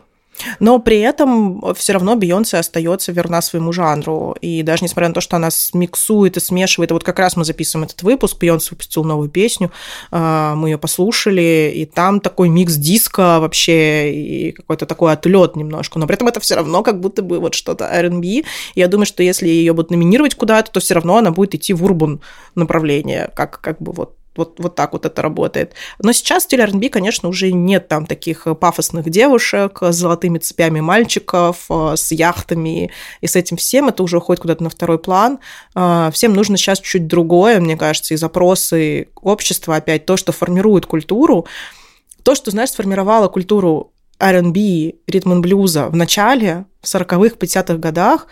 Но 0.60 0.80
при 0.80 1.00
этом 1.00 1.74
все 1.76 1.94
равно 1.94 2.16
Бейонсе 2.16 2.58
остается 2.58 3.12
верна 3.12 3.42
своему 3.42 3.72
жанру. 3.72 4.36
И 4.42 4.64
даже 4.64 4.84
несмотря 4.84 5.10
на 5.10 5.14
то, 5.14 5.22
что 5.22 5.36
она 5.36 5.50
миксует 5.74 6.38
и 6.38 6.40
смешивает, 6.40 6.92
вот 6.92 7.04
как 7.04 7.20
раз 7.20 7.36
мы 7.36 7.46
записываем 7.46 7.86
этот 7.86 8.04
выпуск, 8.04 8.38
Бейонсе 8.40 8.70
выпустил 8.72 9.04
новую 9.04 9.30
песню, 9.30 9.72
а, 10.12 10.56
мы 10.56 10.70
ее 10.70 10.78
послушали, 10.78 11.72
и 11.76 11.86
там 11.86 12.20
такой 12.20 12.50
микс 12.50 12.76
диска 12.76 13.40
вообще, 13.40 14.14
и 14.14 14.52
какой-то 14.52 14.86
такой 14.86 15.14
отлет 15.14 15.56
немножко. 15.56 16.00
Но 16.00 16.08
при 16.08 16.16
этом 16.16 16.28
это 16.28 16.40
все 16.40 16.56
равно 16.56 16.84
как 16.84 17.00
будто 17.00 17.22
бы 17.22 17.40
вот 17.40 17.54
что-то 17.54 17.86
R&B. 17.86 18.44
Я 18.76 18.88
думаю, 18.88 19.06
что 19.06 19.24
если 19.24 19.48
ее 19.48 19.74
будут 19.74 19.92
номинировать 19.92 20.36
куда-то, 20.36 20.72
то 20.72 20.80
все 20.80 20.96
равно 20.96 21.18
она 21.18 21.32
будет 21.32 21.56
идти 21.56 21.74
в 21.74 21.84
урбан 21.84 22.22
направление, 22.56 23.32
как, 23.36 23.62
как 23.62 23.82
бы 23.82 23.92
вот 23.92 24.16
вот, 24.38 24.60
вот 24.60 24.76
так 24.76 24.94
вот 24.94 25.06
это 25.06 25.22
работает. 25.22 25.74
Но 26.00 26.12
сейчас 26.14 26.44
в 26.44 26.46
стиле 26.46 26.64
R&B, 26.64 26.90
конечно, 26.90 27.30
уже 27.30 27.52
нет 27.52 27.88
там 27.88 28.06
таких 28.06 28.48
пафосных 28.60 29.10
девушек 29.10 29.80
с 29.82 29.96
золотыми 29.96 30.38
цепями 30.40 30.80
мальчиков, 30.80 31.66
э, 31.70 31.94
с 31.96 32.12
яхтами 32.12 32.92
и 33.22 33.28
с 33.28 33.36
этим 33.36 33.58
всем. 33.58 33.90
Это 33.90 34.04
уже 34.04 34.18
уходит 34.18 34.42
куда-то 34.42 34.64
на 34.64 34.70
второй 34.70 35.00
план. 35.00 35.40
Э, 35.76 36.10
всем 36.14 36.34
нужно 36.34 36.58
сейчас 36.58 36.80
чуть 36.80 37.08
другое, 37.08 37.60
мне 37.60 37.76
кажется, 37.78 38.14
и 38.14 38.18
запросы 38.18 39.08
общества 39.22 39.76
опять, 39.78 40.06
то, 40.06 40.18
что 40.18 40.32
формирует 40.32 40.86
культуру. 40.86 41.48
То, 42.24 42.36
что, 42.36 42.52
знаешь, 42.52 42.72
сформировало 42.72 43.28
культуру 43.28 43.94
R&B, 44.20 44.94
ритм 45.08 45.42
блюза 45.42 45.88
в 45.88 45.96
начале, 45.96 46.66
в 46.82 46.86
40-х, 46.86 47.36
50-х 47.38 47.76
годах, 47.78 48.28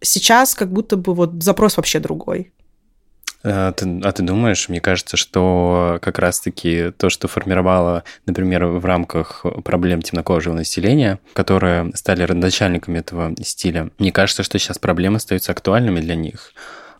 сейчас 0.00 0.54
как 0.54 0.72
будто 0.72 0.96
бы 0.96 1.14
вот 1.14 1.42
запрос 1.42 1.76
вообще 1.76 1.98
другой. 1.98 2.52
А 3.44 3.72
ты, 3.72 4.00
а 4.02 4.12
ты 4.12 4.22
думаешь, 4.22 4.68
мне 4.68 4.80
кажется, 4.80 5.16
что 5.16 5.98
как 6.02 6.18
раз-таки 6.18 6.90
то, 6.96 7.08
что 7.08 7.28
формировало, 7.28 8.02
например, 8.26 8.64
в 8.66 8.84
рамках 8.84 9.46
проблем 9.64 10.02
темнокожего 10.02 10.54
населения, 10.54 11.20
которые 11.34 11.92
стали 11.94 12.22
родоначальниками 12.22 12.98
этого 12.98 13.34
стиля, 13.40 13.90
мне 13.98 14.10
кажется, 14.10 14.42
что 14.42 14.58
сейчас 14.58 14.78
проблемы 14.78 15.16
остаются 15.16 15.52
актуальными 15.52 16.00
для 16.00 16.16
них. 16.16 16.52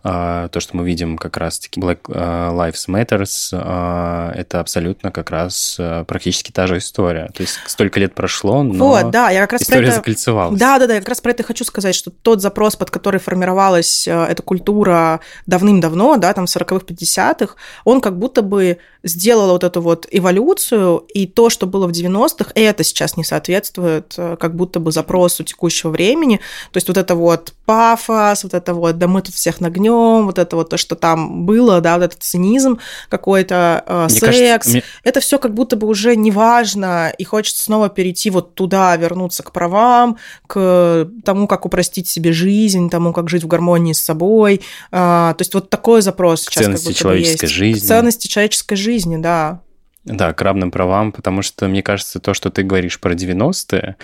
А, 0.04 0.48
то, 0.48 0.60
что 0.60 0.76
мы 0.76 0.86
видим 0.86 1.18
как 1.18 1.36
раз-таки 1.36 1.80
Black 1.80 1.98
а, 2.08 2.52
Lives 2.52 2.88
Matters, 2.88 3.50
а, 3.52 4.32
это 4.34 4.60
абсолютно 4.60 5.10
как 5.10 5.30
раз 5.30 5.78
практически 6.06 6.52
та 6.52 6.66
же 6.66 6.78
история. 6.78 7.30
То 7.34 7.42
есть 7.42 7.58
столько 7.66 7.98
лет 7.98 8.14
прошло, 8.14 8.62
но 8.62 8.88
вот, 8.88 9.10
да, 9.10 9.30
я 9.30 9.40
как 9.40 9.52
раз 9.52 9.62
история 9.62 9.88
это... 9.88 9.96
закольцевалась. 9.96 10.58
Да, 10.58 10.78
да, 10.78 10.86
да, 10.86 10.94
я 10.94 11.00
как 11.00 11.08
раз 11.08 11.20
про 11.20 11.32
это 11.32 11.42
хочу 11.42 11.64
сказать, 11.64 11.94
что 11.94 12.10
тот 12.10 12.40
запрос, 12.40 12.76
под 12.76 12.90
который 12.90 13.20
формировалась 13.20 14.06
эта 14.06 14.42
культура 14.42 15.20
давным-давно, 15.46 16.16
да, 16.16 16.32
там 16.32 16.46
в 16.46 16.56
40-х, 16.56 16.84
50-х, 16.86 17.54
он 17.84 18.00
как 18.00 18.18
будто 18.18 18.42
бы 18.42 18.78
сделал 19.02 19.50
вот 19.50 19.64
эту 19.64 19.80
вот 19.80 20.06
эволюцию, 20.10 20.98
и 21.12 21.26
то, 21.26 21.50
что 21.50 21.66
было 21.66 21.86
в 21.86 21.90
90-х, 21.90 22.52
это 22.54 22.84
сейчас 22.84 23.16
не 23.16 23.24
соответствует 23.24 24.14
как 24.16 24.54
будто 24.54 24.80
бы 24.80 24.92
запросу 24.92 25.44
текущего 25.44 25.90
времени. 25.90 26.36
То 26.72 26.76
есть 26.76 26.88
вот 26.88 26.96
это 26.96 27.14
вот 27.14 27.52
пафос, 27.64 28.44
вот 28.44 28.54
это 28.54 28.74
вот, 28.74 28.98
да 28.98 29.08
мы 29.08 29.22
тут 29.22 29.34
всех 29.34 29.60
нагнем, 29.60 29.87
вот 29.90 30.38
это 30.38 30.56
вот 30.56 30.70
то, 30.70 30.76
что 30.76 30.94
там 30.94 31.44
было, 31.46 31.80
да, 31.80 31.96
вот 31.96 32.04
этот 32.04 32.22
цинизм 32.22 32.78
какой-то, 33.08 33.84
э, 33.86 34.06
секс, 34.08 34.20
кажется, 34.20 34.70
мне... 34.70 34.82
это 35.04 35.20
все 35.20 35.38
как 35.38 35.54
будто 35.54 35.76
бы 35.76 35.86
уже 35.86 36.16
не 36.16 36.30
важно, 36.30 37.12
и 37.16 37.24
хочется 37.24 37.62
снова 37.62 37.88
перейти 37.88 38.30
вот 38.30 38.54
туда, 38.54 38.96
вернуться 38.96 39.42
к 39.42 39.52
правам, 39.52 40.16
к 40.46 41.08
тому, 41.24 41.46
как 41.46 41.66
упростить 41.66 42.08
себе 42.08 42.32
жизнь, 42.32 42.90
тому, 42.90 43.12
как 43.12 43.28
жить 43.28 43.44
в 43.44 43.46
гармонии 43.46 43.92
с 43.92 44.00
собой. 44.00 44.62
Э, 44.90 45.34
то 45.36 45.36
есть 45.38 45.54
вот 45.54 45.70
такой 45.70 46.02
запрос 46.02 46.42
сейчас 46.42 46.64
ценности 46.64 46.84
как 46.84 46.92
будто 46.92 47.00
человеческой 47.00 47.44
есть. 47.44 47.54
жизни. 47.54 47.80
К 47.80 47.88
ценности 47.88 48.26
человеческой 48.26 48.76
жизни, 48.76 49.16
да. 49.16 49.62
Да, 50.04 50.32
к 50.32 50.40
равным 50.40 50.70
правам, 50.70 51.12
потому 51.12 51.42
что, 51.42 51.68
мне 51.68 51.82
кажется, 51.82 52.20
то, 52.20 52.32
что 52.32 52.50
ты 52.50 52.62
говоришь 52.62 52.98
про 52.98 53.14
90-е, 53.14 53.96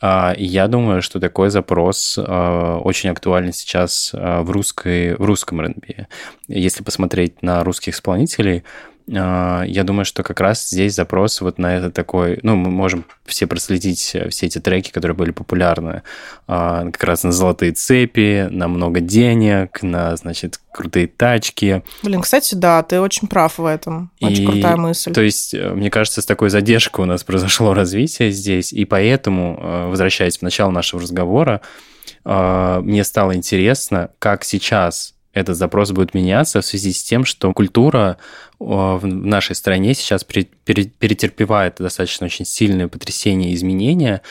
а, 0.00 0.34
я 0.36 0.66
думаю, 0.66 1.02
что 1.02 1.20
такой 1.20 1.50
запрос 1.50 2.18
а, 2.18 2.78
очень 2.78 3.10
актуален 3.10 3.52
сейчас 3.52 4.10
а, 4.12 4.42
в, 4.42 4.50
русской, 4.50 5.14
в 5.14 5.24
русском 5.24 5.60
РНБ. 5.60 6.08
Если 6.48 6.82
посмотреть 6.82 7.42
на 7.42 7.62
русских 7.62 7.94
исполнителей, 7.94 8.64
я 9.06 9.82
думаю, 9.84 10.04
что 10.04 10.22
как 10.22 10.40
раз 10.40 10.68
здесь 10.68 10.94
запрос 10.94 11.40
вот 11.40 11.58
на 11.58 11.76
это 11.76 11.90
такой, 11.90 12.38
ну, 12.42 12.56
мы 12.56 12.70
можем 12.70 13.04
все 13.24 13.46
проследить 13.46 14.12
э, 14.14 14.28
все 14.28 14.46
эти 14.46 14.58
треки, 14.58 14.90
которые 14.90 15.16
были 15.16 15.30
популярны, 15.30 16.02
а, 16.46 16.84
как 16.90 17.02
раз 17.04 17.24
на 17.24 17.32
золотые 17.32 17.72
цепи, 17.72 18.48
на 18.50 18.68
много 18.68 19.00
денег, 19.00 19.82
на, 19.82 20.16
значит, 20.16 20.60
крутые 20.72 21.06
тачки. 21.08 21.82
Блин, 22.02 22.20
кстати, 22.22 22.54
да, 22.54 22.82
ты 22.82 23.00
очень 23.00 23.28
прав 23.28 23.58
в 23.58 23.66
этом. 23.66 24.10
Очень 24.20 24.44
и, 24.44 24.46
крутая 24.46 24.76
мысль. 24.76 25.12
То 25.12 25.22
есть, 25.22 25.54
э, 25.54 25.70
мне 25.70 25.90
кажется, 25.90 26.22
с 26.22 26.26
такой 26.26 26.50
задержкой 26.50 27.04
у 27.04 27.08
нас 27.08 27.24
произошло 27.24 27.74
развитие 27.74 28.30
здесь, 28.30 28.72
и 28.72 28.84
поэтому, 28.84 29.58
э, 29.60 29.86
возвращаясь 29.88 30.38
в 30.38 30.42
начало 30.42 30.70
нашего 30.70 31.02
разговора, 31.02 31.60
мне 32.24 33.02
стало 33.02 33.34
интересно, 33.34 34.10
как 34.20 34.44
сейчас 34.44 35.14
этот 35.32 35.56
запрос 35.56 35.90
будет 35.92 36.14
меняться 36.14 36.60
в 36.60 36.66
связи 36.66 36.92
с 36.92 37.02
тем, 37.02 37.24
что 37.24 37.52
культура 37.52 38.18
в 38.58 39.00
нашей 39.04 39.54
стране 39.56 39.94
сейчас 39.94 40.24
перетерпевает 40.24 41.76
достаточно 41.78 42.26
очень 42.26 42.44
сильное 42.44 42.88
потрясение 42.88 43.50
и 43.50 43.54
изменения, 43.54 44.22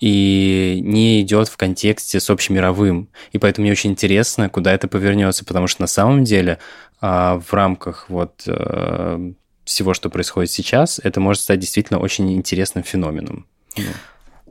и 0.00 0.80
не 0.82 1.22
идет 1.22 1.48
в 1.48 1.56
контексте 1.56 2.20
с 2.20 2.30
общемировым. 2.30 3.08
И 3.32 3.38
поэтому 3.38 3.64
мне 3.64 3.72
очень 3.72 3.90
интересно, 3.90 4.48
куда 4.48 4.72
это 4.72 4.88
повернется, 4.88 5.44
потому 5.44 5.66
что 5.66 5.82
на 5.82 5.86
самом 5.88 6.24
деле 6.24 6.58
а, 7.00 7.40
в 7.40 7.52
рамках 7.52 8.08
вот 8.08 8.42
э, 8.46 9.32
всего, 9.64 9.94
что 9.94 10.08
происходит 10.08 10.50
сейчас, 10.50 11.00
это 11.02 11.20
может 11.20 11.42
стать 11.42 11.58
действительно 11.58 11.98
очень 11.98 12.32
интересным 12.32 12.84
феноменом. 12.84 13.46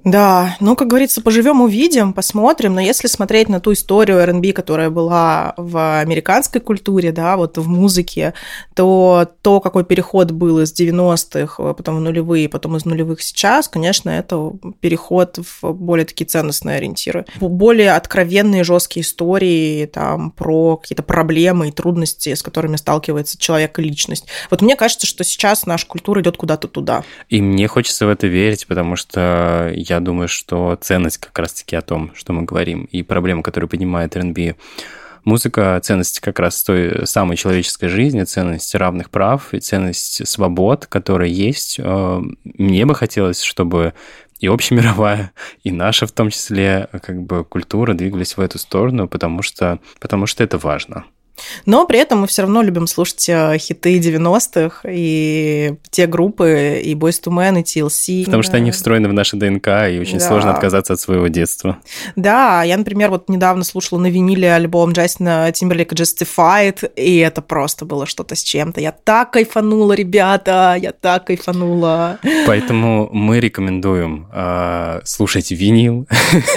Да, 0.08 0.55
ну, 0.62 0.78
как 0.78 0.88
говорится, 0.88 1.22
поживем, 1.22 1.60
увидим, 1.60 2.14
посмотрим. 2.14 2.76
Но 2.76 2.80
если 2.80 3.08
смотреть 3.08 3.49
на 3.49 3.60
ту 3.60 3.74
историю 3.74 4.20
R&B, 4.20 4.53
которая 4.53 4.89
была 4.89 5.53
в 5.58 5.99
американской 5.99 6.62
культуре, 6.62 7.12
да, 7.12 7.36
вот 7.36 7.58
в 7.58 7.68
музыке, 7.68 8.34
то 8.74 9.30
то, 9.41 9.60
какой 9.60 9.84
переход 9.84 10.32
был 10.32 10.62
из 10.62 10.72
90-х, 10.74 11.74
потом 11.74 11.97
в 11.97 11.99
нулевые, 11.99 12.47
потом 12.47 12.78
из 12.78 12.86
нулевых 12.86 13.22
сейчас, 13.22 13.68
конечно, 13.68 14.10
это 14.10 14.53
переход 14.80 15.39
в 15.62 15.74
более 15.74 16.05
такие 16.05 16.26
ценностные 16.26 16.78
ориентиры. 16.78 17.26
Более 17.41 17.91
откровенные, 17.91 18.64
жесткие 18.64 19.03
истории 19.03 19.88
там 19.88 20.32
про 20.32 20.78
какие-то 20.78 21.03
проблемы 21.03 21.68
и 21.68 21.72
трудности, 21.74 22.34
с 22.34 22.41
которыми 22.41 22.78
сталкивается 22.78 23.38
человек 23.38 23.78
и 23.78 23.82
личность. 23.82 24.28
Вот 24.49 24.62
мне 24.62 24.78
кажется, 24.78 25.05
что 25.05 25.26
сейчас 25.26 25.66
наша 25.66 25.86
культура 25.86 26.22
идет 26.22 26.38
куда-то 26.38 26.70
туда. 26.70 27.03
И 27.28 27.41
мне 27.41 27.68
хочется 27.68 28.05
в 28.05 28.10
это 28.10 28.28
верить, 28.28 28.68
потому 28.68 28.95
что 28.95 29.70
я 29.76 29.96
я 29.97 30.01
думаю, 30.01 30.27
что 30.27 30.77
ценность 30.79 31.17
как 31.17 31.37
раз-таки 31.37 31.75
о 31.75 31.81
том, 31.81 32.11
что 32.15 32.33
мы 32.33 32.43
говорим, 32.43 32.85
и 32.85 33.03
проблемы, 33.03 33.43
которые 33.43 33.69
поднимает 33.69 34.15
R&B, 34.15 34.55
музыка, 35.25 35.79
ценность 35.83 36.19
как 36.21 36.39
раз 36.39 36.63
той 36.63 37.05
самой 37.05 37.35
человеческой 37.35 37.89
жизни, 37.89 38.23
ценность 38.23 38.73
равных 38.75 39.09
прав 39.09 39.53
и 39.53 39.59
ценность 39.59 40.25
свобод, 40.27 40.85
которая 40.85 41.27
есть. 41.27 41.77
Э, 41.79 42.21
мне 42.43 42.85
бы 42.85 42.95
хотелось, 42.95 43.41
чтобы 43.41 43.93
и 44.39 44.47
общемировая, 44.47 45.31
и 45.63 45.71
наша 45.71 46.05
в 46.05 46.11
том 46.11 46.29
числе, 46.29 46.87
как 47.01 47.21
бы 47.23 47.43
культура 47.43 47.93
двигались 47.93 48.37
в 48.37 48.41
эту 48.41 48.59
сторону, 48.59 49.07
потому 49.07 49.41
что, 49.41 49.79
потому 49.99 50.27
что 50.27 50.43
это 50.43 50.57
важно. 50.57 51.05
Но 51.65 51.85
при 51.85 51.99
этом 51.99 52.21
мы 52.21 52.27
все 52.27 52.43
равно 52.43 52.61
любим 52.61 52.88
слушать 52.88 53.27
э, 53.29 53.57
хиты 53.57 53.99
90-х 53.99 54.88
и 54.89 55.75
те 55.89 56.07
группы, 56.07 56.81
и 56.83 56.93
Boys 56.95 57.21
to 57.23 57.31
Men, 57.31 57.59
и 57.59 57.63
TLC. 57.63 58.25
Потому 58.25 58.43
что 58.43 58.57
они 58.57 58.71
встроены 58.71 59.09
в 59.09 59.13
наше 59.13 59.38
ДНК, 59.38 59.67
и 59.89 59.99
очень 59.99 60.19
да. 60.19 60.27
сложно 60.27 60.51
отказаться 60.51 60.93
от 60.93 60.99
своего 60.99 61.27
детства. 61.27 61.77
Да, 62.15 62.63
я, 62.63 62.77
например, 62.77 63.09
вот 63.09 63.29
недавно 63.29 63.63
слушала 63.63 63.99
на 63.99 64.07
виниле 64.07 64.53
альбом 64.53 64.91
Джастина 64.91 65.51
Тимберлейка 65.53 65.95
Justified, 65.95 66.91
и 66.95 67.17
это 67.17 67.41
просто 67.41 67.85
было 67.85 68.05
что-то 68.05 68.35
с 68.35 68.43
чем-то. 68.43 68.81
Я 68.81 68.91
так 68.91 69.31
кайфанула, 69.31 69.93
ребята, 69.93 70.75
я 70.79 70.91
так 70.91 71.27
кайфанула. 71.27 72.19
Поэтому 72.45 73.09
мы 73.11 73.39
рекомендуем 73.39 74.27
э, 74.33 75.01
слушать 75.03 75.51
винил. 75.51 76.07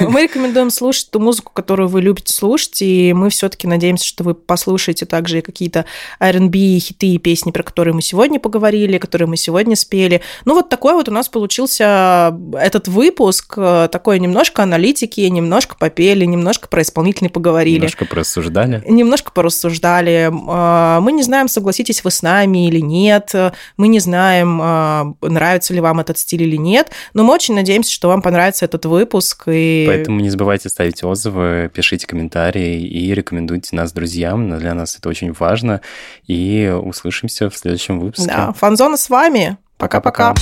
Мы 0.00 0.22
рекомендуем 0.22 0.70
слушать 0.70 1.10
ту 1.10 1.20
музыку, 1.20 1.52
которую 1.52 1.88
вы 1.88 2.00
любите 2.02 2.32
слушать, 2.32 2.82
и 2.82 3.12
мы 3.12 3.30
все-таки 3.30 3.66
надеемся, 3.66 4.06
что 4.06 4.24
вы 4.24 4.34
послушаете 4.34 4.69
послушайте 4.70 5.04
также 5.04 5.42
какие-то 5.42 5.84
R&B 6.20 6.78
хиты 6.78 7.08
и 7.08 7.18
песни, 7.18 7.50
про 7.50 7.64
которые 7.64 7.92
мы 7.92 8.02
сегодня 8.02 8.38
поговорили, 8.38 8.98
которые 8.98 9.26
мы 9.26 9.36
сегодня 9.36 9.74
спели. 9.74 10.20
Ну, 10.44 10.54
вот 10.54 10.68
такой 10.68 10.94
вот 10.94 11.08
у 11.08 11.12
нас 11.12 11.28
получился 11.28 12.32
этот 12.52 12.86
выпуск, 12.86 13.54
э, 13.56 13.88
такой 13.90 14.20
немножко 14.20 14.62
аналитики, 14.62 15.22
немножко 15.22 15.74
попели, 15.76 16.24
немножко 16.24 16.68
про 16.68 16.82
исполнительный 16.82 17.30
поговорили. 17.30 17.78
Немножко 17.78 18.04
порассуждали. 18.04 18.80
Немножко 18.86 19.32
порассуждали. 19.32 20.30
А, 20.48 21.00
мы 21.00 21.10
не 21.10 21.24
знаем, 21.24 21.48
согласитесь 21.48 22.04
вы 22.04 22.12
с 22.12 22.22
нами 22.22 22.68
или 22.68 22.80
нет, 22.80 23.34
мы 23.76 23.88
не 23.88 23.98
знаем, 23.98 25.16
нравится 25.20 25.74
ли 25.74 25.80
вам 25.80 25.98
этот 25.98 26.16
стиль 26.16 26.44
или 26.44 26.56
нет, 26.56 26.90
но 27.12 27.24
мы 27.24 27.34
очень 27.34 27.56
надеемся, 27.56 27.90
что 27.90 28.06
вам 28.06 28.22
понравится 28.22 28.66
этот 28.66 28.84
выпуск. 28.84 29.48
И... 29.48 29.84
Поэтому 29.88 30.20
не 30.20 30.30
забывайте 30.30 30.68
ставить 30.68 31.02
отзывы, 31.02 31.70
пишите 31.74 32.06
комментарии 32.06 32.80
и 32.80 33.12
рекомендуйте 33.12 33.74
нас 33.74 33.92
друзьям 33.92 34.59
для 34.60 34.74
нас 34.74 34.96
это 34.96 35.08
очень 35.08 35.32
важно. 35.32 35.80
И 36.26 36.72
услышимся 36.82 37.50
в 37.50 37.56
следующем 37.56 38.00
выпуске. 38.00 38.30
Да, 38.30 38.52
Фанзона 38.52 38.96
с 38.96 39.08
вами. 39.10 39.56
Пока-пока. 39.78 40.34